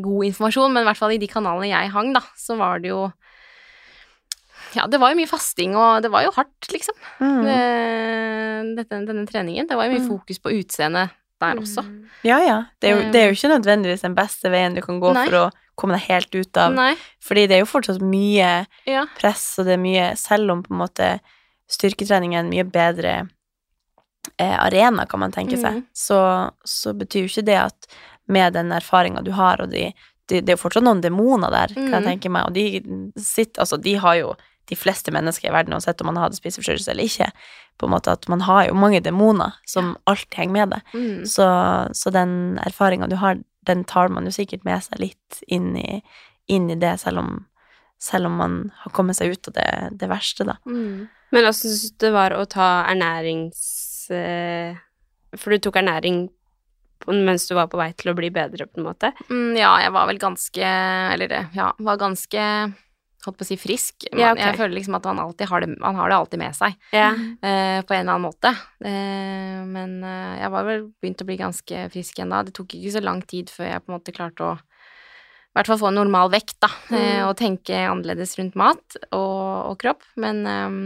god 0.00 0.24
informasjon, 0.30 0.72
men 0.72 0.82
i 0.82 0.88
hvert 0.88 0.98
fall 0.98 1.14
i 1.14 1.20
de 1.20 1.28
kanalene 1.30 1.70
jeg 1.70 1.92
hang, 1.94 2.12
da, 2.16 2.22
så 2.38 2.56
var 2.58 2.80
det 2.82 2.90
jo 2.92 3.06
ja, 4.74 4.86
det 4.86 5.00
var 5.00 5.10
jo 5.12 5.18
mye 5.20 5.28
fasting, 5.30 5.74
og 5.76 6.02
det 6.02 6.10
var 6.12 6.22
jo 6.26 6.30
hardt, 6.36 6.68
liksom. 6.72 6.94
Det, 7.20 8.74
dette, 8.76 9.00
denne 9.08 9.26
treningen. 9.28 9.66
Det 9.68 9.76
var 9.78 9.86
jo 9.88 9.94
mye 9.96 10.04
Mm. 10.04 10.08
fokus 10.12 10.38
på 10.38 10.52
utseendet 10.60 11.10
der 11.40 11.56
også. 11.56 11.82
Ja, 12.22 12.38
ja. 12.44 12.58
Det 12.80 12.90
er, 12.90 12.96
jo, 12.96 13.10
det 13.12 13.20
er 13.20 13.26
jo 13.30 13.36
ikke 13.38 13.52
nødvendigvis 13.58 14.02
den 14.04 14.14
beste 14.14 14.50
veien 14.52 14.74
du 14.76 14.82
kan 14.84 15.00
gå 15.00 15.12
Nei. 15.16 15.24
for 15.26 15.36
å 15.38 15.50
komme 15.80 15.96
deg 15.96 16.02
helt 16.10 16.34
ut 16.36 16.56
av 16.60 16.74
Nei. 16.76 16.94
Fordi 17.24 17.46
det 17.48 17.56
er 17.56 17.62
jo 17.64 17.70
fortsatt 17.70 18.02
mye 18.04 18.66
Ja. 18.86 19.06
press, 19.18 19.58
og 19.58 19.64
det 19.64 19.72
er 19.78 19.80
mye 19.80 20.10
Selv 20.20 20.50
om 20.52 20.62
på 20.62 20.74
en 20.74 20.82
måte 20.82 21.20
styrketrening 21.70 22.34
er 22.34 22.40
en 22.44 22.50
mye 22.50 22.64
bedre 22.68 23.28
eh, 24.38 24.56
arena, 24.66 25.06
kan 25.06 25.20
man 25.20 25.32
tenke 25.32 25.56
seg, 25.56 25.80
mm. 25.80 25.86
så, 25.96 26.50
så 26.64 26.92
betyr 26.92 27.24
jo 27.24 27.30
ikke 27.30 27.46
det 27.46 27.56
at 27.62 27.86
med 28.28 28.52
den 28.52 28.70
erfaringa 28.72 29.22
du 29.24 29.30
har, 29.32 29.60
og 29.62 29.70
de, 29.72 29.92
de, 30.28 30.40
det 30.42 30.50
er 30.52 30.56
jo 30.58 30.62
fortsatt 30.68 30.84
noen 30.84 31.00
demoner 31.00 31.50
der, 31.50 31.72
kan 31.74 31.88
jeg 31.88 32.02
Mhm. 32.02 32.08
tenke 32.10 32.30
meg, 32.30 32.44
og 32.46 32.52
de 32.52 32.82
sitter 33.18 33.62
Altså, 33.62 33.80
de 33.80 33.94
har 33.96 34.14
jo 34.20 34.34
de 34.70 34.78
fleste 34.78 35.12
mennesker 35.14 35.50
i 35.50 35.52
verden, 35.54 35.74
uansett 35.76 36.00
om 36.00 36.08
man 36.12 36.20
hadde 36.22 36.38
spiseforstyrrelse 36.38 36.94
eller 36.94 37.10
ikke, 37.10 37.28
på 37.80 37.88
en 37.88 37.94
måte 37.94 38.14
at 38.14 38.26
man 38.30 38.44
har 38.46 38.68
jo 38.68 38.78
mange 38.78 39.02
demoner 39.04 39.58
som 39.68 39.92
alltid 40.10 40.38
henger 40.38 40.56
med 40.56 40.74
deg. 40.76 40.94
Mm. 40.94 41.20
Så, 41.28 41.46
så 41.96 42.12
den 42.14 42.34
erfaringa 42.62 43.08
du 43.10 43.16
har, 43.20 43.40
den 43.68 43.84
tar 43.88 44.12
man 44.12 44.28
jo 44.28 44.34
sikkert 44.34 44.64
med 44.68 44.82
seg 44.86 45.02
litt 45.02 45.40
inn 45.48 45.72
i, 45.80 46.00
inn 46.50 46.70
i 46.72 46.78
det, 46.80 46.96
selv 47.02 47.22
om, 47.24 47.32
selv 48.00 48.30
om 48.30 48.38
man 48.40 48.58
har 48.84 48.94
kommet 48.96 49.18
seg 49.18 49.34
ut 49.34 49.50
av 49.50 49.58
det, 49.58 49.70
det 50.00 50.10
verste, 50.10 50.46
da. 50.48 50.58
Mm. 50.68 51.08
Men 51.30 51.44
hvordan 51.44 51.56
syns 51.60 51.88
du 51.92 52.06
det 52.06 52.12
var 52.16 52.34
å 52.34 52.44
ta 52.50 52.68
ernærings... 52.90 53.64
eh, 54.10 54.78
For 55.38 55.54
du 55.54 55.62
tok 55.62 55.76
ernæring 55.78 56.28
mens 57.06 57.46
du 57.48 57.54
var 57.56 57.70
på 57.72 57.78
vei 57.80 57.92
til 57.96 58.10
å 58.12 58.16
bli 58.18 58.28
bedre, 58.34 58.66
på 58.68 58.80
en 58.80 58.86
måte? 58.90 59.12
Mm, 59.30 59.54
ja, 59.56 59.70
jeg 59.80 59.92
var 59.94 60.08
vel 60.10 60.18
ganske 60.20 60.72
Eller 61.14 61.32
ja, 61.56 61.70
var 61.78 62.00
ganske 62.00 62.42
Holdt 63.26 63.36
på 63.40 63.44
å 63.44 63.48
si 63.50 63.58
frisk. 63.60 64.06
Men 64.10 64.22
Ja, 64.22 64.30
okay. 64.32 64.46
Jeg 64.48 64.60
føler 64.62 64.76
liksom 64.78 64.96
at 64.96 65.06
han 65.08 65.20
alltid 65.20 65.50
har 65.50 65.64
det, 65.64 65.74
han 65.82 65.98
har 65.98 66.12
det 66.12 66.16
alltid 66.16 66.40
med 66.40 66.56
seg. 66.56 66.78
Ja. 66.96 67.10
uh, 67.12 67.80
på 67.84 67.96
en 67.96 68.00
eller 68.00 68.14
annen 68.14 68.24
måte. 68.24 68.54
Uh, 68.80 69.60
men 69.68 69.98
uh, 70.06 70.38
jeg 70.40 70.54
var 70.54 70.66
vel 70.68 70.86
begynt 71.02 71.24
å 71.24 71.28
bli 71.28 71.36
ganske 71.40 71.84
frisk 71.92 72.18
igjen 72.20 72.32
da. 72.32 72.40
Det 72.46 72.56
tok 72.56 72.78
ikke 72.78 72.94
så 72.96 73.04
lang 73.04 73.20
tid 73.28 73.52
før 73.52 73.72
jeg 73.72 73.84
på 73.84 73.92
en 73.92 73.98
måte 73.98 74.16
klarte 74.16 74.48
å 74.48 74.56
i 75.50 75.58
hvert 75.58 75.66
fall 75.66 75.80
få 75.80 75.88
en 75.90 75.96
normal 75.98 76.28
vekt, 76.30 76.60
da. 76.62 76.68
mm. 76.92 77.26
og 77.26 77.32
tenke 77.40 77.74
annerledes 77.74 78.36
rundt 78.38 78.54
mat 78.58 78.96
og, 79.10 79.72
og 79.72 79.80
kropp. 79.82 80.04
Men 80.22 80.44
um, 80.46 80.76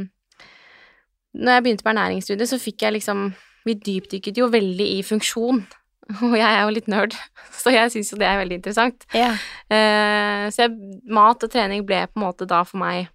når 1.37 1.59
jeg 1.59 1.65
begynte 1.67 1.85
på 1.85 1.93
ernæringsstudiet, 1.93 2.49
så 2.49 2.61
fikk 2.63 2.87
jeg 2.87 2.97
liksom 2.99 3.27
Vi 3.65 3.75
dypdykket 3.81 4.37
jo 4.41 4.51
veldig 4.53 4.87
i 4.99 5.03
funksjon. 5.05 5.63
Og 6.27 6.37
jeg 6.37 6.45
er 6.45 6.63
jo 6.63 6.75
litt 6.77 6.89
nerd, 6.91 7.17
så 7.63 7.73
jeg 7.73 7.93
syns 7.95 8.13
jo 8.13 8.21
det 8.21 8.29
er 8.29 8.41
veldig 8.43 8.61
interessant. 8.61 9.07
Ja. 9.17 9.33
Uh, 9.73 10.47
så 10.53 10.67
jeg, 10.67 11.01
mat 11.09 11.45
og 11.47 11.53
trening 11.53 11.85
ble 11.89 12.05
på 12.11 12.21
en 12.21 12.27
måte 12.27 12.49
da 12.51 12.61
for 12.69 12.83
meg 12.83 13.07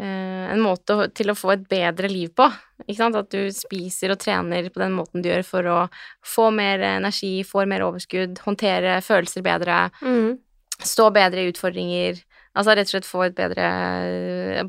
uh, 0.00 0.50
en 0.50 0.62
måte 0.64 0.96
til 1.16 1.30
å 1.30 1.36
få 1.38 1.54
et 1.54 1.64
bedre 1.70 2.10
liv 2.10 2.32
på. 2.36 2.48
Ikke 2.86 2.98
sant? 3.02 3.18
At 3.20 3.30
du 3.30 3.52
spiser 3.54 4.14
og 4.14 4.20
trener 4.22 4.70
på 4.72 4.82
den 4.82 4.96
måten 4.96 5.22
du 5.22 5.30
gjør 5.30 5.46
for 5.46 5.70
å 5.70 5.78
få 6.26 6.48
mer 6.54 6.82
energi, 6.96 7.40
får 7.46 7.68
mer 7.70 7.86
overskudd, 7.86 8.42
håndtere 8.46 8.98
følelser 9.04 9.46
bedre, 9.46 9.90
Mm. 10.02 10.38
stå 10.80 11.10
bedre 11.12 11.44
i 11.44 11.52
utfordringer. 11.52 12.22
Altså 12.56 12.74
rett 12.74 12.88
og 12.88 12.94
slett 12.96 13.06
få 13.06 13.28
bedre 13.30 13.66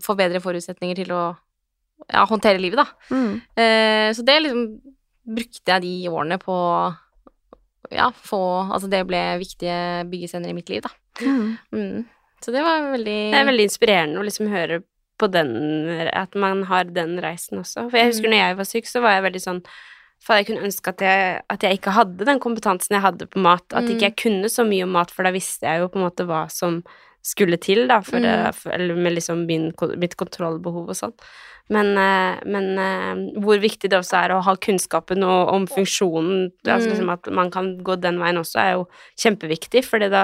Få 0.06 0.14
bedre 0.14 0.38
forutsetninger 0.44 1.00
til 1.00 1.12
å 1.16 1.24
ja, 2.12 2.26
håndtere 2.30 2.62
livet, 2.62 2.78
da. 2.78 2.86
Mm. 3.10 3.40
Uh, 3.58 4.10
så 4.14 4.26
det 4.26 4.42
liksom 4.44 4.66
brukte 5.28 5.72
jeg 5.76 5.82
de 5.84 6.10
årene 6.10 6.38
på 6.42 6.56
ja, 7.92 8.08
få 8.16 8.40
Altså 8.72 8.88
det 8.92 9.04
ble 9.10 9.20
viktige 9.42 10.06
byggestener 10.10 10.50
i 10.50 10.56
mitt 10.58 10.70
liv, 10.72 10.82
da. 10.86 10.92
Mm. 11.22 11.58
Mm. 11.76 12.06
Så 12.42 12.54
det 12.56 12.64
var 12.64 12.88
veldig 12.94 13.20
Det 13.34 13.40
er 13.42 13.46
veldig 13.50 13.66
inspirerende 13.68 14.22
å 14.22 14.26
liksom 14.26 14.48
høre 14.52 14.82
på 15.22 15.28
den 15.30 15.52
At 16.14 16.34
man 16.40 16.64
har 16.70 16.86
den 16.90 17.20
reisen 17.22 17.60
også. 17.62 17.90
For 17.92 17.98
jeg 18.00 18.14
husker 18.14 18.30
Mm. 18.30 18.32
når 18.34 18.42
jeg 18.48 18.58
var 18.58 18.70
syk, 18.70 18.86
så 18.90 19.02
var 19.02 19.12
jeg 19.18 19.24
veldig 19.28 19.42
sånn 19.44 19.62
For 20.24 20.36
jeg 20.38 20.48
kunne 20.48 20.66
ønske 20.66 20.88
at 20.94 21.02
jeg, 21.02 21.42
at 21.50 21.62
jeg 21.64 21.78
ikke 21.80 21.92
hadde 21.98 22.26
den 22.26 22.40
kompetansen 22.40 22.94
jeg 22.94 23.02
hadde 23.02 23.26
på 23.28 23.40
mat. 23.42 23.66
At 23.74 23.84
ikke 23.90 24.02
Mm. 24.06 24.08
jeg 24.10 24.16
kunne 24.18 24.50
så 24.50 24.64
mye 24.64 24.84
om 24.84 24.92
mat, 24.94 25.12
for 25.12 25.24
da 25.24 25.32
visste 25.32 25.66
jeg 25.66 25.80
jo 25.82 25.88
på 25.90 25.98
en 25.98 26.06
måte 26.06 26.26
hva 26.30 26.44
som 26.52 26.84
skulle 27.22 27.58
til, 27.62 27.88
da, 27.88 28.02
for, 28.02 28.20
Mm. 28.20 28.54
for, 28.54 28.72
eller 28.72 28.96
med 28.96 29.14
liksom 29.14 29.46
min, 29.46 29.72
mitt 29.98 30.16
kontrollbehov 30.18 30.90
og 30.90 30.96
sånn. 30.98 31.14
Men, 31.72 31.92
eh, 31.96 32.40
men 32.46 32.66
eh, 32.78 33.40
hvor 33.40 33.60
viktig 33.62 33.88
det 33.90 33.96
også 34.00 34.18
er 34.26 34.32
å 34.36 34.42
ha 34.44 34.56
kunnskapen 34.58 35.24
og, 35.24 35.54
om 35.54 35.68
funksjonen, 35.68 36.52
altså 36.66 36.90
Mm. 36.90 36.92
liksom 36.92 37.10
at 37.14 37.30
man 37.32 37.52
kan 37.52 37.78
gå 37.78 37.96
den 38.02 38.18
veien 38.20 38.36
også, 38.42 38.58
er 38.60 38.72
jo 38.74 38.88
kjempeviktig, 39.16 39.86
for 39.86 40.00
da 40.00 40.24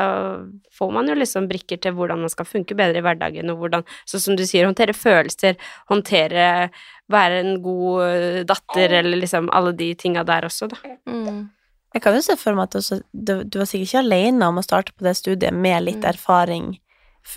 får 0.75 0.91
man 0.91 1.07
jo 1.07 1.15
liksom 1.15 1.47
brikker 1.47 1.79
til 1.79 1.93
hvordan 1.93 2.19
man 2.19 2.29
skal 2.33 2.45
funke 2.49 2.75
bedre 2.75 2.97
i 2.97 3.01
hverdagen, 3.05 3.49
og 3.53 3.59
hvordan, 3.61 3.85
sånn 4.05 4.19
som 4.25 4.35
du 4.35 4.43
sier, 4.43 4.65
håndtere 4.65 4.93
følelser, 4.97 5.55
håndtere 5.89 6.69
være 7.09 7.39
en 7.45 7.61
god 7.63 8.01
eh, 8.09 8.43
datter, 8.43 8.97
eller 8.99 9.17
liksom 9.21 9.47
alle 9.53 9.71
de 9.77 9.93
tinga 9.95 10.25
der 10.27 10.41
også, 10.49 10.67
da. 10.73 10.77
mm. 11.07 11.49
Jeg 11.95 12.01
kan 12.03 12.13
jo 12.17 12.21
se 12.21 12.35
for 12.35 12.53
meg 12.53 12.67
at 12.67 12.75
også, 12.81 12.99
du, 13.15 13.43
du 13.47 13.57
var 13.59 13.65
sikkert 13.65 13.87
ikke 13.87 14.01
alene 14.03 14.47
om 14.51 14.57
å 14.59 14.63
starte 14.65 14.91
på 14.93 15.05
det 15.07 15.15
studiet 15.15 15.53
med 15.55 15.83
litt 15.85 16.03
Mm. 16.03 16.09
erfaring. 16.11 16.65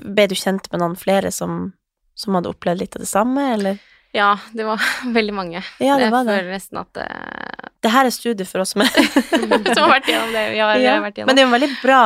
Ble 0.04 0.26
du 0.30 0.34
kjent 0.38 0.68
med 0.72 0.80
noen 0.82 0.96
flere 0.96 1.30
som, 1.34 1.72
som 2.14 2.34
hadde 2.38 2.50
opplevd 2.52 2.80
litt 2.84 2.96
av 2.96 3.02
det 3.04 3.08
samme, 3.10 3.46
eller? 3.54 3.78
Ja, 4.14 4.32
det 4.52 4.64
var 4.66 4.80
veldig 5.18 5.34
mange. 5.34 5.62
Ja, 5.78 5.96
det 5.98 6.08
jeg 6.08 6.12
var 6.14 6.24
det. 6.26 6.36
føler 6.38 6.52
nesten 6.56 6.80
at 6.80 6.92
det 6.98 7.06
Det 7.82 7.90
her 7.94 8.04
er 8.08 8.10
studiet 8.14 8.48
for 8.50 8.60
oss 8.64 8.72
som 8.74 8.82
Som 9.74 9.84
har 9.84 9.92
vært 9.96 10.08
igjennom 10.10 10.32
det 10.34 10.44
vi 10.54 10.58
har, 10.62 10.76
Ja, 10.82 10.94
har 10.98 11.04
vært 11.06 11.20
gjennom. 11.20 11.30
Men 11.30 11.36
det 11.38 11.42
er 11.42 11.46
jo 11.46 11.50
en 11.52 11.56
veldig 11.58 11.72
bra 11.82 12.02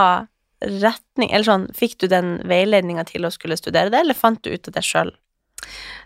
retning. 0.64 1.30
Eller 1.32 1.44
sånn, 1.48 1.64
fikk 1.76 1.98
du 2.00 2.06
den 2.08 2.38
veiledninga 2.48 3.04
til 3.08 3.26
å 3.26 3.32
skulle 3.34 3.56
studere 3.60 3.90
det, 3.92 4.00
eller 4.04 4.16
fant 4.16 4.40
du 4.44 4.52
ut 4.54 4.68
av 4.70 4.76
det 4.78 4.84
sjøl? 4.86 5.10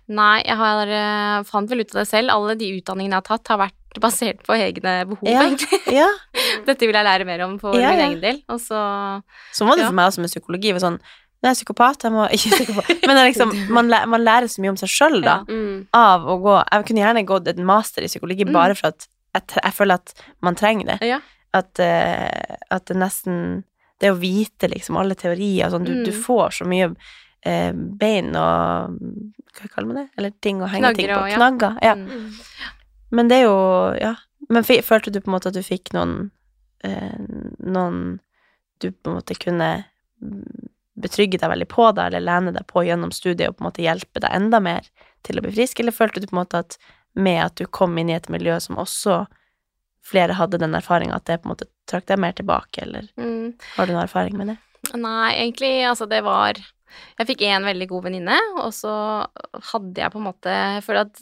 Nei, 0.08 0.38
jeg 0.46 0.56
har, 0.56 0.88
uh, 0.88 1.42
fant 1.44 1.68
vel 1.70 1.82
ut 1.84 1.92
av 1.92 2.00
det 2.00 2.06
selv. 2.08 2.32
Alle 2.32 2.54
de 2.58 2.70
utdanningene 2.78 3.18
jeg 3.18 3.22
har 3.26 3.26
tatt, 3.28 3.50
har 3.52 3.60
vært 3.66 4.00
basert 4.04 4.40
på 4.46 4.56
egne 4.56 4.94
behov, 5.10 5.26
Ja. 5.28 5.42
egentlig. 5.44 5.80
Ja. 5.92 6.08
Dette 6.66 6.86
vil 6.88 6.96
jeg 6.96 7.04
lære 7.10 7.26
mer 7.28 7.42
om 7.44 7.58
for 7.60 7.76
Ja, 7.76 7.90
min 7.92 8.04
egen 8.06 8.22
del. 8.24 8.40
Og 8.48 8.62
så 8.62 8.78
Sånn 9.52 9.68
var 9.68 9.76
det 9.80 9.86
for 9.90 9.98
meg 9.98 10.08
også 10.12 10.24
med 10.24 10.32
psykologi. 10.32 10.72
Sånn, 10.80 10.98
Nå 11.42 11.48
er 11.50 11.54
psykopat, 11.54 12.02
jeg 12.02 12.10
må 12.12 12.24
ikke 12.34 12.50
psykopat. 12.56 12.88
Men 13.06 13.14
det 13.14 13.22
er 13.22 13.28
liksom, 13.30 13.52
man, 13.70 13.86
lærer, 13.92 14.08
man 14.10 14.24
lærer 14.26 14.48
så 14.50 14.58
mye 14.64 14.70
om 14.72 14.76
seg 14.80 14.90
sjøl, 14.90 15.20
da, 15.22 15.36
Ja. 15.46 15.54
Mm. 15.54 15.86
av 15.94 16.24
å 16.26 16.34
gå 16.42 16.54
Jeg 16.72 16.86
kunne 16.88 17.02
gjerne 17.04 17.26
gått 17.26 17.48
en 17.52 17.64
master 17.64 18.02
i 18.02 18.08
psykologi 18.10 18.44
Mm. 18.48 18.52
bare 18.52 18.74
for 18.74 18.88
at 18.88 19.06
jeg, 19.34 19.44
jeg 19.62 19.72
føler 19.76 19.94
at 20.00 20.14
man 20.42 20.54
trenger 20.58 20.86
det. 20.86 20.98
Ja. 21.06 21.20
At, 21.54 21.78
uh, 21.78 22.56
at 22.74 22.84
det 22.86 22.96
nesten 22.96 23.64
Det 24.00 24.10
å 24.12 24.18
vite 24.18 24.68
liksom 24.70 24.96
alle 24.98 25.14
teorier 25.18 25.66
og 25.66 25.72
sånn, 25.72 25.84
du, 25.86 26.04
du 26.04 26.10
Mm. 26.12 26.22
får 26.22 26.48
så 26.58 26.66
mye 26.66 26.90
uh, 27.46 27.72
bein 27.72 28.34
og 28.36 28.98
Hva 29.58 29.68
kaller 29.74 29.86
man 29.86 29.96
det? 30.02 30.08
Eller 30.18 30.30
ting 30.42 30.60
å 30.60 30.68
henge 30.68 30.94
ting 30.94 31.06
på. 31.08 31.16
og- 31.22 31.30
ja. 31.30 31.36
Knagger. 31.36 31.78
Ja. 31.82 31.94
Mm. 31.94 32.32
Men 33.10 33.28
det 33.28 33.36
er 33.38 33.44
jo 33.46 33.94
Ja. 34.00 34.14
Men 34.50 34.62
følte 34.64 35.10
du 35.12 35.20
på 35.20 35.28
en 35.28 35.34
måte 35.38 35.46
at 35.48 35.54
du 35.54 35.62
fikk 35.62 35.92
noen 35.94 36.30
uh, 36.84 37.18
Noen 37.64 38.18
du 38.80 38.90
på 38.92 39.10
en 39.10 39.16
måte 39.18 39.34
kunne 39.38 39.84
mm, 40.22 40.68
betrygge 41.00 41.38
deg 41.40 41.50
veldig 41.52 41.68
på, 41.70 41.88
da, 41.96 42.06
eller 42.08 42.20
lene 42.24 42.52
deg 42.56 42.66
på 42.70 42.84
gjennom 42.86 43.12
studiet 43.14 43.48
og 43.48 43.56
på 43.58 43.64
en 43.64 43.68
måte 43.70 43.84
hjelpe 43.84 44.20
deg 44.24 44.34
enda 44.34 44.60
mer 44.60 44.86
til 45.26 45.38
å 45.38 45.42
bli 45.44 45.52
frisk, 45.54 45.80
eller 45.80 45.94
følte 45.94 46.20
du 46.22 46.26
på 46.30 46.36
en 46.36 46.42
måte 46.42 46.62
at 46.64 46.78
med 47.18 47.40
at 47.44 47.54
du 47.58 47.66
kom 47.66 47.96
inn 47.98 48.10
i 48.12 48.16
et 48.18 48.28
miljø 48.30 48.58
som 48.62 48.78
også 48.78 49.26
flere 50.08 50.36
hadde 50.38 50.60
den 50.62 50.74
erfaringa, 50.78 51.16
at 51.18 51.26
det 51.28 51.40
på 51.42 51.48
en 51.48 51.54
måte 51.56 51.66
trakk 51.90 52.06
deg 52.08 52.18
mer 52.22 52.32
tilbake, 52.38 52.82
eller 52.84 53.08
Mm. 53.18 53.54
har 53.76 53.86
du 53.86 53.92
noen 53.92 54.04
erfaring 54.06 54.36
med 54.38 54.46
det? 54.52 54.58
Nei, 54.94 55.32
egentlig, 55.34 55.82
altså 55.88 56.06
det 56.08 56.22
var 56.24 56.54
Jeg 57.18 57.26
fikk 57.28 57.42
én 57.44 57.64
veldig 57.66 57.86
god 57.90 58.04
venninne, 58.06 58.36
og 58.62 58.70
så 58.72 58.92
hadde 59.72 60.00
jeg 60.00 60.10
på 60.10 60.16
en 60.16 60.24
måte 60.24 60.48
Jeg 60.48 60.84
føler 60.86 61.00
at 61.04 61.18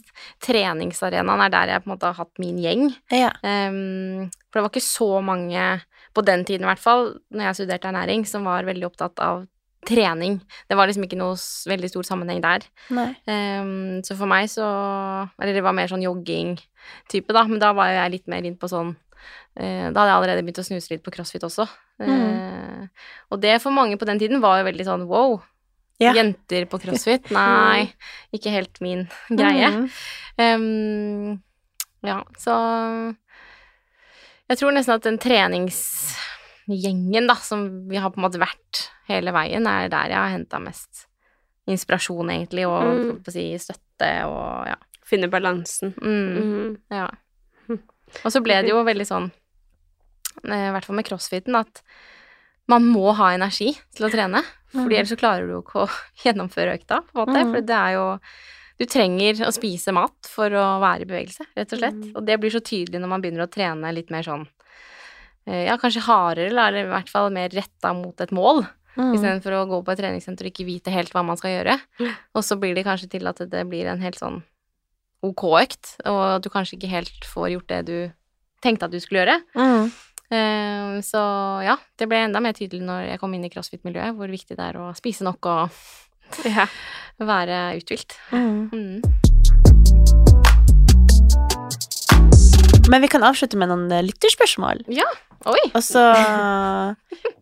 treningsarenaen 0.46 1.42
er 1.42 1.50
der 1.50 1.72
jeg 1.72 1.82
på 1.82 1.90
en 1.90 1.94
måte 1.96 2.06
har 2.06 2.18
hatt 2.20 2.38
min 2.38 2.58
gjeng. 2.62 2.84
Ja. 3.10 3.32
Um, 3.42 4.28
for 4.50 4.60
det 4.60 4.64
var 4.66 4.70
ikke 4.70 4.84
så 4.86 5.08
mange, 5.24 5.66
på 6.14 6.24
den 6.24 6.44
tiden 6.48 6.64
i 6.66 6.70
hvert 6.70 6.82
fall, 6.82 7.16
når 7.34 7.48
jeg 7.48 7.58
studerte 7.60 7.90
ernæring, 7.90 8.24
som 8.28 8.46
var 8.48 8.62
veldig 8.68 8.86
opptatt 8.88 9.18
av 9.20 9.44
trening. 9.86 10.34
Det 10.68 10.76
var 10.78 10.86
liksom 10.90 11.04
ikke 11.06 11.20
noe 11.20 11.34
veldig 11.70 11.90
stor 11.92 12.04
sammenheng 12.08 12.40
der. 12.44 12.60
Ehm, 12.90 14.02
så 14.06 14.12
for 14.18 14.26
meg 14.30 14.44
så 14.52 14.66
Eller 15.40 15.52
det 15.56 15.64
var 15.64 15.76
mer 15.76 15.88
sånn 15.90 16.04
jogging-type, 16.04 17.30
da, 17.34 17.42
men 17.48 17.62
da 17.62 17.70
var 17.76 17.86
jeg 17.94 18.14
litt 18.14 18.28
mer 18.30 18.42
inn 18.46 18.58
på 18.58 18.66
sånn 18.70 18.90
uh, 18.92 19.86
Da 19.90 19.94
hadde 19.94 20.10
jeg 20.10 20.16
allerede 20.16 20.44
begynt 20.46 20.62
å 20.62 20.68
snuse 20.68 20.92
litt 20.92 21.04
på 21.06 21.14
crossfit 21.14 21.46
også. 21.46 21.64
Eh, 21.96 22.82
og 23.32 23.36
det 23.40 23.54
for 23.62 23.72
mange 23.72 23.96
på 23.96 24.04
den 24.08 24.18
tiden 24.20 24.42
var 24.42 24.58
jo 24.60 24.68
veldig 24.68 24.86
sånn 24.86 25.04
wow. 25.10 25.32
Ja. 26.02 26.12
Jenter 26.12 26.62
på 26.68 26.78
crossfit? 26.82 27.30
Nei, 27.34 27.80
ikke 28.36 28.50
helt 28.52 28.80
min 28.84 29.02
greie. 29.32 29.68
Mm. 29.72 29.86
Um, 30.36 31.40
ja, 32.04 32.20
så 32.38 32.52
Jeg 34.46 34.58
tror 34.60 34.72
nesten 34.76 34.94
at 34.94 35.04
den 35.06 35.18
treningsgjengen, 35.18 37.26
da, 37.26 37.34
som 37.40 37.88
vi 37.90 37.96
har 37.98 38.10
på 38.12 38.18
en 38.20 38.26
måte 38.28 38.42
vært 38.42 38.95
hele 39.08 39.32
veien, 39.32 39.66
er 39.66 39.88
der 39.92 40.08
jeg 40.12 40.18
har 40.18 40.32
henta 40.34 40.58
mest 40.62 41.06
inspirasjon, 41.68 42.30
egentlig, 42.30 42.66
og 42.68 42.82
Mm. 42.82 43.22
på 43.24 43.30
å 43.30 43.32
si, 43.32 43.46
støtte 43.58 44.10
og 44.26 44.66
ja. 44.68 44.76
Finne 45.06 45.28
balansen. 45.30 45.94
Mm, 46.02 46.36
Mm. 46.42 46.76
ja. 46.90 47.08
Og 48.24 48.30
så 48.32 48.40
ble 48.42 48.60
det 48.62 48.70
jo 48.70 48.82
veldig 48.84 49.06
sånn, 49.06 49.30
eh, 50.44 50.68
i 50.68 50.72
hvert 50.74 50.84
fall 50.84 50.96
med 50.96 51.06
crossfiten, 51.06 51.54
at 51.58 51.82
man 52.68 52.82
må 52.90 53.12
ha 53.14 53.32
energi 53.34 53.72
til 53.94 54.06
å 54.06 54.10
trene, 54.10 54.42
fordi 54.72 54.96
ellers 54.98 55.10
så 55.14 55.18
klarer 55.18 55.46
du 55.46 55.52
jo 55.54 55.62
ikke 55.62 55.86
å 55.86 55.90
gjennomføre 56.24 56.74
økta, 56.78 57.02
på 57.06 57.22
en 57.22 57.26
måte, 57.26 57.44
Mhm. 57.44 57.52
for 57.54 57.60
det 57.62 57.76
er 57.76 57.92
jo 57.94 58.20
du 58.78 58.84
trenger 58.84 59.34
å 59.46 59.52
spise 59.54 59.92
mat 59.94 60.12
for 60.28 60.50
å 60.50 60.80
være 60.82 61.02
i 61.02 61.04
bevegelse, 61.08 61.46
rett 61.56 61.72
og 61.72 61.78
slett. 61.78 62.14
Og 62.14 62.26
det 62.26 62.38
blir 62.38 62.50
så 62.50 62.60
tydelig 62.60 63.00
når 63.00 63.08
man 63.08 63.22
begynner 63.22 63.46
å 63.46 63.50
trene 63.50 63.94
litt 63.94 64.10
mer 64.10 64.22
sånn 64.22 64.46
eh, 65.46 65.66
Ja, 65.66 65.76
kanskje 65.78 66.02
hardere, 66.02 66.50
eller 66.50 66.74
i 66.74 66.88
hvert 66.90 67.08
fall 67.08 67.30
mer 67.30 67.48
retta 67.48 67.94
mot 67.94 68.20
et 68.20 68.30
mål, 68.32 68.66
Mm. 68.96 69.12
istedenfor 69.14 69.52
å 69.58 69.64
gå 69.68 69.78
på 69.84 69.92
et 69.92 69.98
treningssenter 70.00 70.46
og 70.48 70.52
ikke 70.54 70.64
vite 70.68 70.92
helt 70.94 71.12
hva 71.12 71.22
man 71.26 71.36
skal 71.36 71.52
gjøre. 71.52 71.74
Og 72.34 72.44
så 72.44 72.56
blir 72.60 72.74
det 72.74 72.84
kanskje 72.86 73.10
til 73.12 73.26
at 73.28 73.42
det 73.52 73.64
blir 73.68 73.86
en 73.92 74.00
helt 74.00 74.16
sånn 74.20 74.42
ok 75.26 75.42
økt, 75.62 75.94
og 76.06 76.20
at 76.36 76.42
du 76.44 76.50
kanskje 76.52 76.76
ikke 76.78 76.90
helt 76.92 77.24
får 77.28 77.50
gjort 77.54 77.68
det 77.72 77.80
du 77.88 77.96
tenkte 78.64 78.86
at 78.88 78.92
du 78.94 79.00
skulle 79.00 79.24
gjøre. 79.24 79.38
Mm. 79.56 79.90
Uh, 80.26 80.96
Så 81.06 81.20
ja, 81.62 81.76
det 81.98 82.08
ble 82.10 82.24
enda 82.24 82.40
mer 82.42 82.56
tydelig 82.56 82.82
når 82.82 83.12
jeg 83.12 83.20
kom 83.22 83.34
inn 83.36 83.44
i 83.46 83.50
crossfit-miljøet, 83.52 84.16
hvor 84.16 84.32
viktig 84.32 84.56
det 84.56 84.64
er 84.72 84.80
å 84.80 84.88
spise 84.98 85.24
nok 85.28 85.46
og 85.46 85.70
Ja. 86.56 86.66
være 87.22 87.76
uthvilt. 87.78 88.16
Mm. 88.32 88.68
Mm. 88.72 90.06
Men 92.90 93.02
vi 93.02 93.08
kan 93.10 93.24
avslutte 93.26 93.58
med 93.58 93.70
noen 93.70 93.90
eh, 93.90 94.02
lytterspørsmål. 94.06 94.84
Ja, 94.94 95.06
oi! 95.44 95.62
Og 95.74 95.82
så 95.84 96.02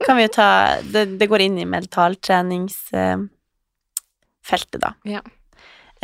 kan 0.05 0.17
vi 0.19 0.23
jo 0.27 0.33
ta 0.35 0.49
Det, 0.83 1.07
det 1.21 1.29
går 1.31 1.41
inn 1.47 1.59
i 1.63 1.67
mentaltreningsfeltet, 1.69 3.29
da. 4.81 4.95
Ja. 5.09 5.21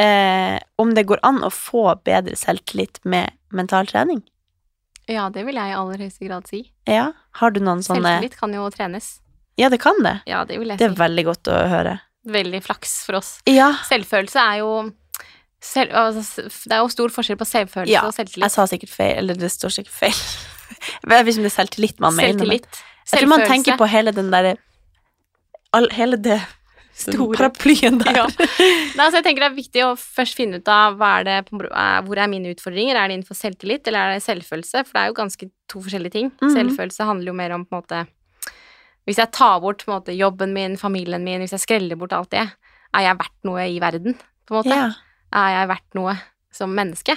Eh, 0.01 0.59
om 0.81 0.95
det 0.97 1.05
går 1.11 1.21
an 1.27 1.43
å 1.45 1.51
få 1.53 1.91
bedre 2.05 2.37
selvtillit 2.39 3.03
med 3.05 3.31
mentaltrening? 3.53 4.23
Ja, 5.11 5.27
det 5.35 5.43
vil 5.45 5.59
jeg 5.59 5.73
i 5.73 5.75
aller 5.77 5.99
høyeste 6.07 6.25
grad 6.29 6.47
si. 6.49 6.63
Ja. 6.89 7.11
Har 7.41 7.51
du 7.51 7.59
noen 7.61 7.83
sånne 7.85 8.15
Selvtillit 8.17 8.39
kan 8.39 8.55
jo 8.55 8.69
trenes. 8.73 9.19
Ja, 9.61 9.69
det 9.69 9.81
kan 9.83 9.99
det. 10.05 10.21
Ja, 10.31 10.45
det 10.49 10.57
vil 10.61 10.69
jeg 10.73 10.79
Det 10.81 10.87
er 10.87 10.95
si. 10.95 11.01
veldig 11.03 11.25
godt 11.27 11.51
å 11.53 11.59
høre. 11.69 11.99
Veldig 12.31 12.63
flaks 12.65 12.95
for 13.07 13.19
oss. 13.19 13.31
Ja. 13.49 13.73
Selvfølelse 13.89 14.41
er 14.41 14.57
jo 14.63 14.71
selv, 15.61 15.93
altså, 15.93 16.47
Det 16.49 16.73
er 16.73 16.81
jo 16.81 16.89
stor 16.93 17.13
forskjell 17.13 17.37
på 17.41 17.49
selvfølelse 17.49 17.93
Ja, 17.93 18.07
og 18.07 18.15
Jeg 18.17 18.51
sa 18.55 18.65
sikkert 18.71 18.93
feil, 18.95 19.19
eller 19.19 19.35
det 19.35 19.51
står 19.53 19.75
sikkert 19.81 19.93
feil. 20.07 20.23
Jeg 21.03 21.11
vet 21.11 21.27
ikke 21.33 21.41
om 21.43 21.47
det 21.47 21.53
er 21.53 21.57
selvtillit 21.59 22.01
man 22.01 22.17
mener. 22.17 22.33
men- 22.33 22.39
Selvtillit. 22.39 22.81
Jeg 23.11 23.21
tror 23.25 23.29
man 23.33 23.47
tenker 23.49 23.77
på 23.81 23.89
hele 23.91 24.13
den 24.15 24.31
derre 24.31 24.57
Hele 25.95 26.17
det 26.19 26.41
Store. 27.01 27.33
paraplyen 27.39 27.97
der. 28.03 28.13
Ja. 28.19 28.25
Nei, 28.97 29.05
altså 29.07 29.21
jeg 29.21 29.25
tenker 29.25 29.45
det 29.45 29.49
er 29.53 29.57
viktig 29.57 29.83
å 29.87 29.93
først 29.97 30.37
finne 30.37 30.59
ut 30.61 30.69
av 30.69 31.01
er 31.01 31.25
det, 31.25 31.37
er- 31.49 32.03
hvor 32.05 32.19
er 32.21 32.29
mine 32.29 32.51
utfordringer. 32.53 32.99
Er 32.99 33.09
det 33.09 33.17
innenfor 33.17 33.39
selvtillit, 33.39 33.87
eller 33.89 34.11
er 34.11 34.19
det 34.19 34.25
selvfølelse? 34.27 34.83
For 34.85 34.93
det 34.99 35.03
er 35.05 35.13
jo 35.13 35.17
ganske 35.17 35.49
to 35.71 35.81
forskjellige 35.87 36.13
ting. 36.19 36.31
Mhm. 36.43 36.53
Selvfølelse 36.57 37.07
handler 37.09 37.31
jo 37.33 37.37
mer 37.39 37.55
om 37.57 37.65
på 37.65 37.77
en 37.77 37.83
måte 37.83 38.03
Hvis 39.09 39.17
jeg 39.17 39.33
tar 39.33 39.61
bort 39.63 39.81
på 39.87 39.91
en 39.91 39.97
måte, 39.97 40.13
jobben 40.15 40.53
min, 40.53 40.77
familien 40.77 41.25
min, 41.25 41.41
hvis 41.41 41.55
jeg 41.57 41.63
skreller 41.65 41.97
bort 41.97 42.13
alt 42.13 42.31
det, 42.31 42.45
er 42.95 43.01
jeg 43.07 43.17
verdt 43.19 43.39
noe 43.49 43.65
i 43.65 43.79
verden, 43.81 44.15
på 44.47 44.53
en 44.55 44.59
måte? 44.61 44.77
Ja. 44.77 44.91
Er 45.33 45.55
jeg 45.57 45.69
verdt 45.71 45.95
noe 45.97 46.13
som 46.53 46.75
menneske? 46.77 47.17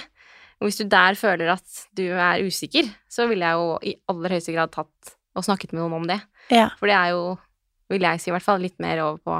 Og 0.64 0.70
hvis 0.70 0.80
du 0.80 0.86
der 0.88 1.12
føler 1.20 1.50
at 1.52 1.80
du 1.92 2.06
er 2.08 2.40
usikker, 2.40 2.86
så 3.12 3.26
ville 3.28 3.44
jeg 3.44 3.60
jo 3.60 3.74
i 3.84 3.92
aller 4.08 4.32
høyeste 4.32 4.54
grad 4.54 4.72
tatt 4.72 5.10
og 5.36 5.44
snakket 5.44 5.74
med 5.74 5.82
noen 5.82 5.98
om 5.98 6.06
det. 6.08 6.16
Ja. 6.48 6.70
For 6.78 6.88
det 6.88 6.96
er 6.96 7.10
jo, 7.12 7.34
vil 7.92 8.06
jeg 8.06 8.22
si 8.22 8.30
i 8.30 8.32
hvert 8.32 8.46
fall, 8.46 8.64
litt 8.64 8.80
mer 8.80 9.02
over 9.04 9.20
på 9.20 9.34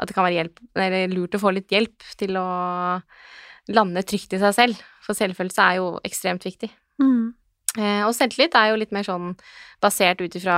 at 0.00 0.08
det 0.08 0.16
kan 0.16 0.24
være 0.24 0.38
hjelp, 0.38 0.62
eller 0.80 1.12
lurt 1.12 1.36
å 1.36 1.42
få 1.42 1.52
litt 1.52 1.68
hjelp 1.74 2.06
til 2.18 2.38
å 2.40 2.46
lande 3.76 4.02
trygt 4.08 4.32
i 4.32 4.40
seg 4.40 4.56
selv. 4.56 4.80
For 5.04 5.12
selvfølelse 5.18 5.66
er 5.68 5.82
jo 5.82 5.90
ekstremt 6.06 6.46
viktig. 6.48 6.70
Mm. 7.02 7.34
Eh, 7.74 8.00
og 8.06 8.14
selvtillit 8.16 8.56
er 8.56 8.70
jo 8.70 8.78
litt 8.80 8.94
mer 8.94 9.04
sånn 9.06 9.34
basert 9.82 10.22
ut 10.24 10.38
ifra 10.38 10.56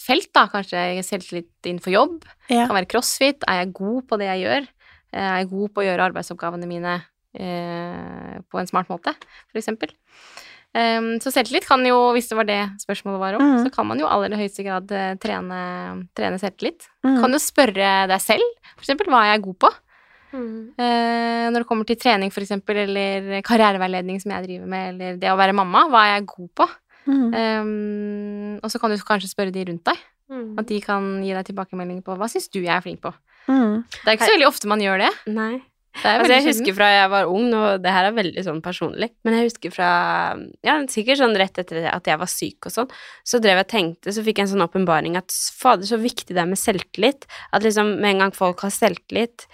felt, 0.00 0.30
da. 0.32 0.46
Kanskje 0.48 1.02
selvtillit 1.04 1.68
innenfor 1.68 1.92
jobb. 1.92 2.24
Ja. 2.48 2.64
Kan 2.70 2.78
være 2.78 2.88
crossfit. 2.90 3.44
Er 3.50 3.64
jeg 3.64 3.74
god 3.76 4.06
på 4.08 4.18
det 4.22 4.30
jeg 4.32 4.46
gjør? 4.46 4.70
Eh, 5.12 5.20
Er 5.26 5.36
jeg 5.42 5.50
god 5.52 5.74
på 5.74 5.82
å 5.82 5.86
gjøre 5.90 6.08
arbeidsoppgavene 6.10 6.70
mine 6.70 6.96
på 7.36 8.60
en 8.60 8.68
smart 8.68 8.88
måte, 8.92 9.12
for 9.50 9.60
eksempel? 9.60 9.92
Ehm, 10.76 11.16
så 11.22 11.32
selvtillit 11.32 11.66
kan 11.68 11.84
jo, 11.88 11.96
hvis 12.16 12.28
det 12.28 12.36
var 12.36 12.48
det 12.48 12.60
spørsmålet 12.82 13.22
var 13.22 13.38
om, 13.38 13.44
mm. 13.44 13.64
så 13.64 13.72
kan 13.72 13.88
man 13.88 14.00
jo 14.00 14.08
aller 14.10 14.36
høyeste 14.36 14.64
grad 14.66 14.90
eh, 14.92 15.14
trene, 15.22 15.60
trene 16.16 16.40
selvtillit. 16.42 16.88
Mm. 17.06 17.20
Kan 17.22 17.36
jo 17.36 17.40
spørre 17.40 17.92
deg 18.10 18.22
selv, 18.22 18.44
for 18.74 18.84
eksempel, 18.84 19.08
hva 19.12 19.24
er 19.24 19.34
jeg 19.34 19.44
god 19.46 19.60
på? 19.66 19.72
Mm. 20.36 20.56
Uh, 20.76 21.46
når 21.54 21.62
det 21.62 21.68
kommer 21.70 21.86
til 21.88 21.96
trening, 21.96 22.32
for 22.34 22.44
eksempel, 22.44 22.82
eller 22.82 23.38
karriereveiledning 23.46 24.18
som 24.20 24.34
jeg 24.34 24.44
driver 24.44 24.68
med, 24.68 24.88
eller 24.90 25.20
det 25.22 25.30
å 25.32 25.38
være 25.38 25.54
mamma, 25.56 25.86
hva 25.88 26.02
er 26.02 26.12
jeg 26.16 26.26
god 26.34 26.50
på? 26.60 26.66
Mm. 27.06 27.22
Um, 27.30 28.58
og 28.60 28.72
så 28.72 28.80
kan 28.82 28.92
du 28.92 28.98
kanskje 29.00 29.30
spørre 29.32 29.54
de 29.54 29.64
rundt 29.70 29.86
deg, 29.88 30.04
Mm. 30.26 30.56
at 30.58 30.66
de 30.66 30.80
kan 30.82 31.04
gi 31.22 31.30
deg 31.30 31.46
tilbakemelding 31.46 32.00
på 32.02 32.16
hva 32.18 32.26
syns 32.26 32.48
du 32.50 32.56
jeg 32.58 32.72
er 32.74 32.82
flink 32.82 32.98
på. 33.04 33.12
Mm. 33.46 33.84
Det 33.86 34.08
er 34.08 34.16
ikke 34.16 34.26
så 34.26 34.34
veldig 34.34 34.48
ofte 34.48 34.66
man 34.66 34.80
gjør 34.82 35.04
det. 35.04 35.10
Nei. 35.30 35.60
Altså, 36.04 36.32
jeg 36.32 36.44
husker 36.46 36.74
fra 36.76 36.88
jeg 36.92 37.10
var 37.10 37.30
ung, 37.32 37.48
og 37.56 37.82
det 37.82 37.92
her 37.92 38.04
er 38.08 38.16
veldig 38.16 38.42
sånn 38.44 38.60
personlig, 38.64 39.10
men 39.24 39.34
jeg 39.34 39.48
husker 39.50 39.72
fra 39.74 39.90
Ja, 40.66 40.76
sikkert 40.92 41.18
sånn 41.22 41.36
rett 41.36 41.58
etter 41.58 41.86
at 41.90 42.04
jeg 42.06 42.18
var 42.20 42.30
syk 42.30 42.66
og 42.68 42.72
sånn, 42.74 42.90
så 43.24 43.40
drev 43.42 43.56
jeg 43.62 43.66
og 43.66 43.72
tenkte, 43.72 44.12
så 44.12 44.22
fikk 44.26 44.38
jeg 44.38 44.48
en 44.48 44.52
sånn 44.56 44.66
åpenbaring 44.68 45.16
at 45.16 45.32
fader, 45.56 45.86
så 45.88 45.98
viktig 46.00 46.34
det 46.34 46.42
er 46.42 46.50
med 46.50 46.58
selvtillit. 46.60 47.26
At 47.52 47.62
liksom 47.66 47.96
med 48.00 48.10
en 48.14 48.18
gang 48.26 48.32
folk 48.36 48.60
har 48.66 48.70
selvtillit, 48.74 49.46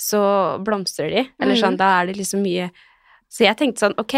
så 0.00 0.20
blomstrer 0.64 1.10
de. 1.12 1.26
Eller 1.40 1.54
sånn, 1.60 1.74
Mhm. 1.76 1.82
da 1.82 2.00
er 2.00 2.06
det 2.06 2.16
liksom 2.16 2.40
mye 2.42 2.70
Så 3.30 3.44
jeg 3.46 3.54
tenkte 3.60 3.84
sånn, 3.84 3.94
ok, 4.00 4.14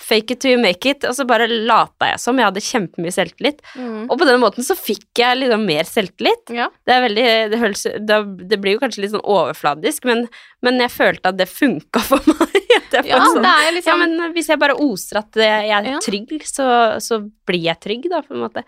fake 0.00 0.32
it 0.34 0.40
till 0.40 0.52
you 0.54 0.58
make 0.60 0.84
it, 0.88 1.04
og 1.08 1.14
så 1.16 1.24
bare 1.28 1.46
lata 1.48 2.10
jeg 2.10 2.20
som 2.20 2.36
jeg 2.40 2.44
hadde 2.44 2.60
kjempemye 2.64 3.12
selvtillit. 3.12 3.60
Mm. 3.76 4.02
Og 4.10 4.18
på 4.20 4.26
den 4.28 4.40
måten 4.40 4.64
så 4.64 4.74
fikk 4.76 5.16
jeg 5.20 5.38
liksom 5.40 5.64
mer 5.68 5.88
selvtillit. 5.88 6.52
Ja. 6.56 6.66
Det 6.88 6.92
er 6.92 7.02
veldig 7.06 7.24
Det, 7.52 7.58
høres, 7.60 7.82
det, 8.08 8.18
det 8.50 8.58
blir 8.60 8.76
jo 8.76 8.80
kanskje 8.82 9.00
litt 9.04 9.12
sånn 9.14 9.24
overfladisk, 9.24 10.04
men, 10.08 10.26
men 10.64 10.80
jeg 10.84 10.92
følte 10.92 11.32
at 11.32 11.38
det 11.40 11.48
funka 11.48 12.02
for 12.04 12.20
meg. 12.32 12.56
Ja, 12.90 13.20
sånn, 13.22 13.40
det 13.44 13.50
er 13.54 13.72
liksom... 13.72 14.00
ja, 14.00 14.00
liksom 14.00 14.00
men 14.02 14.32
hvis 14.34 14.48
jeg 14.50 14.60
bare 14.60 14.74
oser 14.82 15.20
at 15.22 15.36
jeg 15.40 15.68
er 15.70 15.88
Ja. 15.92 15.98
trygg, 16.04 16.32
så, 16.48 16.66
så 17.00 17.20
blir 17.48 17.62
jeg 17.68 17.80
trygg, 17.84 18.08
da, 18.12 18.20
på 18.26 18.34
en 18.36 18.42
måte. 18.44 18.64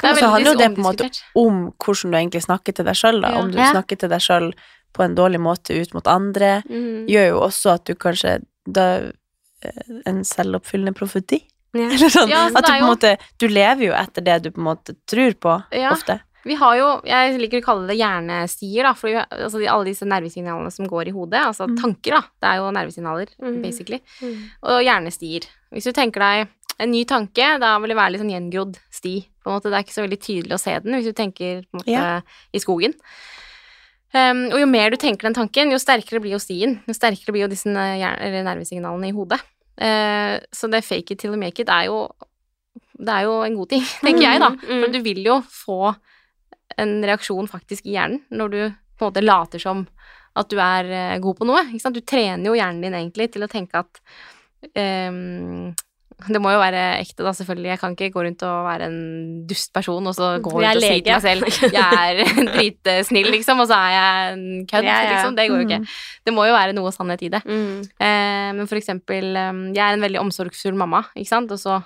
Det 0.00 0.10
er 0.10 0.18
så 0.22 0.30
handler 0.32 0.54
jo 0.54 0.58
det 0.62 0.70
på 0.74 0.80
en 0.82 0.86
måte 0.88 1.10
om 1.38 1.60
hvordan 1.84 2.10
du 2.14 2.18
egentlig 2.18 2.42
snakker 2.46 2.74
til 2.78 2.88
deg 2.88 2.98
sjøl, 2.98 3.20
da. 3.22 3.30
Ja. 3.34 3.42
Om 3.44 3.52
du 3.54 3.58
Ja. 3.62 3.70
snakker 3.74 4.00
til 4.00 4.10
deg 4.10 4.24
sjøl 4.26 4.50
på 4.96 5.04
en 5.06 5.14
dårlig 5.18 5.38
måte 5.44 5.76
ut 5.76 5.94
mot 5.94 6.06
andre, 6.08 6.62
Mm. 6.66 7.06
gjør 7.10 7.28
jo 7.34 7.40
også 7.46 7.74
at 7.76 7.84
du 7.84 7.94
kanskje 7.94 8.38
da 8.66 8.86
eh, 8.96 9.12
En 10.06 10.22
selvoppfyllende 10.24 10.92
profeti. 10.94 11.42
Ja. 11.76 11.88
Eller 11.92 12.08
sånn. 12.12 12.28
Ja, 12.30 12.46
så 12.50 12.58
at 12.60 12.64
du 12.66 12.70
på 12.70 12.76
en 12.76 12.82
jo- 12.84 12.92
måte 12.94 13.10
Du 13.38 13.48
lever 13.48 13.86
jo 13.88 13.92
etter 13.92 14.24
det 14.24 14.42
du 14.44 14.50
på 14.50 14.60
en 14.62 14.68
måte 14.70 14.94
tror 15.08 15.34
på, 15.34 15.62
Ja. 15.72 15.90
ofte. 15.92 16.20
Vi 16.46 16.54
har 16.54 16.76
jo, 16.78 16.88
jeg 17.04 17.40
liker 17.40 17.58
å 17.58 17.64
kalle 17.64 17.88
det 17.88 17.96
hjernestier, 17.98 18.84
da, 18.86 18.92
for 18.94 19.08
vi, 19.10 19.16
altså 19.18 19.58
alle 19.66 19.84
disse 19.88 20.06
nervesignalene 20.06 20.70
som 20.70 20.86
går 20.86 21.08
i 21.08 21.14
hodet, 21.16 21.40
altså 21.42 21.66
Mm. 21.66 21.76
tanker, 21.80 22.10
da, 22.12 22.20
det 22.40 22.48
er 22.52 22.56
jo 22.60 22.70
nervesignaler, 22.70 23.26
Mm. 23.42 23.62
basically, 23.62 23.98
Mm. 24.22 24.44
og 24.62 24.80
hjernestier. 24.86 25.42
Hvis 25.74 25.84
du 25.84 25.92
tenker 25.92 26.20
deg 26.22 26.48
en 26.78 26.90
ny 26.92 27.04
tanke, 27.04 27.58
da 27.58 27.78
vil 27.80 27.88
det 27.88 27.96
være 27.96 28.12
litt 28.12 28.20
sånn 28.22 28.30
gjengrodd 28.30 28.76
sti, 28.92 29.26
på 29.42 29.50
en 29.50 29.58
måte, 29.58 29.70
det 29.70 29.74
er 29.74 29.82
ikke 29.82 29.98
så 29.98 30.06
veldig 30.06 30.20
tydelig 30.22 30.54
å 30.54 30.60
se 30.60 30.78
den, 30.78 30.94
hvis 30.94 31.04
du 31.10 31.12
tenker 31.12 31.62
på 31.66 31.74
en 31.74 31.80
måte 31.80 31.88
Ja. 31.90 32.20
i 32.54 32.58
skogen. 32.62 32.94
Um, 34.16 34.46
og 34.54 34.60
jo 34.62 34.68
mer 34.70 34.94
du 34.94 34.96
tenker 35.00 35.28
den 35.28 35.36
tanken, 35.36 35.72
jo 35.74 35.80
sterkere 35.82 36.22
blir 36.24 36.36
jo 36.36 36.40
stien, 36.40 36.78
jo 36.86 36.94
sterkere 36.96 37.34
blir 37.34 37.44
jo 37.44 37.50
disse 37.52 37.68
nervesignalene 37.68 39.10
i 39.10 39.16
hodet. 39.16 39.40
Uh, 39.76 40.38
så 40.54 40.70
det 40.72 40.86
fake 40.86 41.12
it 41.12 41.20
till 41.20 41.34
you 41.34 41.40
make 41.40 41.60
it 41.60 41.68
er 41.72 41.90
jo, 41.90 42.06
det 42.96 43.12
er 43.12 43.26
jo 43.26 43.40
en 43.44 43.58
god 43.58 43.72
ting, 43.74 43.84
tenker 44.06 44.24
jeg 44.24 44.40
da, 44.40 44.52
Mm, 44.54 44.62
mm. 44.70 44.84
for 44.84 44.94
du 44.94 45.00
vil 45.04 45.22
jo 45.26 45.40
få 45.52 45.80
en 46.80 46.96
reaksjon 47.04 47.50
faktisk 47.50 47.86
i 47.86 47.96
hjernen 47.96 48.22
når 48.36 48.52
du 48.52 48.60
på 48.96 49.04
en 49.04 49.10
måte 49.10 49.24
later 49.24 49.60
som 49.60 49.84
at 50.36 50.48
du 50.52 50.58
er 50.60 50.88
eh, 50.92 51.18
god 51.22 51.38
på 51.38 51.46
noe. 51.48 51.62
Ikke 51.70 51.84
sant? 51.84 51.96
Du 51.96 52.04
trener 52.04 52.44
jo 52.48 52.56
hjernen 52.56 52.82
din 52.84 52.96
egentlig 52.96 53.30
til 53.32 53.44
å 53.44 53.50
tenke 53.50 53.80
at 53.80 54.00
ehm, 54.76 55.72
Det 56.16 56.40
må 56.40 56.48
jo 56.54 56.58
være 56.62 56.82
ekte, 57.02 57.20
da, 57.26 57.32
selvfølgelig. 57.36 57.68
Jeg 57.74 57.78
kan 57.82 57.92
ikke 57.92 58.08
gå 58.14 58.22
rundt 58.24 58.42
og 58.48 58.64
være 58.64 58.86
en 58.88 59.00
dust 59.48 59.68
person 59.76 60.06
og 60.08 60.14
så 60.16 60.30
gå 60.40 60.52
rundt 60.54 60.78
og 60.78 60.80
si 60.80 61.02
til 61.04 61.12
meg 61.12 61.24
selv 61.26 61.74
jeg 61.74 61.98
er 62.00 62.22
dritsnill, 62.54 63.28
liksom, 63.34 63.60
og 63.60 63.68
så 63.68 63.76
er 63.76 63.90
jeg 63.92 64.32
en 64.32 64.46
kødd, 64.70 64.88
Ja, 64.88 64.94
ja. 65.04 65.10
liksom. 65.12 65.36
Det 65.36 65.48
går 65.50 65.60
jo 65.60 65.66
ikke. 65.68 65.80
Det 66.24 66.34
må 66.34 66.46
jo 66.48 66.54
være 66.56 66.72
noe 66.78 66.92
sannhet 66.96 67.26
i 67.26 67.28
det. 67.36 67.42
Mm. 67.44 67.84
Eh, 68.00 68.48
men 68.56 68.64
for 68.70 68.80
eksempel, 68.80 69.28
eh, 69.36 69.52
jeg 69.76 69.82
er 69.84 69.98
en 69.98 70.06
veldig 70.08 70.22
omsorgsfull 70.24 70.74
mamma, 70.80 71.04
ikke 71.14 71.28
sant, 71.34 71.52
og 71.52 71.60
så 71.60 71.82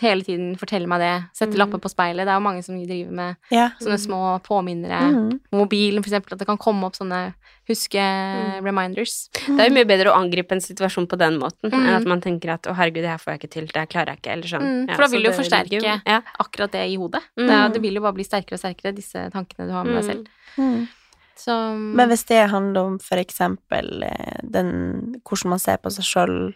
hele 0.00 0.22
tiden 0.24 0.56
fortelle 0.56 0.86
meg 0.88 1.00
det, 1.00 1.24
sette 1.36 1.52
Mm. 1.54 1.58
lapper 1.58 1.78
på 1.78 1.90
speilet. 1.92 2.24
Det 2.24 2.32
er 2.32 2.38
jo 2.40 2.46
mange 2.48 2.64
som 2.64 2.74
driver 2.86 3.12
med 3.12 3.36
Ja. 3.50 3.70
sånne 3.80 3.98
små 4.00 4.42
påminnere. 4.42 5.00
Mm. 5.12 5.40
Mobilen, 5.52 6.02
for 6.02 6.08
eksempel, 6.10 6.32
at 6.32 6.38
det 6.38 6.46
kan 6.46 6.56
komme 6.58 6.84
opp 6.84 6.94
sånne 6.96 7.34
huske-reminders. 7.68 9.28
Det 9.46 9.60
er 9.60 9.68
jo 9.68 9.74
mye 9.74 9.88
bedre 9.88 10.12
å 10.12 10.16
angripe 10.18 10.52
en 10.52 10.60
situasjon 10.60 11.06
på 11.08 11.18
den 11.18 11.38
måten 11.40 11.70
Mm. 11.70 11.86
enn 11.86 11.94
at 11.96 12.04
man 12.04 12.20
tenker 12.20 12.50
at 12.54 12.62
'å, 12.62 12.74
herregud, 12.74 13.02
det 13.02 13.08
her 13.12 13.18
får 13.18 13.32
jeg 13.32 13.40
ikke 13.40 13.50
til', 13.52 13.66
det 13.72 13.76
her 13.76 13.86
klarer 13.86 14.06
jeg 14.08 14.18
ikke', 14.22 14.32
eller 14.32 14.48
sånn. 14.48 14.62
Mm, 14.62 14.88
Ja, 14.88 14.94
for 14.94 15.02
da 15.02 15.08
vil 15.08 15.22
du 15.22 15.30
jo 15.30 15.36
forsterke 15.36 15.70
jo- 15.82 16.00
ja. 16.06 16.20
akkurat 16.40 16.70
det 16.70 16.90
i 16.90 16.96
hodet. 16.96 17.22
Mm. 17.38 17.46
Det, 17.48 17.72
det 17.74 17.82
vil 17.82 17.94
jo 17.94 18.00
bare 18.00 18.12
bli 18.14 18.24
sterkere 18.24 18.52
og 18.54 18.60
sterkere, 18.60 18.94
disse 18.94 19.30
tankene 19.32 19.66
du 19.66 19.72
har 19.72 19.84
med 19.84 20.02
deg 20.02 20.04
selv. 20.04 20.26
Mm. 20.58 20.88
Så 21.36 21.76
Men 21.94 22.08
hvis 22.08 22.24
det 22.26 22.48
handler 22.50 22.80
om 22.86 22.98
for 22.98 23.16
eksempel 23.16 24.02
eh, 24.04 24.40
den, 24.48 25.20
hvordan 25.24 25.50
man 25.50 25.58
ser 25.58 25.78
på 25.78 25.90
seg 25.90 26.04
sjøl 26.04 26.54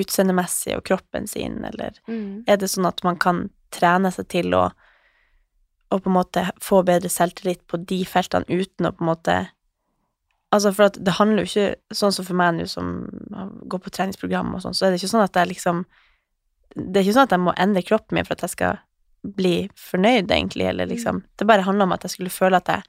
utseendemessig 0.00 0.76
og 0.76 0.84
kroppen 0.88 1.28
sin, 1.30 1.62
eller 1.64 1.96
mm. 2.08 2.46
er 2.46 2.60
det 2.60 2.70
sånn 2.72 2.88
at 2.88 3.02
man 3.06 3.18
kan 3.22 3.46
trene 3.74 4.12
seg 4.14 4.28
til 4.32 4.54
å, 4.56 4.68
å 5.90 5.98
på 5.98 6.10
en 6.10 6.16
måte 6.16 6.46
få 6.62 6.82
bedre 6.86 7.10
selvtillit 7.12 7.64
på 7.70 7.80
de 7.82 8.02
feltene 8.08 8.48
uten 8.48 8.88
å 8.88 8.94
på 8.96 9.06
en 9.06 9.14
måte 9.14 9.36
Altså, 10.54 10.70
for 10.70 10.86
at 10.86 10.94
det 11.02 11.16
handler 11.18 11.42
jo 11.42 11.50
ikke 11.50 11.94
Sånn 11.98 12.12
som 12.14 12.24
for 12.24 12.38
meg 12.38 12.54
nå 12.54 12.68
som 12.70 12.90
går 13.66 13.80
på 13.82 13.90
treningsprogram 13.92 14.52
og 14.54 14.62
sånn, 14.62 14.76
så 14.78 14.86
er 14.86 14.92
det 14.92 15.00
ikke 15.00 15.10
sånn 15.10 15.24
at 15.24 15.34
jeg 15.36 15.50
liksom 15.50 15.80
Det 16.70 17.00
er 17.00 17.02
ikke 17.02 17.16
sånn 17.16 17.26
at 17.26 17.34
jeg 17.34 17.42
må 17.42 17.54
endre 17.58 17.82
kroppen 17.84 18.16
min 18.16 18.28
for 18.28 18.36
at 18.38 18.44
jeg 18.46 18.54
skal 18.54 18.78
bli 19.36 19.66
fornøyd, 19.74 20.30
egentlig, 20.30 20.68
eller 20.70 20.86
liksom 20.86 21.24
Det 21.34 21.48
bare 21.50 21.66
handler 21.66 21.88
om 21.88 21.96
at 21.96 22.06
jeg 22.06 22.14
skulle 22.14 22.32
føle 22.32 22.60
at 22.62 22.70
jeg, 22.70 22.86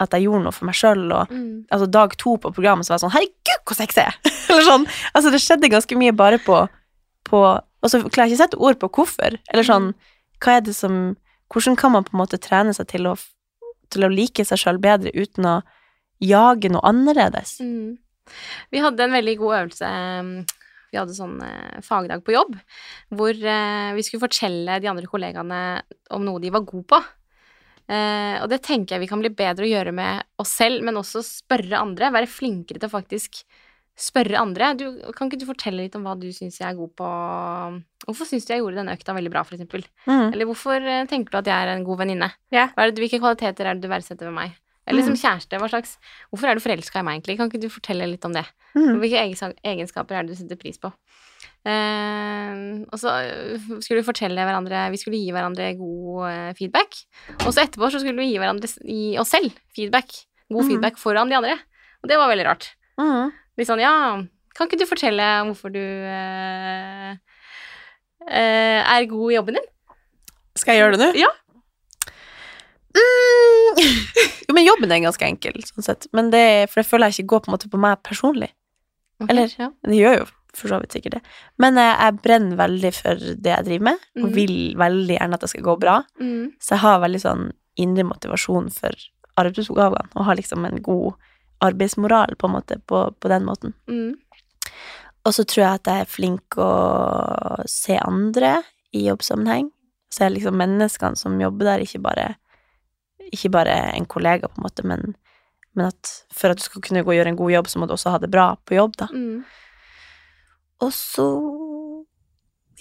at 0.00 0.12
jeg 0.14 0.26
gjorde 0.28 0.44
noe 0.44 0.54
for 0.54 0.68
meg 0.68 0.76
sjøl, 0.78 1.06
og 1.12 1.30
Mm. 1.32 1.64
altså 1.70 1.86
dag 1.90 2.16
to 2.16 2.36
på 2.38 2.52
programmet 2.54 2.86
så 2.86 2.92
var 2.92 2.98
jeg 2.98 3.04
sånn 3.06 3.14
Herregud, 3.16 3.62
hvor 3.66 3.76
sexy 3.76 4.00
jeg 4.00 4.06
er! 4.12 4.18
Eller 4.50 4.66
sånn. 4.68 4.84
Altså, 5.14 5.30
det 5.34 5.40
skjedde 5.42 5.70
ganske 5.72 5.96
mye 5.98 6.12
bare 6.16 6.38
på, 6.38 6.60
på 7.28 7.40
Og 7.82 7.90
så 7.90 8.00
klarer 8.08 8.26
jeg 8.28 8.34
ikke 8.34 8.38
å 8.38 8.44
sette 8.44 8.58
ord 8.58 8.78
på 8.80 8.88
hvorfor. 8.96 9.38
Eller 9.52 9.66
sånn 9.66 9.92
Hva 10.42 10.56
er 10.58 10.62
det 10.66 10.74
som 10.74 11.16
Hvordan 11.52 11.76
kan 11.80 11.92
man 11.92 12.04
på 12.04 12.12
en 12.14 12.20
måte 12.22 12.38
trene 12.38 12.74
seg 12.76 12.86
til 12.90 13.06
å, 13.08 13.16
til 13.90 14.04
å 14.04 14.10
like 14.12 14.44
seg 14.44 14.58
sjøl 14.60 14.78
bedre 14.78 15.10
uten 15.16 15.46
å 15.48 15.62
jage 16.20 16.68
noe 16.68 16.82
annerledes? 16.84 17.58
Mm. 17.64 17.98
Vi 18.70 18.78
hadde 18.84 19.04
en 19.06 19.14
veldig 19.16 19.36
god 19.40 19.54
øvelse 19.62 19.92
Vi 20.92 20.98
hadde 20.98 21.14
sånn 21.16 21.38
eh, 21.44 21.78
fagdag 21.84 22.24
på 22.24 22.34
jobb 22.34 22.56
hvor 23.16 23.32
eh, 23.32 23.92
vi 23.96 24.02
skulle 24.04 24.24
fortelle 24.26 24.78
de 24.80 24.88
andre 24.90 25.08
kollegaene 25.08 25.60
om 26.16 26.24
noe 26.24 26.40
de 26.40 26.50
var 26.52 26.64
gode 26.68 26.86
på. 26.88 27.00
Eh, 27.88 28.36
og 28.42 28.48
det 28.52 28.60
tenker 28.66 28.96
jeg 28.96 29.06
vi 29.06 29.08
kan 29.10 29.22
bli 29.22 29.30
bedre 29.32 29.64
å 29.64 29.70
gjøre 29.70 29.94
med 29.96 30.26
oss 30.42 30.52
selv, 30.60 30.82
men 30.84 30.98
også 31.00 31.22
spørre 31.24 31.80
andre. 31.80 32.10
Være 32.12 32.28
flinkere 32.28 32.78
til 32.82 32.88
å 32.90 32.92
faktisk 32.92 33.40
spørre 33.98 34.38
andre. 34.38 34.74
Du, 34.78 34.84
kan 35.16 35.26
ikke 35.30 35.40
du 35.40 35.46
fortelle 35.48 35.82
litt 35.86 35.96
om 35.98 36.04
hva 36.06 36.12
du 36.20 36.28
syns 36.30 36.60
jeg 36.60 36.68
er 36.68 36.76
god 36.78 36.92
på 37.00 37.08
Hvorfor 38.08 38.28
syns 38.28 38.46
du 38.46 38.52
jeg 38.54 38.62
gjorde 38.62 38.78
denne 38.78 38.94
økta 38.94 39.12
veldig 39.16 39.32
bra, 39.32 39.42
for 39.44 39.56
eksempel? 39.56 39.82
Mm. 40.06 40.28
Eller 40.32 40.46
hvorfor 40.48 40.80
eh, 40.80 41.02
tenker 41.10 41.34
du 41.34 41.40
at 41.40 41.50
jeg 41.50 41.66
er 41.66 41.72
en 41.74 41.84
god 41.84 41.98
venninne? 42.04 42.30
Yeah. 42.54 42.70
Hva 42.76 42.86
er 42.86 42.92
det, 42.94 43.02
hvilke 43.02 43.20
kvaliteter 43.20 43.68
er 43.68 43.76
det 43.76 43.84
du 43.84 43.90
verdsetter 43.90 44.30
ved 44.30 44.36
meg? 44.38 44.54
Eller 44.88 45.04
som 45.04 45.12
Mm. 45.12 45.20
kjæreste, 45.20 45.58
hva 45.60 45.68
slags 45.68 45.98
Hvorfor 46.32 46.48
er 46.48 46.54
du 46.56 46.62
forelska 46.64 47.00
i 47.00 47.04
meg, 47.04 47.18
egentlig? 47.18 47.36
Kan 47.36 47.50
ikke 47.50 47.60
du 47.60 47.68
fortelle 47.68 48.06
litt 48.08 48.24
om 48.24 48.32
det? 48.32 48.46
Mm. 48.72 48.94
Hvilke 49.02 49.50
egenskaper 49.66 50.16
er 50.16 50.22
det 50.24 50.32
du 50.32 50.38
setter 50.38 50.56
pris 50.56 50.78
på? 50.80 50.92
Eh, 51.68 52.54
og 52.88 52.96
så 53.00 53.12
øh, 53.28 53.66
skulle 53.84 54.00
vi 54.00 54.06
fortelle 54.06 54.44
hverandre 54.46 54.86
Vi 54.94 54.96
skulle 55.00 55.18
gi 55.20 55.32
hverandre 55.34 55.66
god 55.76 56.24
eh, 56.30 56.52
feedback. 56.58 56.96
Og 57.44 57.52
så 57.52 57.64
etterpå 57.66 57.90
så 57.92 58.00
skulle 58.00 58.16
vi 58.22 58.30
gi 58.32 58.38
hverandre 58.40 58.70
gi 58.82 59.18
oss 59.20 59.34
selv 59.34 59.52
feedback. 59.76 60.14
God 60.48 60.64
Mhm. 60.64 60.70
feedback 60.70 60.96
foran 61.00 61.28
de 61.28 61.36
andre. 61.36 61.58
Og 62.02 62.08
det 62.08 62.16
var 62.16 62.30
veldig 62.30 62.46
rart. 62.46 62.70
Mm. 62.98 63.32
Litt 63.58 63.68
sånn, 63.68 63.82
ja, 63.82 64.22
kan 64.54 64.66
ikke 64.68 64.78
du 64.80 64.86
fortelle 64.86 65.24
om 65.42 65.50
hvorfor 65.52 65.70
du 65.74 65.82
eh, 65.82 67.12
eh, 68.30 68.80
er 68.82 69.06
god 69.10 69.32
i 69.32 69.36
jobben 69.36 69.58
din? 69.58 69.68
Skal 70.56 70.74
jeg 70.74 70.82
gjøre 70.82 70.96
det 70.96 71.02
nå? 71.04 71.10
Ja. 71.20 71.28
Mm. 72.96 73.78
jo, 74.48 74.54
men 74.56 74.64
jobben 74.66 74.90
er 74.94 75.02
ganske 75.04 75.26
enkel, 75.28 75.60
sånn 75.68 75.86
sett. 75.86 76.08
Men 76.16 76.30
det 76.34 76.70
for 76.72 76.80
det 76.82 76.88
føler 76.88 77.10
jeg 77.12 77.20
ikke 77.20 77.34
går 77.34 77.44
på 77.46 77.70
på 77.74 77.80
meg 77.82 78.00
personlig. 78.06 78.50
Okay, 79.20 79.34
Eller? 79.34 79.54
ja. 79.58 79.70
Det 79.84 79.98
gjør 79.98 80.18
jo 80.22 80.26
for 80.58 80.68
så 80.72 80.80
vidt 80.82 80.92
sikkert 80.96 81.16
det. 81.18 81.22
Men 81.62 81.78
jeg, 81.80 81.94
jeg 82.02 82.18
brenner 82.24 82.58
veldig 82.60 82.92
for 82.96 83.14
det 83.38 83.52
jeg 83.54 83.64
driver 83.68 83.84
med, 83.90 84.04
og 84.18 84.26
Mhm. 84.28 84.34
vil 84.34 84.56
veldig 84.76 85.16
gjerne 85.18 85.34
at 85.38 85.40
det 85.46 85.50
skal 85.54 85.66
gå 85.68 85.76
bra. 85.80 85.96
Mm. 86.20 86.52
Så 86.60 86.74
jeg 86.76 86.82
har 86.84 87.00
veldig 87.06 87.20
sånn 87.22 87.46
indre 87.78 88.04
motivasjon 88.04 88.70
for 88.74 88.90
arbeidsoppgavene, 89.38 90.08
og 90.16 90.24
har 90.26 90.36
liksom 90.36 90.64
en 90.66 90.82
god 90.82 91.14
arbeidsmoral, 91.62 92.34
på 92.38 92.46
en 92.48 92.54
måte, 92.54 92.78
på, 92.86 93.04
på 93.20 93.28
den 93.30 93.44
måten. 93.46 93.72
Mm. 93.88 94.14
Og 95.26 95.34
så 95.34 95.44
tror 95.44 95.62
jeg 95.64 95.74
at 95.80 95.88
jeg 95.90 96.00
er 96.04 96.10
flink 96.10 96.56
å 96.62 96.68
se 97.68 97.96
andre 97.98 98.62
i 98.94 99.06
jobbsammenheng. 99.08 99.70
Se 100.14 100.28
liksom 100.30 100.56
menneskene 100.56 101.18
som 101.18 101.34
jobber 101.40 101.66
der, 101.72 101.82
ikke 101.84 102.00
bare, 102.02 102.28
ikke 103.32 103.50
bare 103.52 103.74
en 103.96 104.06
kollega, 104.08 104.48
på 104.48 104.58
en 104.62 104.66
måte, 104.68 104.84
men, 104.88 105.14
men 105.76 105.90
at 105.90 106.12
for 106.32 106.50
at 106.54 106.56
du 106.58 106.64
skal 106.64 106.82
kunne 106.82 107.02
gå 107.04 107.12
og 107.12 107.18
gjøre 107.18 107.34
en 107.34 107.40
god 107.40 107.52
jobb, 107.52 107.68
så 107.68 107.78
må 107.82 107.86
du 107.90 107.94
også 107.96 108.14
ha 108.14 108.18
det 108.22 108.30
bra 108.32 108.52
på 108.64 108.78
jobb, 108.78 108.96
da. 109.02 109.08
Mm. 109.12 109.42
Og 110.84 110.92
så 110.94 111.26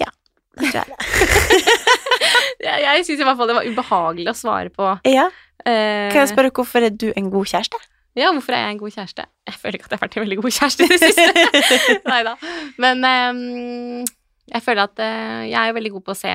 Ja, 0.01 0.09
det 0.59 0.71
tror 0.71 0.93
jeg. 0.93 0.97
Jeg, 2.67 3.03
syns 3.05 3.21
i 3.21 3.25
hvert 3.25 3.37
fall 3.37 3.49
det 3.51 3.55
var 3.57 3.67
ubehagelig 3.69 4.31
å 4.31 4.35
svare 4.37 4.71
på. 4.73 4.87
Ja. 5.07 5.27
eh, 5.63 6.09
Kan 6.11 6.23
jeg 6.23 6.31
spørre 6.31 6.49
hvorfor 6.51 6.83
er 6.83 6.89
du 6.89 7.11
en 7.13 7.29
god 7.31 7.45
kjæreste? 7.47 7.77
Ja, 8.17 8.31
hvorfor 8.33 8.55
er 8.57 8.63
jeg 8.65 8.73
en 8.73 8.79
god 8.81 8.95
kjæreste? 8.95 9.27
Jeg 9.45 9.59
føler 9.61 9.77
ikke 9.77 9.85
at 9.85 9.91
jeg 9.93 9.99
har 9.99 10.07
vært 10.07 10.15
en 10.17 10.23
veldig 10.25 10.37
god 10.41 10.55
kjæreste 10.55 10.87
i 10.87 10.89
det 10.89 10.97
siste. 11.03 11.43
Nei 12.11 12.21
da. 12.25 12.33
Men 12.81 13.05
um, 13.05 14.07
jeg 14.49 14.63
føler 14.65 14.87
at 14.87 15.03
uh, 15.05 15.43
jeg 15.45 15.59
er 15.61 15.75
veldig 15.77 15.91
god 15.99 16.05
på 16.07 16.15
å 16.15 16.17
se 16.17 16.33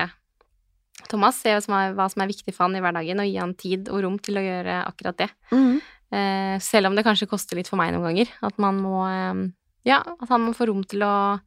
Thomas, 1.11 1.41
se 1.43 1.57
hva 1.57 1.65
som, 1.65 1.75
er, 1.75 1.97
hva 1.99 2.07
som 2.13 2.23
er 2.23 2.31
viktig 2.31 2.55
for 2.55 2.69
han 2.69 2.79
i 2.79 2.85
hverdagen, 2.85 3.19
og 3.25 3.27
gi 3.27 3.41
han 3.43 3.57
tid 3.59 3.91
og 3.91 4.05
rom 4.07 4.21
til 4.23 4.39
å 4.39 4.45
gjøre 4.47 4.79
akkurat 4.87 5.19
det. 5.25 5.29
Mm. 5.51 5.75
Uh, 6.15 6.55
selv 6.63 6.93
om 6.93 6.95
det 6.97 7.05
kanskje 7.09 7.27
koster 7.29 7.59
litt 7.59 7.69
for 7.73 7.83
meg 7.83 7.91
noen 7.97 8.07
ganger. 8.13 8.31
At 8.47 8.63
man 8.63 8.79
må 8.79 9.03
ehm, 9.09 9.43
Ja, 9.89 10.01
at 10.03 10.29
han 10.31 10.45
må 10.47 10.53
få 10.55 10.69
rom 10.71 10.83
til 10.87 11.03
å 11.03 11.41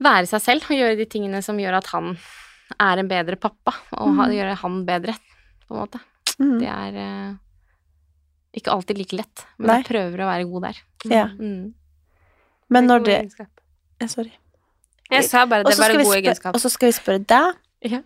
være 0.00 0.28
seg 0.30 0.40
selv 0.44 0.68
og 0.70 0.76
gjøre 0.78 0.96
de 1.00 1.06
tingene 1.10 1.42
som 1.44 1.58
gjør 1.60 1.80
at 1.80 1.90
han 1.92 2.14
er 2.78 3.00
en 3.02 3.08
bedre 3.10 3.36
pappa, 3.40 3.74
og 3.96 4.12
Mm. 4.14 4.32
gjøre 4.36 4.54
han 4.62 4.84
bedre, 4.86 5.14
på 5.66 5.74
en 5.74 5.80
måte. 5.82 6.00
Mm. 6.38 6.58
Det 6.60 6.68
er 6.68 6.98
uh, 7.02 7.34
ikke 8.54 8.70
alltid 8.72 8.98
like 8.98 9.16
lett, 9.16 9.46
men 9.58 9.66
Nei. 9.72 9.76
jeg 9.82 9.88
prøver 9.90 10.22
å 10.22 10.28
være 10.28 10.48
god 10.52 10.62
der. 10.68 10.82
Ja. 11.10 11.24
Mm. 11.34 11.74
Men 12.70 12.86
når 12.86 13.04
det 13.04 13.18
eh, 14.00 14.06
Sorry. 14.08 14.32
Jeg 15.10 15.24
sa 15.24 15.46
bare 15.48 15.64
Og 15.64 15.70
det 15.72 15.78
var 15.78 15.88
skal 15.88 16.00
en 16.00 16.04
god 16.04 16.16
egenskap. 16.18 16.54
Og 16.54 16.60
så 16.60 16.68
skal 16.70 16.90
vi 16.90 16.92
spørre 16.92 17.24
deg. 17.24 17.54
Ja. 17.88 18.02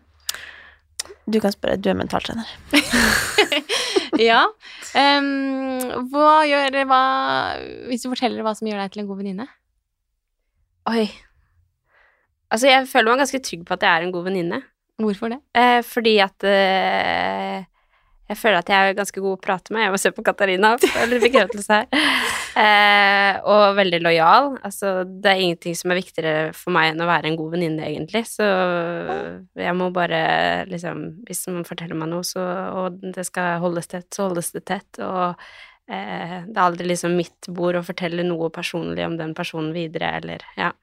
Du 1.26 1.40
kan 1.42 1.50
spørre. 1.52 1.76
Du 1.82 1.88
er 1.90 1.98
mentaltrener. 1.98 2.46
ja. 4.30 4.44
Um, 4.92 6.08
hva 6.12 6.42
gjør 6.44 6.74
hva, 6.84 7.02
Hvis 7.88 8.02
du 8.04 8.10
forteller 8.10 8.44
hva 8.44 8.52
som 8.58 8.68
gjør 8.68 8.82
deg 8.82 8.92
til 8.92 9.02
en 9.02 9.08
god 9.08 9.22
venninne? 9.22 9.46
Oi. 10.90 11.06
Altså, 12.52 12.68
jeg 12.68 12.88
føler 12.90 13.14
meg 13.14 13.22
ganske 13.22 13.40
trygg 13.46 13.62
på 13.64 13.76
at 13.78 13.86
jeg 13.86 13.92
er 13.92 14.04
en 14.04 14.12
god 14.12 14.26
venninne. 14.28 14.58
Hvorfor 15.00 15.32
det? 15.32 15.38
Eh, 15.56 15.80
fordi 15.86 16.18
at 16.20 16.44
eh, 16.44 17.64
jeg 18.32 18.38
føler 18.40 18.62
at 18.62 18.70
jeg 18.72 18.90
er 18.90 18.96
ganske 18.96 19.22
god 19.22 19.36
å 19.36 19.40
prate 19.42 19.74
med. 19.74 19.84
Jeg 19.84 19.92
må 19.94 20.00
se 20.00 20.12
på 20.14 20.24
Katarina, 20.24 20.72
eller 21.02 21.22
bekreftelse 21.22 21.82
her. 21.82 21.90
Eh, 22.52 23.38
og 23.48 23.78
veldig 23.78 24.02
lojal. 24.04 24.50
Altså, 24.60 25.06
det 25.08 25.30
er 25.30 25.38
ingenting 25.40 25.72
som 25.72 25.88
er 25.88 25.96
viktigere 26.02 26.50
for 26.52 26.74
meg 26.76 26.90
enn 26.90 27.00
å 27.00 27.06
være 27.08 27.30
en 27.30 27.38
god 27.38 27.54
venninne, 27.54 27.86
egentlig. 27.88 28.26
Så 28.28 28.44
jeg 29.56 29.72
må 29.78 29.86
bare 29.96 30.18
liksom 30.68 31.00
Hvis 31.24 31.46
man 31.48 31.64
forteller 31.64 31.96
meg 31.96 32.10
noe, 32.12 32.26
så, 32.28 32.44
og 32.76 33.00
det 33.00 33.24
skal 33.24 33.56
holdes 33.64 33.88
tett, 33.88 34.10
så 34.12 34.28
holdes 34.28 34.52
det 34.52 34.66
tett. 34.68 35.00
Og 35.00 35.32
eh, 35.32 36.36
det 36.44 36.52
er 36.52 36.66
aldri 36.66 36.90
liksom 36.92 37.16
mitt 37.16 37.48
bord 37.48 37.80
å 37.80 37.86
fortelle 37.88 38.28
noe 38.28 38.52
personlig 38.52 39.08
om 39.08 39.16
den 39.16 39.32
personen 39.38 39.72
videre, 39.72 40.12
eller 40.20 40.44
ja. 40.60 40.74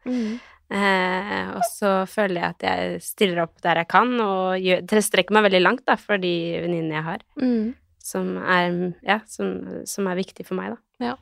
Eh, 0.69 1.47
og 1.57 1.63
så 1.65 1.91
føler 2.09 2.41
jeg 2.43 2.49
at 2.55 2.65
jeg 2.67 2.99
stiller 3.01 3.41
opp 3.47 3.55
der 3.65 3.81
jeg 3.81 3.89
kan, 3.89 4.11
og 4.21 4.59
gjør, 4.61 4.83
det 4.91 5.03
strekker 5.05 5.33
meg 5.33 5.47
veldig 5.47 5.61
langt 5.65 5.85
da, 5.89 5.95
for 5.97 6.21
de 6.21 6.33
venninnene 6.61 6.99
jeg 6.99 7.07
har, 7.07 7.23
Mm. 7.41 7.73
som 8.03 8.35
er, 8.37 8.77
ja, 9.05 9.19
som, 9.27 9.55
som 9.89 10.07
er 10.11 10.19
viktig 10.21 10.45
for 10.45 10.55
meg, 10.59 10.75
da. 10.75 11.15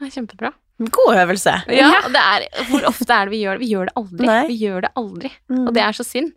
Det 0.00 0.08
er 0.08 0.12
kjempebra. 0.16 0.50
God 0.80 1.12
øvelse. 1.20 1.52
Ja, 1.76 1.90
og 2.06 2.12
det 2.14 2.20
er, 2.24 2.44
Hvor 2.70 2.86
ofte 2.88 3.12
er 3.12 3.26
det 3.28 3.34
vi 3.34 3.42
gjør 3.44 3.58
det? 3.58 3.66
Vi 3.66 3.72
gjør 3.74 3.86
det 3.90 3.96
aldri. 4.00 4.26
Nei. 4.30 4.42
Vi 4.48 4.54
gjør 4.62 4.80
det 4.86 4.90
aldri. 4.96 5.30
Mm. 5.52 5.66
Og 5.68 5.74
det 5.76 5.82
er 5.84 5.92
så 5.98 6.06
synd. 6.08 6.30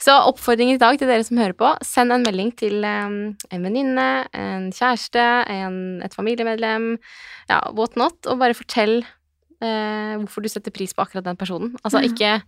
Så 0.00 0.14
oppfordringen 0.28 0.76
i 0.76 0.80
dag 0.80 0.96
til 1.00 1.08
dere 1.08 1.24
som 1.24 1.38
hører 1.40 1.54
på, 1.56 1.68
send 1.84 2.12
en 2.12 2.24
melding 2.24 2.50
til 2.56 2.82
em, 2.84 3.18
en 3.52 3.62
venninne, 3.68 4.06
en 4.36 4.66
kjæreste, 4.72 5.22
en, 5.52 5.76
et 6.04 6.16
familiemedlem, 6.16 6.96
ja, 7.48 7.60
what 7.76 7.96
not, 7.96 8.16
og 8.28 8.40
bare 8.42 8.56
fortell 8.56 8.98
eh, 9.60 10.16
hvorfor 10.20 10.42
du 10.42 10.48
setter 10.48 10.70
pris 10.70 10.92
på 10.94 11.02
akkurat 11.04 11.24
den 11.24 11.36
personen. 11.36 11.74
Altså 11.84 11.98
Mm. 12.02 12.12
ikke 12.12 12.42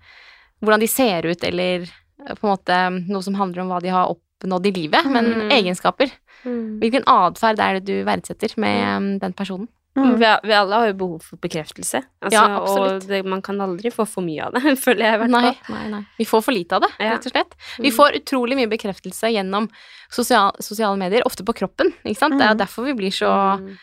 hvordan 0.63 0.81
de 0.81 0.87
ser 0.89 1.23
ut, 1.27 1.45
eller 1.45 1.83
eh, 1.83 2.35
på 2.35 2.45
en 2.45 2.57
måte 2.57 3.09
noe 3.09 3.23
som 3.23 3.35
handler 3.35 3.63
om 3.63 3.69
hva 3.69 3.81
de 3.81 3.89
har 3.95 4.09
oppnådd 4.15 4.67
i 4.67 4.73
livet, 4.73 5.05
men 5.07 5.25
Mm. 5.35 5.51
egenskaper. 5.51 6.11
Hvilken 6.45 7.03
atferd 7.07 7.59
er 7.59 7.81
det 7.81 7.85
du 7.87 8.05
verdsetter 8.05 8.55
med 8.59 8.83
em, 8.83 9.19
den 9.19 9.33
personen? 9.33 9.69
Mm. 9.97 10.13
Vi, 10.21 10.27
vi 10.47 10.53
alle 10.55 10.75
har 10.79 10.87
jo 10.87 10.93
behov 10.95 11.23
for 11.27 11.37
bekreftelse, 11.43 12.05
altså, 12.23 12.31
Ja, 12.31 12.59
og 12.61 13.01
det, 13.09 13.25
man 13.27 13.43
kan 13.43 13.59
aldri 13.61 13.91
få 13.91 14.07
for 14.07 14.23
mye 14.23 14.45
av 14.47 14.53
det, 14.55 14.63
føler 14.85 15.03
jeg 15.03 15.15
i 15.15 15.19
hvert 15.25 15.31
Nei, 15.31 15.53
fall. 15.55 15.75
nei, 15.75 15.89
nei. 15.91 16.03
Vi 16.19 16.25
får 16.25 16.45
for 16.45 16.53
lite 16.55 16.73
av 16.77 16.83
det, 16.83 16.91
Ja. 17.01 17.11
rett 17.17 17.27
og 17.27 17.33
slett. 17.33 17.53
Vi 17.81 17.91
Mm. 17.91 17.97
får 17.97 18.15
utrolig 18.23 18.55
mye 18.57 18.69
bekreftelse 18.71 19.33
gjennom 19.35 19.69
sosial, 20.09 20.53
sosiale 20.61 20.97
medier, 20.97 21.23
ofte 21.27 21.43
på 21.45 21.53
kroppen, 21.53 21.93
ikke 22.05 22.17
sant. 22.17 22.39
Det 22.39 22.47
er 22.47 22.55
derfor 22.55 22.85
vi 22.85 22.93
blir 22.95 23.11
så 23.11 23.59
Mm. 23.59 23.77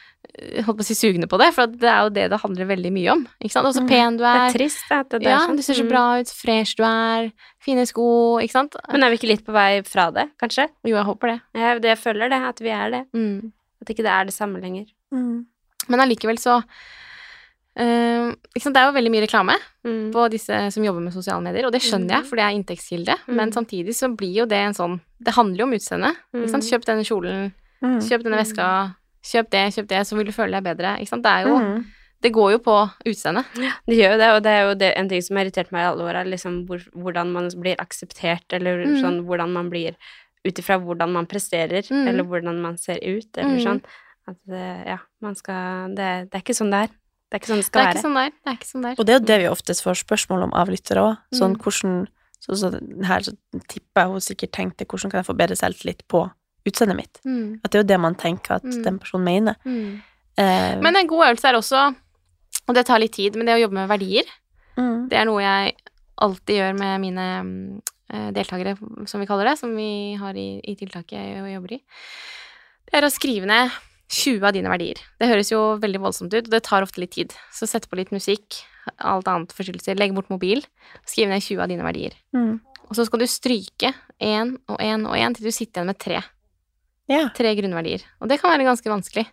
Holdt 0.66 0.78
på 0.78 0.84
å 0.84 0.86
si 0.86 0.94
sugne 0.94 1.28
på 1.28 1.38
det, 1.40 1.54
for 1.56 1.68
det 1.68 1.84
er 1.88 2.02
jo 2.04 2.10
det 2.10 2.30
det 2.30 2.40
handler 2.42 2.66
veldig 2.68 2.92
mye 2.92 3.12
om, 3.14 3.28
ikke 3.44 3.52
sant. 3.52 3.68
Og 3.68 3.74
så 3.74 3.82
Mhm. 3.84 3.88
pen 3.90 4.18
du 4.18 4.24
Det 4.24 4.32
er. 4.36 4.48
er 4.50 4.54
trist 4.58 4.92
at 4.92 5.10
det 5.10 5.24
er 5.26 5.30
Ja, 5.30 5.40
sånn. 5.48 5.56
du 5.56 5.62
ser 5.62 5.74
så 5.76 5.84
Mm. 5.86 5.90
bra 5.90 6.20
ut, 6.20 6.28
fresh 6.28 6.76
du 6.76 6.84
er, 6.84 7.32
fine 7.60 7.86
sko, 7.86 8.38
ikke 8.42 8.52
sant. 8.52 8.76
Men 8.92 9.04
er 9.04 9.10
vi 9.12 9.18
ikke 9.18 9.28
litt 9.30 9.46
på 9.46 9.54
vei 9.54 9.82
fra 9.84 10.12
det, 10.12 10.30
kanskje? 10.42 10.68
Jo, 10.84 10.96
jeg 10.96 11.06
håper 11.06 11.28
det. 11.32 11.42
Jeg, 11.56 11.82
det, 11.82 11.98
jeg 11.98 12.00
føler 12.00 12.30
det, 12.30 12.42
at 12.42 12.60
vi 12.60 12.70
er 12.70 12.90
det. 12.92 13.06
Mm. 13.14 13.52
At 13.82 13.88
ikke 13.90 14.04
det 14.04 14.12
er 14.12 14.26
det 14.26 14.34
samme 14.34 14.62
lenger. 14.62 14.88
Mm. 15.14 15.46
Men 15.90 16.00
allikevel 16.00 16.38
så 16.38 16.64
Uh, 17.78 18.32
ikke 18.56 18.62
sant? 18.64 18.74
Det 18.74 18.80
er 18.80 18.86
jo 18.88 18.96
veldig 18.96 19.12
mye 19.12 19.28
reklame 19.28 19.56
Mm. 19.86 20.12
på 20.14 20.30
disse 20.32 20.72
som 20.72 20.82
jobber 20.82 21.02
med 21.04 21.12
sosiale 21.12 21.44
medier, 21.44 21.66
og 21.66 21.74
det 21.74 21.82
skjønner 21.82 22.08
jeg, 22.10 22.22
Mhm. 22.24 22.26
for 22.30 22.36
det 22.38 22.46
er 22.46 22.56
inntektskilde, 22.56 23.16
men 23.28 23.50
Mhm. 23.50 23.54
samtidig 23.54 23.90
så 23.90 24.16
blir 24.16 24.34
jo 24.34 24.46
det 24.46 24.58
en 24.58 24.74
sånn 24.74 25.02
Det 25.22 25.34
handler 25.34 25.58
jo 25.58 25.64
om 25.64 25.72
utseendet, 25.74 26.16
Mm. 26.34 26.46
Kjøp 26.48 26.86
denne 26.86 27.04
kjolen, 27.04 27.54
Mm. 27.84 28.00
kjøp 28.00 28.24
denne 28.24 28.38
veska, 28.40 28.96
kjøp 29.26 29.50
det, 29.50 29.64
kjøp 29.76 29.88
det, 29.92 30.02
så 30.08 30.16
vil 30.18 30.26
du 30.30 30.32
føle 30.36 30.52
deg 30.60 30.64
bedre, 30.70 30.98
ikke 31.02 31.10
sant. 31.16 31.24
Det 31.26 31.32
er 31.32 31.48
jo 31.50 31.60
Mm. 31.60 31.86
Det 32.24 32.32
går 32.34 32.52
jo 32.54 32.60
på 32.64 32.76
utseendet. 33.06 33.46
Det 33.86 33.98
gjør 34.00 34.14
jo 34.14 34.18
det, 34.18 34.30
og 34.34 34.42
det 34.44 34.52
er 34.52 34.62
jo 34.66 34.74
det, 34.82 34.94
en 34.98 35.10
ting 35.10 35.22
som 35.22 35.36
har 35.38 35.46
irritert 35.46 35.72
meg 35.72 35.82
i 35.84 35.90
alle 35.92 36.06
år, 36.08 36.16
er 36.16 36.26
liksom 36.32 36.66
hvor, 36.66 36.80
hvordan 36.96 37.32
man 37.34 37.50
blir 37.62 37.76
akseptert, 37.78 38.48
eller 38.56 38.86
Mm. 38.86 39.02
sånn 39.04 39.20
hvordan 39.28 39.52
man 39.54 39.70
blir 39.70 39.96
ut 40.46 40.56
ifra 40.58 40.80
hvordan 40.82 41.12
man 41.12 41.28
presterer, 41.28 41.84
Mm. 41.92 42.08
eller 42.08 42.24
hvordan 42.24 42.62
man 42.62 42.78
ser 42.78 42.98
ut, 43.04 43.30
eller 43.38 43.58
Mm. 43.60 43.64
sånn. 43.66 43.82
At 44.28 44.38
det, 44.48 44.88
ja, 44.88 44.98
man 45.22 45.36
skal 45.36 45.90
det, 45.94 46.32
det 46.32 46.34
er 46.34 46.42
ikke 46.42 46.56
sånn 46.58 46.72
det 46.72 46.90
er. 46.90 46.94
Det 47.30 47.34
er 47.34 47.40
ikke 47.40 47.52
sånn 47.52 47.58
det 47.58 47.66
Det 47.66 47.66
skal 47.66 47.82
er 47.82 47.86
være. 47.86 47.94
ikke 47.96 48.06
sånn 48.08 48.16
der. 48.16 48.30
Det 48.32 48.48
er 48.48 48.58
ikke 48.58 48.72
sånn 48.74 48.82
der. 48.82 48.96
Og 48.98 49.06
det 49.06 49.10
er 49.14 49.20
jo 49.20 49.26
det 49.26 49.40
vi 49.42 49.48
oftest 49.54 49.84
får 49.84 50.04
spørsmål 50.06 50.44
om 50.44 50.54
av 50.54 50.68
lyttere 50.70 51.02
òg. 51.04 51.18
Sånn 51.34 51.54
Mm. 51.56 51.62
hvordan 51.62 52.08
så, 52.40 52.52
så 52.56 53.06
her 53.06 53.20
så 53.22 53.34
tipper 53.68 54.02
jeg 54.02 54.08
hun 54.08 54.20
sikkert 54.22 54.52
tenkte 54.52 54.86
hvordan 54.86 55.12
kan 55.12 55.20
jeg 55.24 55.28
få 55.28 55.38
bedre 55.38 55.56
selvtillit 55.58 56.02
på 56.08 56.32
utseendet 56.66 56.98
mitt. 56.98 57.20
Mm. 57.26 57.60
At 57.64 57.72
det 57.72 57.80
er 57.80 57.84
jo 57.84 57.88
det 57.94 58.00
man 58.02 58.16
tenker 58.16 58.56
at 58.60 58.64
Mm. 58.66 58.84
den 58.84 59.00
personen 59.00 59.26
mener. 59.26 59.56
Mm. 59.66 60.02
Eh, 60.38 60.76
Men 60.82 60.96
en 60.96 61.08
god 61.08 61.28
øvelse 61.30 61.48
er 61.50 61.56
også, 61.60 61.96
og 62.68 62.76
det 62.76 62.86
tar 62.86 63.00
litt 63.00 63.14
tid, 63.14 63.36
men 63.36 63.46
det 63.46 63.56
å 63.56 63.62
jobbe 63.64 63.74
med 63.80 63.90
verdier, 63.90 64.24
mm. 64.78 65.10
det 65.10 65.18
er 65.20 65.26
noe 65.26 65.42
jeg 65.42 65.76
alltid 66.18 66.56
gjør 66.58 66.78
med 66.80 67.02
mine 67.02 67.26
eh, 68.12 68.32
deltakere, 68.32 68.76
som 69.08 69.20
vi 69.20 69.26
kaller 69.28 69.46
det, 69.52 69.58
som 69.60 69.76
vi 69.76 70.16
har 70.20 70.34
i, 70.36 70.60
i 70.64 70.76
tiltaket 70.76 71.12
jeg 71.20 71.54
jobber 71.56 71.74
i. 71.74 71.82
Det 72.86 72.94
er 73.00 73.08
å 73.08 73.12
skrive 73.12 73.46
ned 73.50 73.72
20 74.10 74.46
av 74.46 74.54
dine 74.54 74.70
verdier. 74.70 75.00
Det 75.20 75.28
høres 75.28 75.50
jo 75.52 75.78
veldig 75.82 76.00
voldsomt 76.04 76.34
ut, 76.34 76.46
og 76.46 76.52
det 76.54 76.64
tar 76.64 76.84
ofte 76.86 77.02
litt 77.02 77.12
tid. 77.18 77.34
Så 77.52 77.68
sett 77.68 77.90
på 77.90 77.98
litt 77.98 78.12
musikk, 78.14 78.62
alt 79.02 79.28
annet 79.28 79.52
forstyrrelser, 79.52 79.98
legg 79.98 80.14
bort 80.14 80.30
mobil, 80.30 80.62
skriv 81.10 81.28
ned 81.32 81.42
20 81.42 81.64
av 81.64 81.72
dine 81.72 81.84
verdier. 81.84 82.14
Mm. 82.36 82.60
Og 82.86 82.94
så 82.96 83.06
skal 83.08 83.20
du 83.20 83.26
stryke 83.26 83.94
én 84.22 84.56
og 84.70 84.78
én 84.78 85.08
og 85.10 85.16
én 85.18 85.34
til 85.36 85.48
du 85.48 85.52
sitter 85.52 85.82
igjen 85.82 85.90
med 85.90 85.98
tre. 85.98 86.22
Ja. 87.12 87.28
Tre 87.38 87.52
grunnverdier. 87.58 88.02
Og 88.22 88.30
det 88.32 88.40
kan 88.42 88.52
være 88.54 88.66
ganske 88.68 88.90
vanskelig. 88.90 89.26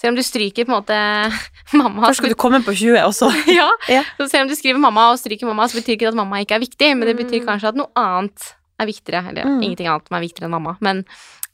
Selv 0.00 0.14
om 0.14 0.16
du 0.16 0.22
stryker 0.24 0.64
på 0.64 0.72
en 0.72 0.78
måte 0.78 0.96
mamma 1.80 2.06
Først 2.08 2.22
skal 2.22 2.32
du 2.32 2.38
komme 2.40 2.62
på 2.64 2.72
20, 2.72 2.96
også. 3.04 3.28
ja. 3.58 3.68
Ja. 3.92 4.02
Så 4.16 4.30
selv 4.32 4.46
om 4.46 4.48
du 4.48 4.56
skriver 4.56 4.80
mamma 4.80 5.10
og 5.12 5.20
stryker 5.20 5.46
mamma, 5.50 5.66
så 5.68 5.76
betyr 5.80 5.96
ikke 5.98 6.06
det 6.08 6.14
at 6.14 6.20
mamma 6.22 6.40
ikke 6.40 6.56
er 6.56 6.64
viktig, 6.64 6.88
men 6.96 7.06
det 7.10 7.16
betyr 7.20 7.44
kanskje 7.44 7.68
at 7.74 7.78
noe 7.78 7.92
annet 8.00 8.54
er 8.80 8.88
viktigere. 8.88 9.26
Eller 9.28 9.44
Mm. 9.46 9.60
ingenting 9.62 9.86
annet 9.92 10.08
som 10.08 10.16
er 10.16 10.24
viktigere 10.24 10.48
enn 10.48 10.56
mamma, 10.56 10.76
men 10.80 11.04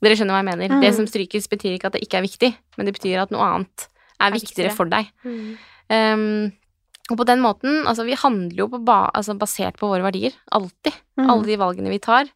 dere 0.01 0.15
skjønner 0.15 0.37
hva 0.39 0.43
jeg 0.45 0.49
mener. 0.53 0.77
Mm. 0.77 0.81
Det 0.87 0.95
som 0.95 1.07
strykes, 1.11 1.49
betyr 1.51 1.75
ikke 1.75 1.91
at 1.91 1.99
det 1.99 2.05
ikke 2.07 2.21
er 2.21 2.27
viktig, 2.29 2.51
men 2.79 2.87
det 2.87 2.95
betyr 2.95 3.19
at 3.25 3.35
noe 3.35 3.43
annet 3.43 3.89
er 4.23 4.33
viktigere 4.33 4.71
viktigere. 4.71 4.77
for 4.79 4.87
deg. 4.95 5.11
Mm. 5.27 5.59
Um, 5.91 6.53
og 7.11 7.17
på 7.19 7.27
den 7.27 7.41
måten, 7.43 7.83
altså 7.89 8.05
vi 8.07 8.15
handler 8.21 8.59
jo 8.63 8.69
på 8.71 8.81
ba, 8.85 9.09
altså 9.17 9.35
basert 9.41 9.79
på 9.81 9.89
våre 9.91 10.05
verdier, 10.07 10.35
alltid. 10.53 10.95
Mm. 11.19 11.27
Alle 11.33 11.47
de 11.49 11.57
valgene 11.59 11.91
vi 11.91 11.99
tar, 12.05 12.29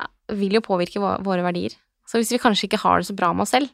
eh, 0.00 0.06
vil 0.34 0.58
jo 0.58 0.60
påvirke 0.64 0.98
våre 1.00 1.44
verdier. 1.44 1.76
Så 2.08 2.16
hvis 2.20 2.32
vi 2.32 2.40
kanskje 2.40 2.68
ikke 2.70 2.80
har 2.80 3.02
det 3.02 3.08
så 3.10 3.16
bra 3.18 3.32
med 3.36 3.44
oss 3.44 3.52
selv, 3.52 3.68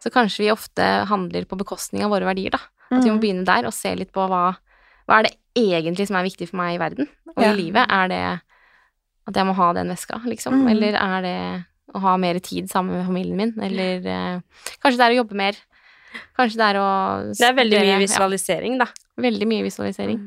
så 0.00 0.12
kanskje 0.14 0.44
vi 0.46 0.52
ofte 0.54 0.84
handler 1.10 1.44
på 1.50 1.58
bekostning 1.60 2.04
av 2.06 2.12
våre 2.14 2.24
verdier, 2.28 2.54
da. 2.54 2.60
At 2.88 3.02
vi 3.04 3.10
må 3.10 3.18
Mm. 3.18 3.20
begynne 3.20 3.44
der 3.44 3.66
og 3.68 3.74
se 3.76 3.94
litt 3.94 4.12
på 4.14 4.24
hva, 4.30 4.56
hva 5.08 5.18
er 5.18 5.22
det 5.28 5.34
egentlig 5.58 6.06
som 6.08 6.16
er 6.16 6.24
viktig 6.24 6.48
for 6.48 6.56
meg 6.56 6.76
i 6.76 6.78
verden 6.80 7.08
og 7.36 7.42
Ja. 7.42 7.52
i 7.52 7.56
livet. 7.56 7.84
Er 7.90 8.08
det 8.08 8.40
at 9.28 9.34
jeg 9.34 9.44
må 9.44 9.54
ha 9.54 9.72
den 9.74 9.88
veska, 9.92 10.16
liksom? 10.24 10.54
Mm. 10.64 10.70
Eller 10.70 10.94
er 10.96 11.20
det 11.22 11.64
å 11.94 12.00
ha 12.00 12.16
mer 12.16 12.38
tid 12.38 12.68
sammen 12.70 12.96
med 12.96 13.06
familien 13.06 13.36
min? 13.36 13.52
Eller 13.60 14.06
eh, 14.06 14.40
kanskje 14.80 14.96
det 14.96 15.04
er 15.04 15.12
å 15.16 15.24
jobbe 15.24 15.34
mer? 15.36 15.52
Kanskje 16.38 16.56
det 16.56 16.66
er 16.74 16.78
å 16.80 17.34
Det 17.36 17.48
er 17.48 17.52
veldig 17.54 17.80
mye 17.84 17.98
visualisering, 18.06 18.78
da. 18.78 18.86
Veldig 19.18 19.46
mye 19.46 19.62
visualisering. 19.66 20.18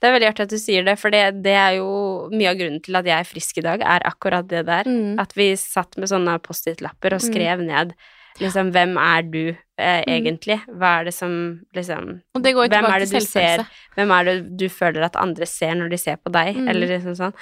Det 0.00 0.08
er 0.08 0.12
veldig 0.18 0.28
artig 0.32 0.40
at 0.46 0.50
du 0.50 0.58
sier 0.58 0.84
det, 0.84 0.98
for 0.98 1.10
det, 1.10 1.42
det 1.42 1.52
er 1.58 1.76
jo 1.78 2.28
mye 2.32 2.50
av 2.50 2.56
grunnen 2.60 2.82
til 2.82 2.96
at 2.96 3.04
jeg 3.04 3.18
er 3.20 3.24
frisk 3.24 3.58
i 3.58 3.66
dag, 3.66 3.80
er 3.82 4.00
akkurat 4.08 4.46
det 4.48 4.64
der. 4.66 4.84
Mm. 4.84 5.18
At 5.20 5.32
vi 5.34 5.52
satt 5.56 5.96
med 5.98 6.08
sånne 6.08 6.38
Post-It-lapper 6.42 7.14
og 7.14 7.20
Mm. 7.22 7.28
skrev 7.32 7.60
ned 7.66 7.94
liksom 8.40 8.72
hvem 8.74 8.96
er 8.98 9.22
du 9.22 9.56
eh, 9.78 10.02
Mm. 10.06 10.14
egentlig? 10.16 10.60
Hva 10.68 11.00
er 11.00 11.04
det 11.04 11.14
som 11.14 11.60
liksom 11.74 12.22
Og 12.34 12.42
det 12.42 12.54
går 12.54 12.68
Hvem 12.68 12.84
er 12.84 12.98
det 13.00 13.10
du 13.10 13.20
ser? 13.20 13.66
Hvem 13.96 14.10
er 14.20 14.24
det 14.24 14.56
du 14.56 14.68
føler 14.68 15.02
at 15.04 15.16
andre 15.16 15.46
ser 15.46 15.74
når 15.74 15.90
de 15.90 15.98
ser 15.98 16.16
på 16.16 16.30
deg, 16.32 16.56
Mm. 16.56 16.68
eller 16.70 16.86
liksom 16.86 17.14
sånn. 17.16 17.34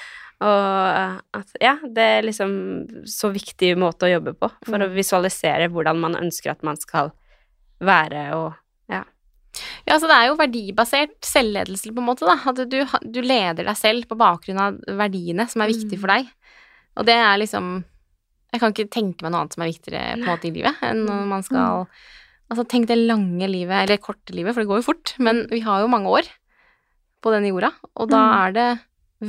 Og 0.43 1.21
at 1.35 1.47
ja, 1.61 1.77
det 1.87 1.99
er 2.03 2.23
liksom 2.23 3.05
så 3.07 3.31
viktig 3.33 3.77
måte 3.79 4.09
å 4.09 4.13
jobbe 4.21 4.35
på 4.35 4.51
for 4.65 4.79
å 4.79 4.89
Mm. 4.89 4.95
visualisere 4.95 5.69
hvordan 5.71 6.01
man 6.01 6.15
ønsker 6.17 6.51
at 6.51 6.63
man 6.63 6.77
skal 6.77 7.13
være 7.81 8.33
og 8.35 8.55
Ja, 9.89 9.97
så 9.99 10.07
det 10.07 10.15
er 10.17 10.29
jo 10.31 10.37
verdibasert 10.39 11.17
selvledelse, 11.27 11.91
på 11.93 11.99
en 12.03 12.07
måte, 12.07 12.27
da. 12.29 12.37
At 12.51 12.61
du, 12.71 12.79
du 13.13 13.21
leder 13.23 13.65
deg 13.67 13.77
selv 13.77 14.07
på 14.11 14.17
bakgrunn 14.21 14.61
av 14.63 14.77
verdiene 14.99 15.49
som 15.51 15.63
er 15.65 15.73
viktige 15.73 15.99
for 15.99 16.13
deg. 16.13 16.29
Og 16.97 17.07
det 17.09 17.15
er 17.17 17.39
liksom 17.41 17.85
Jeg 18.53 18.61
kan 18.61 18.73
ikke 18.75 18.91
tenke 18.93 19.23
meg 19.25 19.33
noe 19.33 19.41
annet 19.47 19.55
som 19.57 19.63
er 19.65 19.71
viktigere 19.73 20.17
på 20.19 20.23
en 20.23 20.29
måte 20.29 20.45
i 20.51 20.53
livet 20.53 20.83
enn 20.85 21.07
når 21.09 21.23
man 21.31 21.43
skal 21.47 21.87
Altså, 22.53 22.67
tenk 22.69 22.85
det 22.91 22.99
lange 23.01 23.47
livet, 23.49 23.73
eller 23.87 23.97
korte 23.97 24.35
livet, 24.37 24.53
for 24.53 24.61
det 24.61 24.69
går 24.69 24.83
jo 24.83 24.85
fort, 24.91 25.15
men 25.25 25.47
vi 25.49 25.63
har 25.65 25.81
jo 25.81 25.89
mange 25.89 26.11
år 26.13 26.27
på 27.25 27.31
denne 27.33 27.49
jorda, 27.49 27.71
og 27.97 28.11
da 28.13 28.19
Mm. 28.21 28.35
er 28.43 28.53
det 28.53 28.67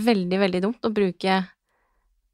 veldig, 0.06 0.40
veldig 0.42 0.62
dumt 0.66 0.82
å 0.84 0.92
bruke 0.92 1.32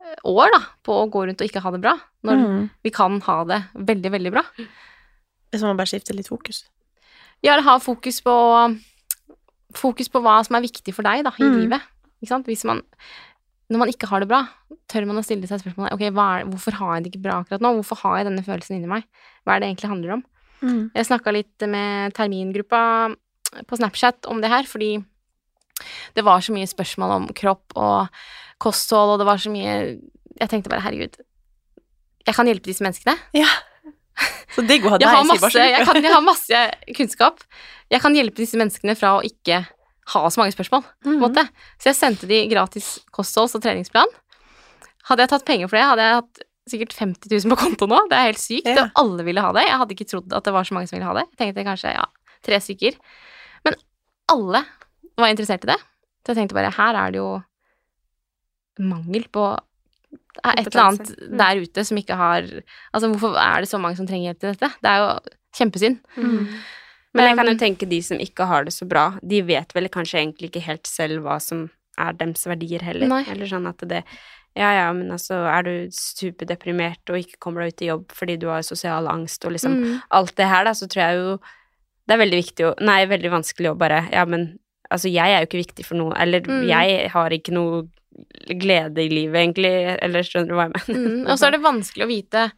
eh, 0.01 0.15
år, 0.25 0.49
da, 0.55 0.59
på 0.81 0.95
å 0.97 1.05
gå 1.13 1.27
rundt 1.27 1.41
og 1.43 1.47
ikke 1.47 1.61
ha 1.61 1.69
det 1.75 1.81
bra, 1.83 1.93
når 2.25 2.35
Mm. 2.41 2.69
vi 2.81 2.89
kan 2.89 3.21
ha 3.21 3.43
det 3.45 3.59
veldig, 3.75 4.11
veldig 4.17 4.31
bra. 4.33 4.43
Det 4.57 5.53
er 5.53 5.57
som 5.59 5.69
å 5.69 5.77
bare 5.77 5.85
skifte 5.93 6.15
litt 6.17 6.27
fokus. 6.31 6.63
Ja, 7.43 7.53
eller 7.53 7.63
ha 7.63 7.77
fokus 7.79 8.21
på 8.25 8.33
Fokus 9.77 10.09
på 10.09 10.17
hva 10.25 10.39
som 10.45 10.55
er 10.57 10.63
viktig 10.65 10.93
for 10.97 11.05
deg, 11.05 11.21
da, 11.27 11.29
i 11.37 11.43
Mm. 11.45 11.57
livet. 11.61 11.81
Ikke 12.23 12.31
sant? 12.33 12.45
Hvis 12.49 12.65
man 12.65 12.81
Når 13.71 13.77
man 13.77 13.89
ikke 13.89 14.07
har 14.09 14.19
det 14.19 14.27
bra, 14.27 14.47
tør 14.89 15.05
man 15.05 15.17
å 15.17 15.23
stille 15.23 15.45
seg 15.45 15.59
spørsmålet 15.61 15.93
Ok, 15.93 16.01
er, 16.01 16.11
hvorfor 16.49 16.73
har 16.73 16.95
jeg 16.95 17.03
det 17.03 17.11
ikke 17.13 17.21
bra 17.21 17.35
akkurat 17.43 17.61
nå? 17.61 17.69
Hvorfor 17.77 17.97
har 18.01 18.17
jeg 18.17 18.25
denne 18.25 18.41
følelsen 18.43 18.75
inni 18.79 18.87
meg? 18.89 19.03
Hva 19.45 19.55
er 19.55 19.59
det 19.59 19.67
egentlig 19.69 19.89
handler 19.91 20.13
om? 20.15 20.23
Mm. 20.63 20.91
Jeg 20.95 21.05
snakka 21.05 21.31
litt 21.31 21.67
med 21.69 22.13
termingruppa 22.17 23.15
på 23.69 23.77
Snapchat 23.77 24.25
om 24.25 24.41
det 24.41 24.49
her, 24.49 24.63
fordi 24.63 25.05
det 26.15 26.23
var 26.25 26.39
så 26.41 26.51
mye 26.51 26.65
spørsmål 26.65 27.11
om 27.15 27.27
kropp 27.27 27.77
og 27.77 28.09
kosthold, 28.59 29.13
og 29.13 29.19
det 29.19 29.27
var 29.29 29.37
så 29.37 29.51
mye 29.53 30.01
Jeg 30.39 30.49
tenkte 30.49 30.69
bare, 30.69 30.81
herregud, 30.81 31.15
jeg 32.25 32.35
kan 32.35 32.47
hjelpe 32.47 32.63
disse 32.65 32.81
menneskene. 32.81 33.17
Ja. 33.35 33.45
Så 34.55 34.63
digg 34.67 34.85
å 34.85 34.93
ha 34.93 34.99
deg 35.01 35.27
masse, 35.29 35.51
jeg, 35.55 35.85
kan, 35.87 35.99
jeg 36.03 36.13
har 36.13 36.23
masse 36.25 36.61
kunnskap. 36.97 37.43
Jeg 37.89 38.01
kan 38.03 38.15
hjelpe 38.17 38.41
disse 38.41 38.59
menneskene 38.59 38.95
fra 38.97 39.17
å 39.17 39.23
ikke 39.25 39.63
ha 40.13 40.21
så 40.29 40.41
mange 40.41 40.55
spørsmål. 40.55 40.83
Mhm. 41.05 41.19
måte. 41.21 41.45
Så 41.77 41.91
jeg 41.91 41.99
sendte 41.99 42.29
de 42.29 42.41
gratis 42.51 42.97
kostholds- 43.15 43.55
og 43.57 43.63
treningsplan. 43.65 44.09
Hadde 45.09 45.25
jeg 45.25 45.31
tatt 45.33 45.45
penger 45.47 45.69
for 45.69 45.79
det, 45.79 45.85
hadde 45.89 46.05
jeg 46.07 46.17
hatt 46.19 46.41
sikkert 46.69 46.93
50 46.93 47.31
000 47.33 47.53
på 47.53 47.59
konto 47.63 47.87
nå. 47.89 47.99
Det 48.09 48.17
er 48.17 48.29
helt 48.29 48.41
sykt. 48.41 48.69
Ja. 48.69 48.87
Og 48.89 49.03
alle 49.03 49.25
ville 49.25 49.43
ha 49.43 49.53
det. 49.55 49.65
Jeg 49.65 49.79
hadde 49.81 49.95
ikke 49.95 50.09
trodd 50.09 50.35
at 50.37 50.45
det 50.45 50.53
var 50.53 50.67
så 50.67 50.75
mange 50.77 50.89
som 50.89 50.97
ville 50.97 51.09
ha 51.09 51.15
det. 51.17 51.25
Jeg 51.31 51.39
tenkte 51.41 51.65
kanskje 51.65 51.93
ja, 51.95 52.05
tre 52.45 52.59
stykker. 52.61 52.99
Men 53.65 53.79
alle 54.33 54.63
var 55.19 55.31
interessert 55.33 55.65
i 55.65 55.71
det. 55.71 55.79
Så 56.21 56.33
jeg 56.33 56.41
tenkte 56.43 56.57
bare 56.57 56.73
her 56.75 56.99
er 56.99 57.15
det 57.15 57.21
jo 57.21 57.31
mangel 58.79 59.25
på 59.33 59.45
er 60.43 60.59
et 60.59 60.67
eller 60.67 60.83
annet 60.87 61.09
Mm. 61.19 61.37
der 61.37 61.61
ute 61.65 61.85
som 61.85 61.97
ikke 61.97 62.15
har 62.15 62.41
Altså, 62.93 63.09
hvorfor 63.11 63.35
er 63.37 63.61
det 63.61 63.69
så 63.69 63.79
mange 63.79 63.97
som 63.97 64.07
trenger 64.07 64.31
hjelp 64.33 64.39
til 64.39 64.53
dette? 64.53 64.69
Det 64.81 64.89
er 64.89 64.97
jo 65.03 65.19
kjempesynd. 65.59 65.99
Men 67.13 67.25
jeg 67.25 67.35
kan 67.37 67.47
jo 67.47 67.57
tenke 67.57 67.89
de 67.89 68.01
som 68.05 68.17
ikke 68.21 68.45
har 68.45 68.63
det 68.65 68.73
så 68.73 68.87
bra, 68.87 69.17
de 69.25 69.41
vet 69.41 69.73
vel 69.73 69.89
kanskje 69.89 70.19
egentlig 70.21 70.51
ikke 70.51 70.61
helt 70.61 70.85
selv 70.87 71.23
hva 71.25 71.39
som 71.41 71.69
er 71.97 72.13
deres 72.13 72.45
verdier 72.45 72.81
heller. 72.85 73.07
Nei. 73.07 73.23
Eller 73.27 73.45
sånn 73.49 73.67
at 73.67 73.77
det 73.87 74.03
Ja, 74.57 74.71
ja, 74.73 74.91
men 74.93 75.11
altså, 75.11 75.45
er 75.45 75.61
du 75.63 75.89
superdeprimert 75.93 77.09
og 77.09 77.19
ikke 77.21 77.37
kommer 77.39 77.61
deg 77.63 77.73
ut 77.75 77.81
i 77.85 77.89
jobb 77.91 78.07
fordi 78.17 78.35
du 78.41 78.47
har 78.49 78.61
sosial 78.65 79.07
angst 79.07 79.45
og 79.45 79.53
liksom 79.53 79.75
Mm. 79.77 80.01
alt 80.11 80.35
det 80.35 80.47
her, 80.47 80.63
da, 80.65 80.71
så 80.71 80.87
tror 80.87 81.03
jeg 81.05 81.15
jo 81.17 81.39
det 82.07 82.13
er 82.15 82.25
veldig 82.25 82.39
viktig 82.43 82.65
å 82.65 82.73
Nei, 82.81 83.05
veldig 83.05 83.29
vanskelig 83.29 83.69
å 83.71 83.77
bare 83.77 84.09
Ja, 84.11 84.25
men 84.25 84.57
altså, 84.91 85.11
jeg 85.11 85.29
er 85.29 85.39
jo 85.41 85.47
ikke 85.47 85.65
viktig 85.67 85.85
for 85.85 85.95
noe, 85.95 86.13
eller 86.17 86.41
Mm. 86.41 86.67
jeg 86.67 87.09
har 87.11 87.29
ikke 87.29 87.53
noe 87.53 87.87
glede 88.59 89.03
i 89.05 89.09
livet, 89.11 89.35
egentlig, 89.41 89.71
eller 90.01 90.25
skjønner 90.27 90.49
du 90.51 90.55
hva 90.57 90.67
jeg 90.67 90.75
mener? 90.75 90.99
Mm, 91.09 91.23
og 91.29 91.37
så 91.39 91.47
er 91.47 91.51
det 91.57 91.61
vanskelig 91.65 92.05
å 92.05 92.11
vite 92.11 92.51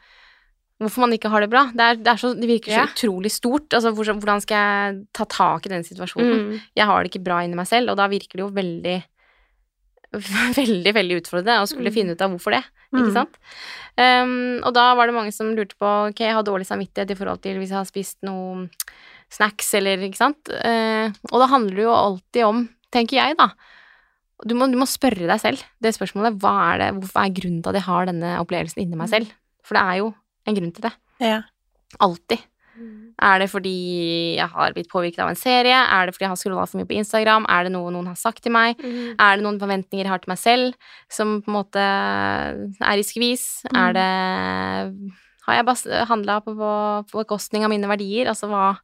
hvorfor 0.82 1.04
man 1.04 1.12
ikke 1.14 1.30
har 1.30 1.44
det 1.46 1.50
bra. 1.52 1.68
Det, 1.78 1.86
er, 1.92 1.96
det, 2.02 2.08
er 2.10 2.18
så, 2.18 2.32
det 2.34 2.48
virker 2.50 2.72
så 2.74 2.80
Ja. 2.82 2.88
utrolig 2.90 3.30
stort. 3.32 3.70
Altså, 3.78 3.92
hvordan 3.94 4.42
skal 4.42 4.58
jeg 4.58 5.02
ta 5.14 5.26
tak 5.30 5.66
i 5.68 5.70
den 5.70 5.84
situasjonen? 5.86 6.40
Mm. 6.48 6.62
Jeg 6.76 6.86
har 6.90 7.04
det 7.04 7.12
ikke 7.12 7.24
bra 7.28 7.42
inni 7.46 7.54
meg 7.60 7.68
selv, 7.70 7.92
og 7.94 7.98
da 8.02 8.08
virker 8.10 8.40
det 8.40 8.46
jo 8.48 8.52
veldig 8.56 8.98
Veldig, 10.58 10.92
veldig 10.92 11.18
utfordrende 11.22 11.62
å 11.64 11.68
skulle 11.70 11.88
Mm. 11.88 11.96
finne 11.96 12.12
ut 12.18 12.22
av 12.22 12.32
hvorfor 12.34 12.52
det, 12.52 12.64
ikke 12.92 13.08
Mm. 13.08 13.14
sant? 13.16 13.38
Um, 13.98 14.60
og 14.68 14.74
da 14.74 14.94
var 14.96 15.08
det 15.08 15.16
mange 15.16 15.32
som 15.32 15.54
lurte 15.56 15.76
på 15.80 16.10
Ok, 16.10 16.20
jeg 16.20 16.34
har 16.34 16.44
dårlig 16.44 16.66
samvittighet 16.68 17.12
i 17.12 17.16
forhold 17.16 17.42
til 17.42 17.56
hvis 17.60 17.70
jeg 17.70 17.78
har 17.78 17.86
spist 17.88 18.18
noe 18.24 18.68
snacks 19.32 19.74
eller 19.80 19.98
Ikke 20.04 20.18
sant? 20.20 20.50
Uh, 20.50 21.12
og 21.32 21.40
da 21.40 21.48
handler 21.48 21.76
det 21.76 21.84
jo 21.86 21.94
alltid 21.96 22.44
om, 22.44 22.70
tenker 22.92 23.16
jeg, 23.22 23.38
da 23.38 23.52
du 24.46 24.56
må, 24.58 24.68
du 24.72 24.78
må 24.80 24.88
spørre 24.90 25.28
deg 25.30 25.40
selv 25.42 25.64
det 25.84 25.94
spørsmålet. 25.96 26.40
Hva 26.42 26.54
er 26.74 26.78
det, 26.82 26.90
hvorfor 27.02 27.24
er 27.24 27.36
grunnen 27.38 27.62
til 27.64 27.70
at 27.74 27.80
jeg 27.82 27.88
har 27.88 28.06
denne 28.10 28.36
opplevelsen 28.42 28.82
inni 28.84 28.98
meg 29.00 29.10
selv? 29.12 29.32
For 29.66 29.78
det 29.78 29.84
er 29.84 30.00
jo 30.02 30.14
en 30.48 30.58
grunn 30.58 30.72
til 30.74 30.88
det. 30.88 30.94
Ja. 31.22 31.42
Alltid. 32.02 32.48
Er 33.22 33.38
det 33.44 33.50
fordi 33.52 33.72
jeg 34.40 34.48
har 34.50 34.72
blitt 34.74 34.90
påvirket 34.90 35.20
av 35.22 35.30
en 35.30 35.38
serie? 35.38 35.76
Er 35.78 36.08
det 36.08 36.16
fordi 36.16 36.26
jeg 36.26 36.32
har 36.32 36.40
scrolla 36.40 36.64
for 36.66 36.80
mye 36.80 36.88
på 36.90 36.96
Instagram? 36.98 37.46
Er 37.52 37.68
det 37.68 37.74
noe 37.76 37.92
noen 37.94 38.08
har 38.10 38.18
sagt 38.18 38.42
til 38.42 38.54
meg? 38.56 38.80
Mm. 38.82 39.12
Er 39.22 39.38
det 39.38 39.46
noen 39.46 39.60
forventninger 39.62 40.08
jeg 40.08 40.10
har 40.10 40.24
til 40.24 40.32
meg 40.32 40.40
selv 40.42 40.74
som 41.12 41.36
på 41.46 41.52
en 41.52 41.58
måte 41.60 41.84
er 41.84 42.98
i 42.98 43.06
skvis? 43.06 43.46
Er 43.76 43.94
det 43.94 44.08
Har 45.46 45.58
jeg 45.58 46.08
handla 46.08 46.40
på, 46.46 46.54
bekostning 47.12 47.64
av 47.66 47.70
mine 47.74 47.90
verdier? 47.90 48.30
Altså, 48.30 48.48
hva 48.50 48.78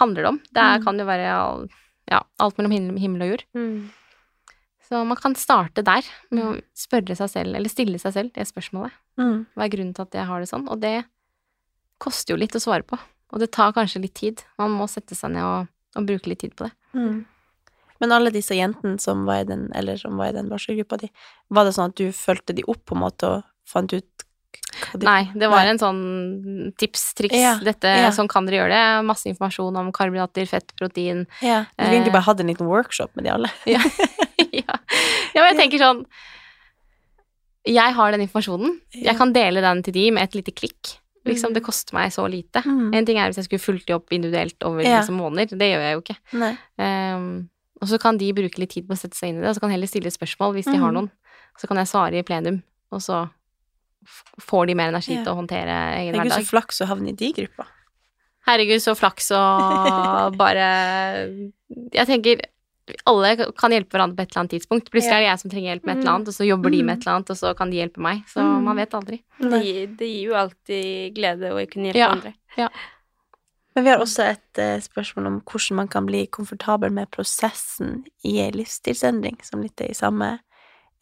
handler 0.00 0.22
det 0.22 0.28
om? 0.28 0.40
Det 0.52 0.62
Mm. 0.62 0.84
kan 0.84 0.98
jo 0.98 1.04
være 1.04 1.68
ja, 2.10 2.20
alt 2.40 2.56
mellom 2.58 2.96
himmel 2.96 3.22
og 3.22 3.28
jord. 3.28 3.44
Mm. 3.54 3.90
Så 4.86 5.02
man 5.04 5.18
kan 5.18 5.34
starte 5.38 5.82
der, 5.86 6.06
med 6.30 6.44
å 6.46 6.54
spørre 6.78 7.16
seg 7.18 7.30
selv, 7.32 7.58
eller 7.58 7.72
stille 7.72 7.98
seg 7.98 8.14
selv 8.14 8.34
det 8.36 8.46
spørsmålet. 8.46 8.94
Mm. 9.18 9.38
Hva 9.56 9.64
er 9.64 9.72
grunnen 9.72 9.94
til 9.96 10.06
at 10.06 10.14
jeg 10.14 10.28
har 10.28 10.42
det 10.42 10.50
sånn? 10.50 10.68
Og 10.70 10.82
det 10.82 10.96
koster 12.02 12.34
jo 12.34 12.40
litt 12.40 12.54
å 12.54 12.62
svare 12.62 12.86
på. 12.86 12.98
Og 13.34 13.42
det 13.42 13.50
tar 13.56 13.74
kanskje 13.74 14.04
litt 14.04 14.14
tid. 14.18 14.44
Man 14.60 14.76
må 14.78 14.86
sette 14.90 15.18
seg 15.18 15.34
ned 15.34 15.42
og, 15.42 15.72
og 15.98 16.06
bruke 16.06 16.30
litt 16.30 16.44
tid 16.44 16.54
på 16.54 16.68
det. 16.68 16.74
Mm. 16.94 17.24
Men 18.02 18.12
alle 18.12 18.30
disse 18.30 18.54
jentene 18.54 19.00
som 19.02 19.24
var 19.26 19.42
i 19.42 19.48
den, 19.48 19.66
eller 19.74 19.98
som 19.98 20.18
var 20.20 20.30
i 20.30 20.36
den 20.36 20.50
barselgruppa 20.52 21.00
di, 21.00 21.10
var 21.48 21.66
det 21.66 21.74
sånn 21.76 21.90
at 21.90 21.98
du 21.98 22.12
fulgte 22.14 22.54
de 22.56 22.66
opp 22.68 22.84
på 22.86 22.96
en 22.96 23.02
måte 23.02 23.30
og 23.32 23.46
fant 23.66 23.90
ut 23.96 24.25
Nei, 25.00 25.30
det 25.34 25.48
var 25.50 25.68
en 25.68 25.80
sånn 25.80 26.00
tips, 26.78 27.08
triks. 27.18 27.36
Ja, 27.38 27.54
Dette, 27.64 27.90
ja. 28.04 28.10
sånn 28.14 28.28
kan 28.30 28.46
dere 28.48 28.60
gjøre 28.60 28.74
det. 28.74 29.06
Masse 29.08 29.30
informasjon 29.30 29.78
om 29.80 29.88
karbohydrater, 29.94 30.48
fett, 30.50 30.74
protein. 30.78 31.24
Ja, 31.44 31.64
du 31.76 31.84
Eh. 31.84 31.92
egentlig 31.94 32.12
bare 32.12 32.26
hadde 32.28 32.44
en 32.44 32.52
liten 32.52 32.68
workshop 32.70 33.14
med 33.16 33.24
de 33.24 33.32
alle. 33.32 33.50
ja. 33.66 33.80
ja. 34.52 34.76
men 35.40 35.50
jeg 35.52 35.58
tenker 35.62 35.82
sånn 35.82 36.04
Jeg 37.66 37.96
har 37.96 38.12
den 38.14 38.22
informasjonen. 38.26 38.78
Jeg 38.94 39.16
kan 39.18 39.32
dele 39.34 39.64
den 39.64 39.82
til 39.82 39.96
de 39.96 40.10
med 40.14 40.28
et 40.28 40.38
lite 40.38 40.54
klikk. 40.54 41.00
Liksom, 41.26 41.54
det 41.56 41.64
koster 41.66 41.96
meg 41.96 42.12
så 42.14 42.26
lite. 42.30 42.62
Mm. 42.62 42.94
En 42.94 43.06
ting 43.08 43.18
er 43.18 43.30
hvis 43.30 43.40
jeg 43.40 43.48
skulle 43.48 43.64
fulgt 43.64 43.88
de 43.88 43.96
opp 43.96 44.12
individuelt 44.14 44.62
over 44.62 44.86
liksom, 44.86 45.18
måneder. 45.18 45.58
Det 45.58 45.70
gjør 45.72 45.82
jeg 45.82 45.96
jo 45.96 46.02
ikke. 46.04 46.16
Ehm, 46.78 47.48
og 47.82 47.90
så 47.90 47.98
kan 47.98 48.20
de 48.20 48.30
bruke 48.36 48.62
litt 48.62 48.72
tid 48.76 48.86
på 48.86 48.94
å 48.94 49.00
sette 49.00 49.18
seg 49.18 49.32
inn 49.32 49.40
i 49.40 49.42
det, 49.42 49.50
og 49.50 49.58
så 49.58 49.64
kan 49.64 49.74
heller 49.74 49.90
stille 49.90 50.12
spørsmål 50.14 50.54
hvis 50.54 50.70
de 50.70 50.76
mm. 50.78 50.84
har 50.84 50.94
noen. 50.94 51.10
Så 51.58 51.66
kan 51.66 51.80
jeg 51.80 51.90
svare 51.90 52.20
i 52.20 52.26
plenum, 52.26 52.60
og 52.94 53.02
så 53.02 53.24
får 54.40 54.66
de 54.66 54.74
mer 54.78 54.88
energi 54.92 55.14
Ja. 55.16 55.22
til 55.24 55.32
å 55.32 55.36
håndtere 55.40 55.76
egen 56.00 56.14
Herregud, 56.14 56.32
så 56.32 56.50
flaks 56.50 56.80
å 56.82 56.86
havne 56.86 57.08
i 57.08 57.12
de 57.12 57.32
gruppa. 57.32 57.66
Herregud, 58.46 58.80
så 58.82 58.94
flaks 58.94 59.30
å 59.34 59.40
bare 60.42 60.66
Jeg 61.92 62.06
tenker 62.06 62.40
alle 63.04 63.32
kan 63.58 63.72
hjelpe 63.74 63.90
hverandre 63.96 64.14
på 64.14 64.22
et 64.22 64.30
eller 64.30 64.40
annet 64.44 64.52
tidspunkt. 64.54 64.90
Plutselig 64.94 65.10
Ja. 65.10 65.16
er 65.18 65.24
det 65.24 65.30
jeg 65.32 65.38
som 65.40 65.50
trenger 65.50 65.70
hjelp 65.74 65.84
med 65.86 65.96
et 65.96 66.02
eller 66.04 66.12
annet, 66.14 66.28
og 66.28 66.34
så 66.34 66.46
jobber 66.46 66.70
de 66.70 66.82
med 66.84 66.92
et 66.98 67.02
eller 67.02 67.16
annet, 67.16 67.30
og 67.30 67.36
så 67.36 67.56
kan 67.58 67.70
de 67.70 67.76
hjelpe 67.80 67.98
meg. 67.98 68.20
Så 68.30 68.38
Mm. 68.38 68.62
man 68.62 68.76
vet 68.76 68.90
aldri. 68.94 69.22
Det 69.40 69.62
gir, 69.64 69.86
det 69.96 70.06
gir 70.06 70.28
jo 70.28 70.34
alltid 70.38 71.14
glede 71.16 71.50
å 71.50 71.66
kunne 71.68 71.90
hjelpe 71.90 71.96
Ja. 71.98 72.10
andre. 72.12 72.34
Men 73.74 73.84
vi 73.84 73.90
har 73.90 73.98
også 73.98 74.22
et 74.30 74.58
uh, 74.58 74.78
spørsmål 74.80 75.26
om 75.26 75.40
hvordan 75.42 75.76
man 75.76 75.88
kan 75.88 76.06
bli 76.06 76.26
komfortabel 76.28 76.90
med 76.92 77.10
prosessen 77.10 78.04
i 78.24 78.38
ei 78.40 78.50
livsstilsendring, 78.52 79.44
som 79.44 79.60
litt 79.62 79.78
er 79.80 79.90
i 79.90 79.92
samme 79.92 80.38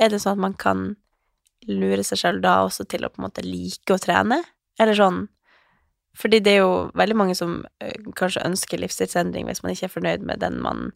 Er 0.00 0.09
det 0.09 0.18
sånn 0.22 0.32
at 0.32 0.38
man 0.38 0.55
kan 0.55 0.96
lure 1.68 2.04
seg 2.04 2.18
selv 2.20 2.42
da 2.44 2.58
også 2.64 2.86
til 2.88 3.04
å 3.06 3.10
på 3.12 3.20
en 3.22 3.26
måte 3.28 3.44
like 3.46 3.94
å 3.94 4.00
trene? 4.00 4.42
Eller 4.80 4.96
sånn 4.98 5.28
Fordi 6.18 6.40
det 6.42 6.52
er 6.52 6.60
jo 6.62 6.90
veldig 6.94 7.16
mange 7.18 7.34
som 7.34 7.64
eh, 7.82 7.94
kanskje 8.14 8.44
ønsker 8.46 8.78
livsstilsendring 8.78 9.46
hvis 9.48 9.62
man 9.64 9.72
ikke 9.74 9.88
er 9.88 9.94
fornøyd 9.96 10.26
med 10.26 10.42
den 10.42 10.60
man 10.62 10.92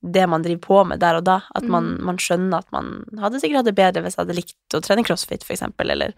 det 0.00 0.22
man 0.30 0.42
driver 0.42 0.60
på 0.64 0.84
med 0.88 1.00
der 1.02 1.18
og 1.18 1.26
da. 1.26 1.42
At 1.54 1.66
man, 1.68 1.98
man 2.00 2.16
skjønner 2.16 2.62
at 2.62 2.70
man 2.72 3.02
hadde 3.20 3.40
sikkert 3.42 3.60
hatt 3.60 3.68
det 3.68 3.76
bedre 3.76 4.00
hvis 4.04 4.16
jeg 4.16 4.22
hadde 4.22 4.36
likt 4.38 4.76
å 4.76 4.80
trene 4.80 5.04
crossfit, 5.04 5.44
for 5.44 5.52
eksempel, 5.52 5.92
eller 5.92 6.14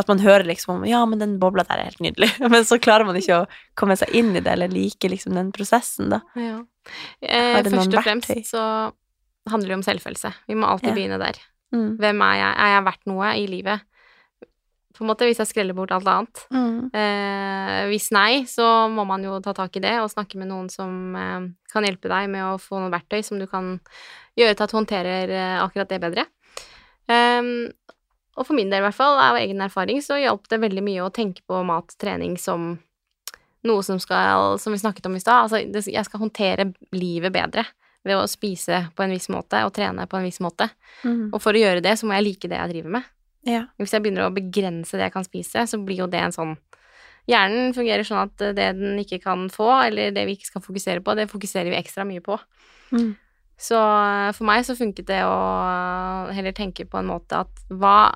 at 0.00 0.08
man 0.08 0.18
hører 0.24 0.42
liksom 0.48 0.78
om 0.78 0.86
Ja, 0.88 1.04
men 1.06 1.20
den 1.20 1.36
bobla 1.38 1.62
der 1.68 1.78
er 1.82 1.90
helt 1.90 2.00
nydelig. 2.02 2.30
Men 2.52 2.64
så 2.66 2.80
klarer 2.82 3.06
man 3.06 3.18
ikke 3.20 3.42
å 3.42 3.46
komme 3.78 3.94
seg 4.00 4.10
inn 4.16 4.32
i 4.34 4.40
det, 4.40 4.50
eller 4.56 4.72
like 4.72 5.06
liksom 5.12 5.36
den 5.36 5.52
prosessen, 5.54 6.10
da. 6.14 6.22
Ja. 6.34 6.62
Eh, 7.20 7.60
først 7.68 7.94
og 7.94 8.02
fremst 8.08 8.50
så 8.50 8.64
handler 9.52 9.68
det 9.68 9.76
om 9.76 9.84
selvfølelse. 9.86 10.32
Vi 10.48 10.56
må 10.58 10.66
alltid 10.70 10.90
Ja. 10.90 10.96
begynne 10.96 11.20
der. 11.22 11.38
Mm. 11.72 11.96
Hvem 12.00 12.22
er 12.26 12.36
jeg? 12.38 12.52
Er 12.52 12.70
jeg 12.74 12.84
verdt 12.88 13.10
noe 13.10 13.32
i 13.40 13.48
livet? 13.48 13.88
På 14.92 15.04
en 15.04 15.08
måte, 15.08 15.24
hvis 15.24 15.40
jeg 15.40 15.48
skreller 15.48 15.76
bort 15.76 15.92
alt 15.94 16.08
annet. 16.10 16.42
Mm. 16.52 16.90
Eh, 16.92 17.78
hvis 17.88 18.10
nei, 18.12 18.44
så 18.48 18.66
må 18.92 19.06
man 19.08 19.24
jo 19.24 19.38
ta 19.44 19.54
tak 19.56 19.78
i 19.80 19.82
det 19.84 19.94
og 20.02 20.10
snakke 20.12 20.36
med 20.40 20.50
noen 20.50 20.68
som 20.72 21.16
eh, 21.16 21.48
kan 21.72 21.88
hjelpe 21.88 22.12
deg 22.12 22.28
med 22.32 22.44
å 22.44 22.60
få 22.60 22.76
noen 22.76 22.92
verktøy 22.92 23.22
som 23.24 23.40
du 23.40 23.48
kan 23.48 23.78
gjøre 24.38 24.56
til 24.56 24.66
at 24.66 24.72
du 24.72 24.76
håndterer 24.76 25.32
eh, 25.32 25.58
akkurat 25.64 25.88
det 25.88 26.00
bedre. 26.02 26.26
Ehm, 27.10 27.72
og 28.36 28.46
for 28.46 28.56
min 28.56 28.70
del, 28.72 28.80
i 28.80 28.86
hvert 28.86 28.96
fall, 28.96 29.18
av 29.20 29.40
egen 29.40 29.64
erfaring, 29.64 30.00
så 30.04 30.20
hjalp 30.20 30.44
det 30.52 30.60
veldig 30.60 30.84
mye 30.84 31.04
å 31.04 31.12
tenke 31.12 31.44
på 31.48 31.64
mat, 31.68 31.96
trening 32.00 32.36
som 32.40 32.74
noe 33.62 33.82
som 33.86 34.00
skal 34.02 34.58
Som 34.58 34.74
vi 34.74 34.80
snakket 34.80 35.06
om 35.06 35.14
i 35.14 35.20
stad. 35.22 35.44
Altså, 35.46 35.90
jeg 35.92 36.04
skal 36.04 36.20
håndtere 36.20 36.72
livet 36.90 37.32
bedre 37.32 37.64
ved 38.06 38.18
å 38.18 38.26
spise 38.30 38.86
på 38.96 39.04
en 39.04 39.14
viss 39.14 39.28
måte 39.32 39.62
og 39.66 39.72
trene 39.76 40.08
på 40.10 40.18
en 40.18 40.26
viss 40.26 40.40
måte. 40.42 40.68
Mm. 41.06 41.30
Og 41.30 41.38
for 41.42 41.54
å 41.54 41.62
gjøre 41.62 41.84
det, 41.84 41.94
så 41.98 42.08
må 42.08 42.16
jeg 42.18 42.26
like 42.26 42.50
det 42.50 42.58
jeg 42.58 42.74
driver 42.74 42.96
med. 42.98 43.08
Ja. 43.46 43.64
Hvis 43.80 43.94
jeg 43.94 44.04
begynner 44.04 44.28
å 44.28 44.34
begrense 44.34 44.98
det 44.98 45.08
jeg 45.08 45.14
kan 45.14 45.26
spise, 45.26 45.66
så 45.66 45.80
blir 45.82 46.04
jo 46.04 46.10
det 46.10 46.22
en 46.22 46.34
sånn 46.34 46.54
Hjernen 47.30 47.70
fungerer 47.70 48.02
sånn 48.02 48.24
at 48.24 48.40
det 48.56 48.64
den 48.74 48.96
ikke 48.98 49.20
kan 49.22 49.44
få, 49.52 49.68
eller 49.84 50.10
det 50.10 50.24
vi 50.26 50.34
ikke 50.34 50.48
skal 50.48 50.64
fokusere 50.64 51.04
på, 51.06 51.14
det 51.14 51.28
fokuserer 51.30 51.70
vi 51.70 51.78
ekstra 51.78 52.02
mye 52.02 52.18
på. 52.24 52.34
Mm. 52.90 53.12
Så 53.62 53.78
eh, 53.78 54.30
for 54.34 54.48
meg 54.48 54.64
så 54.66 54.74
funket 54.74 55.06
det 55.06 55.20
å 55.22 55.36
heller 56.34 56.56
tenke 56.56 56.82
på 56.90 56.98
en 56.98 57.06
måte 57.12 57.44
at 57.44 57.62
hva 57.70 58.10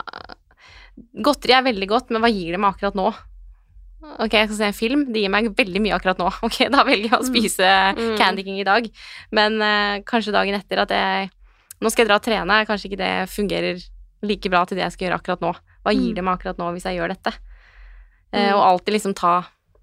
Godteri 0.96 1.52
er 1.52 1.66
veldig 1.66 1.86
godt, 1.90 2.10
men 2.10 2.24
hva 2.24 2.32
gir 2.32 2.56
det 2.56 2.58
meg 2.58 2.74
akkurat 2.74 2.96
nå? 2.98 3.10
Ok, 4.02 4.32
jeg 4.36 4.46
skal 4.50 4.56
se 4.58 4.66
en 4.68 4.76
film, 4.76 5.00
det 5.12 5.22
gir 5.24 5.30
meg 5.32 5.48
veldig 5.56 5.80
mye 5.82 5.94
akkurat 5.96 6.18
nå. 6.20 6.28
Ok, 6.46 6.58
da 6.72 6.84
velger 6.86 7.10
jeg 7.10 7.18
å 7.20 7.26
spise 7.26 7.70
Mm. 7.96 8.12
Candy 8.20 8.44
King 8.46 8.60
i 8.60 8.66
dag, 8.68 8.86
men 9.34 9.56
uh, 9.62 9.96
kanskje 10.06 10.34
dagen 10.36 10.54
etter 10.58 10.82
at 10.84 10.92
jeg 10.94 11.30
Nå 11.82 11.90
skal 11.92 12.04
jeg 12.04 12.08
dra 12.08 12.16
og 12.16 12.24
trene, 12.24 12.54
kanskje 12.68 12.88
ikke 12.88 12.98
det 13.02 13.10
fungerer 13.28 13.80
like 14.24 14.48
bra 14.48 14.62
til 14.64 14.78
det 14.78 14.86
jeg 14.86 14.94
skal 14.94 15.06
gjøre 15.08 15.18
akkurat 15.20 15.42
nå. 15.44 15.50
Hva 15.84 15.92
gir 15.92 16.08
Mm. 16.12 16.14
det 16.16 16.24
meg 16.24 16.38
akkurat 16.38 16.58
nå 16.62 16.70
hvis 16.72 16.86
jeg 16.88 16.96
gjør 16.96 17.12
dette? 17.12 17.32
Mm. 18.32 18.52
og 18.56 18.62
alltid 18.66 18.94
liksom 18.96 19.14
ta 19.16 19.34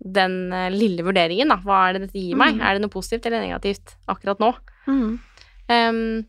den 0.04 0.34
uh, 0.52 0.70
lille 0.74 1.02
vurderingen, 1.06 1.48
da. 1.54 1.56
Hva 1.64 1.78
er 1.90 1.94
det 1.96 2.02
dette 2.08 2.20
gir 2.20 2.36
meg? 2.36 2.58
Mm. 2.58 2.64
Er 2.66 2.74
det 2.76 2.82
noe 2.84 2.92
positivt 2.92 3.26
eller 3.30 3.42
negativt 3.46 3.94
akkurat 4.12 4.42
nå? 4.42 4.50
Mm. 4.90 5.14
Um, 5.70 6.26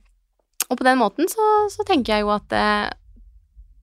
og 0.71 0.79
på 0.79 0.85
den 0.87 1.01
måten 1.01 1.29
så, 1.33 1.49
så 1.73 1.85
tenker 1.89 2.15
jeg 2.19 2.25
jo 2.25 2.31
at 2.37 2.53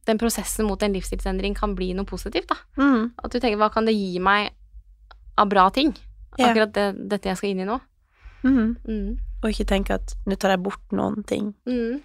den 0.08 0.18
prosessen 0.18 0.66
mot 0.66 0.82
en 0.84 0.93
livsstilsendring 0.93 1.54
kan 1.56 1.76
bli 1.78 1.91
noe 1.93 2.06
positivt, 2.10 2.49
da. 2.49 2.58
Mm. 2.82 3.12
At 3.24 3.32
du 3.32 3.39
tenker 3.39 3.60
hva 3.62 3.72
kan 3.74 3.86
det 3.86 3.93
gi 3.93 4.20
meg 4.20 4.49
av 5.38 5.49
bra 5.52 5.70
ting? 5.70 5.93
Akkurat 6.39 6.74
det, 6.74 6.88
dette 7.12 7.30
jeg 7.30 7.38
skal 7.38 7.49
inn 7.54 7.60
i 7.66 7.68
nå. 7.68 7.80
Mm. 8.43 8.76
Mm. 8.88 9.18
Og 9.43 9.49
ikke 9.52 9.68
tenke 9.70 9.93
at 9.99 10.16
nå 10.26 10.38
tar 10.41 10.56
jeg 10.56 10.64
bort 10.64 10.91
noen 10.95 11.24
ting. 11.28 11.52
Mm. 11.70 12.02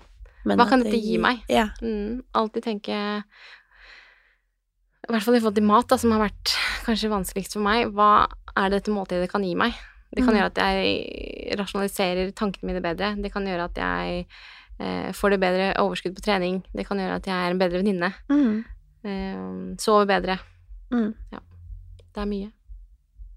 Men 0.46 0.58
Hva 0.60 0.68
kan 0.68 0.82
dette 0.84 0.98
gi 1.00 1.16
meg? 1.18 1.40
Ja. 1.50 1.68
Mm. 1.82 2.20
Alltid 2.36 2.62
tenke 2.68 2.92
I 5.06 5.12
hvert 5.12 5.22
fall 5.22 5.36
i 5.36 5.40
forhold 5.40 5.56
til 5.58 5.66
mat, 5.66 5.86
da, 5.90 5.96
som 6.00 6.12
har 6.14 6.24
vært 6.26 6.54
kanskje 6.86 7.10
vanskeligst 7.12 7.54
for 7.56 7.62
meg. 7.66 7.92
Hva 7.94 8.26
er 8.56 8.70
det 8.70 8.80
dette 8.80 8.94
måltidet 8.94 9.30
kan 9.30 9.44
gi 9.46 9.54
meg? 9.58 9.74
Det 10.10 10.24
kan 10.24 10.34
Mm. 10.34 10.38
gjøre 10.40 10.52
at 10.52 10.58
jeg 10.62 11.58
rasjonaliserer 11.58 12.32
tankene 12.34 12.66
mine 12.72 12.82
bedre. 12.82 13.14
Det 13.22 13.32
kan 13.32 13.44
gjøre 13.46 13.64
at 13.70 13.74
jeg 13.76 14.26
eh, 14.80 15.12
får 15.12 15.30
det 15.30 15.40
bedre 15.40 15.68
overskudd 15.82 16.14
på 16.16 16.24
trening. 16.26 16.62
Det 16.76 16.86
kan 16.88 16.98
gjøre 16.98 17.14
at 17.20 17.26
jeg 17.26 17.36
er 17.46 17.50
en 17.54 17.58
bedre 17.60 17.78
venninne. 17.82 18.12
Mm. 18.28 18.64
Eh, 19.06 19.76
sover 19.82 20.06
bedre. 20.10 20.38
Mm. 20.92 21.14
Det 22.14 22.22
er 22.22 22.26
mye. 22.30 22.50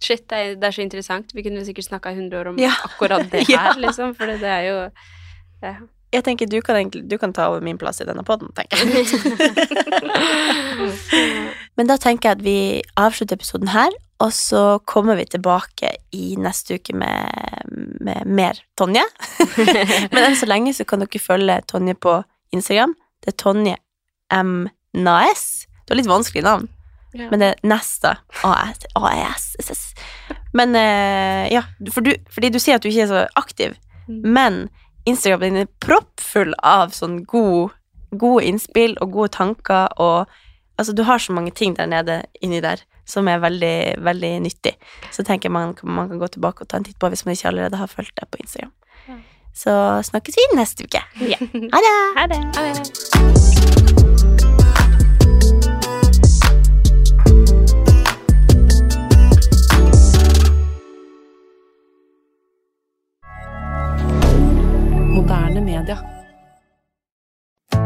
Shit, 0.01 0.29
det 0.31 0.37
er, 0.37 0.53
det 0.55 0.63
er 0.63 0.71
så 0.71 0.81
interessant. 0.81 1.31
Vi 1.35 1.43
kunne 1.43 1.65
sikkert 1.67 1.85
snakka 1.89 2.09
100 2.15 2.39
år 2.39 2.47
om 2.53 2.59
Ja. 2.59 2.71
akkurat 2.85 3.25
det 3.31 3.49
Ja. 3.49 3.57
her, 3.73 3.79
liksom, 3.79 4.15
for 4.15 4.25
det 4.25 4.43
er 4.43 4.61
jo 4.69 4.75
ja. 5.63 5.73
Jeg 6.13 6.23
tenker 6.25 6.47
du 6.49 6.61
kan, 6.65 6.75
egentlig, 6.75 7.03
du 7.11 7.17
kan 7.21 7.33
ta 7.33 7.45
over 7.51 7.61
min 7.61 7.77
plass 7.77 7.99
i 8.01 8.05
denne 8.07 8.23
poden, 8.25 8.47
tenker 8.57 8.77
jeg. 8.81 9.05
Men 11.77 11.87
da 11.89 11.97
tenker 12.01 12.29
jeg 12.29 12.37
at 12.39 12.43
vi 12.43 12.81
avslutter 12.97 13.35
episoden 13.37 13.67
her, 13.73 13.89
og 14.19 14.33
så 14.35 14.61
kommer 14.85 15.15
vi 15.15 15.25
tilbake 15.31 15.93
i 16.11 16.33
neste 16.39 16.75
uke 16.79 16.93
med, 16.97 17.69
med 18.03 18.25
mer 18.27 18.57
Tonje. 18.77 19.03
Men 20.11 20.25
enn 20.25 20.35
så 20.35 20.49
lenge 20.49 20.73
så 20.75 20.83
kan 20.87 20.99
dere 21.03 21.21
følge 21.23 21.55
Tonje 21.71 21.95
på 21.95 22.17
Instagram. 22.55 22.95
Det 23.23 23.31
er 23.33 23.37
Tonje 23.39 23.77
M. 24.35 24.67
Naes. 24.93 25.45
Det 25.85 25.93
var 25.93 26.01
litt 26.01 26.11
vanskelig 26.11 26.43
navn, 26.45 26.67
Ja. 27.17 27.25
men 27.31 27.39
det 27.41 27.47
er 27.47 27.61
Nesta. 27.65 28.11
AS, 28.45 28.83
AS. 28.95 29.93
Men 30.53 30.75
eh, 30.77 31.47
ja, 31.53 31.63
for 31.89 32.05
du, 32.05 32.11
fordi 32.29 32.51
du 32.53 32.59
sier 32.61 32.75
at 32.77 32.83
du 32.85 32.89
ikke 32.91 33.07
er 33.07 33.13
så 33.13 33.23
aktiv, 33.39 33.77
Mm. 34.09 34.21
men 34.33 34.55
Instagram 35.05 35.41
din 35.43 35.57
er 35.61 35.67
proppfull 35.85 36.55
av 36.65 36.89
sånn 36.97 37.19
god, 37.29 37.75
gode 38.17 38.41
innspill 38.49 38.95
og 39.01 39.11
gode 39.13 39.29
tanker, 39.35 39.85
og 40.01 40.25
altså, 40.81 40.95
du 40.97 41.03
har 41.05 41.21
så 41.21 41.33
mange 41.37 41.51
ting 41.53 41.75
der 41.77 41.85
nede 41.85 42.23
inni 42.41 42.57
der 42.65 42.81
som 43.09 43.27
er 43.27 43.41
veldig, 43.41 43.75
veldig 44.05 44.33
nyttig. 44.45 44.75
Så 45.11 45.25
tenker 45.25 45.49
jeg 45.49 45.55
man, 45.55 45.73
man 45.83 46.11
kan 46.11 46.21
gå 46.21 46.27
tilbake 46.35 46.63
og 46.63 46.69
ta 46.69 46.77
en 46.79 46.85
titt 46.87 46.99
på 47.01 47.09
hvis 47.09 47.25
man 47.25 47.33
ikke 47.37 47.49
allerede 47.51 47.81
har 47.81 47.89
fulgt 47.91 48.15
deg 48.19 48.29
på 48.29 48.43
Instagram. 48.43 48.73
Så 49.59 49.71
snakkes 50.03 50.37
vi 50.37 50.43
neste 50.55 50.85
uke. 50.85 51.01
Ha 51.73 51.79
det! 51.83 51.95
Ha 52.17 52.27
det. 52.27 52.39
Ha 52.55 52.61
det. 52.69 52.75
Moderne 65.09 65.61
media. 65.61 66.18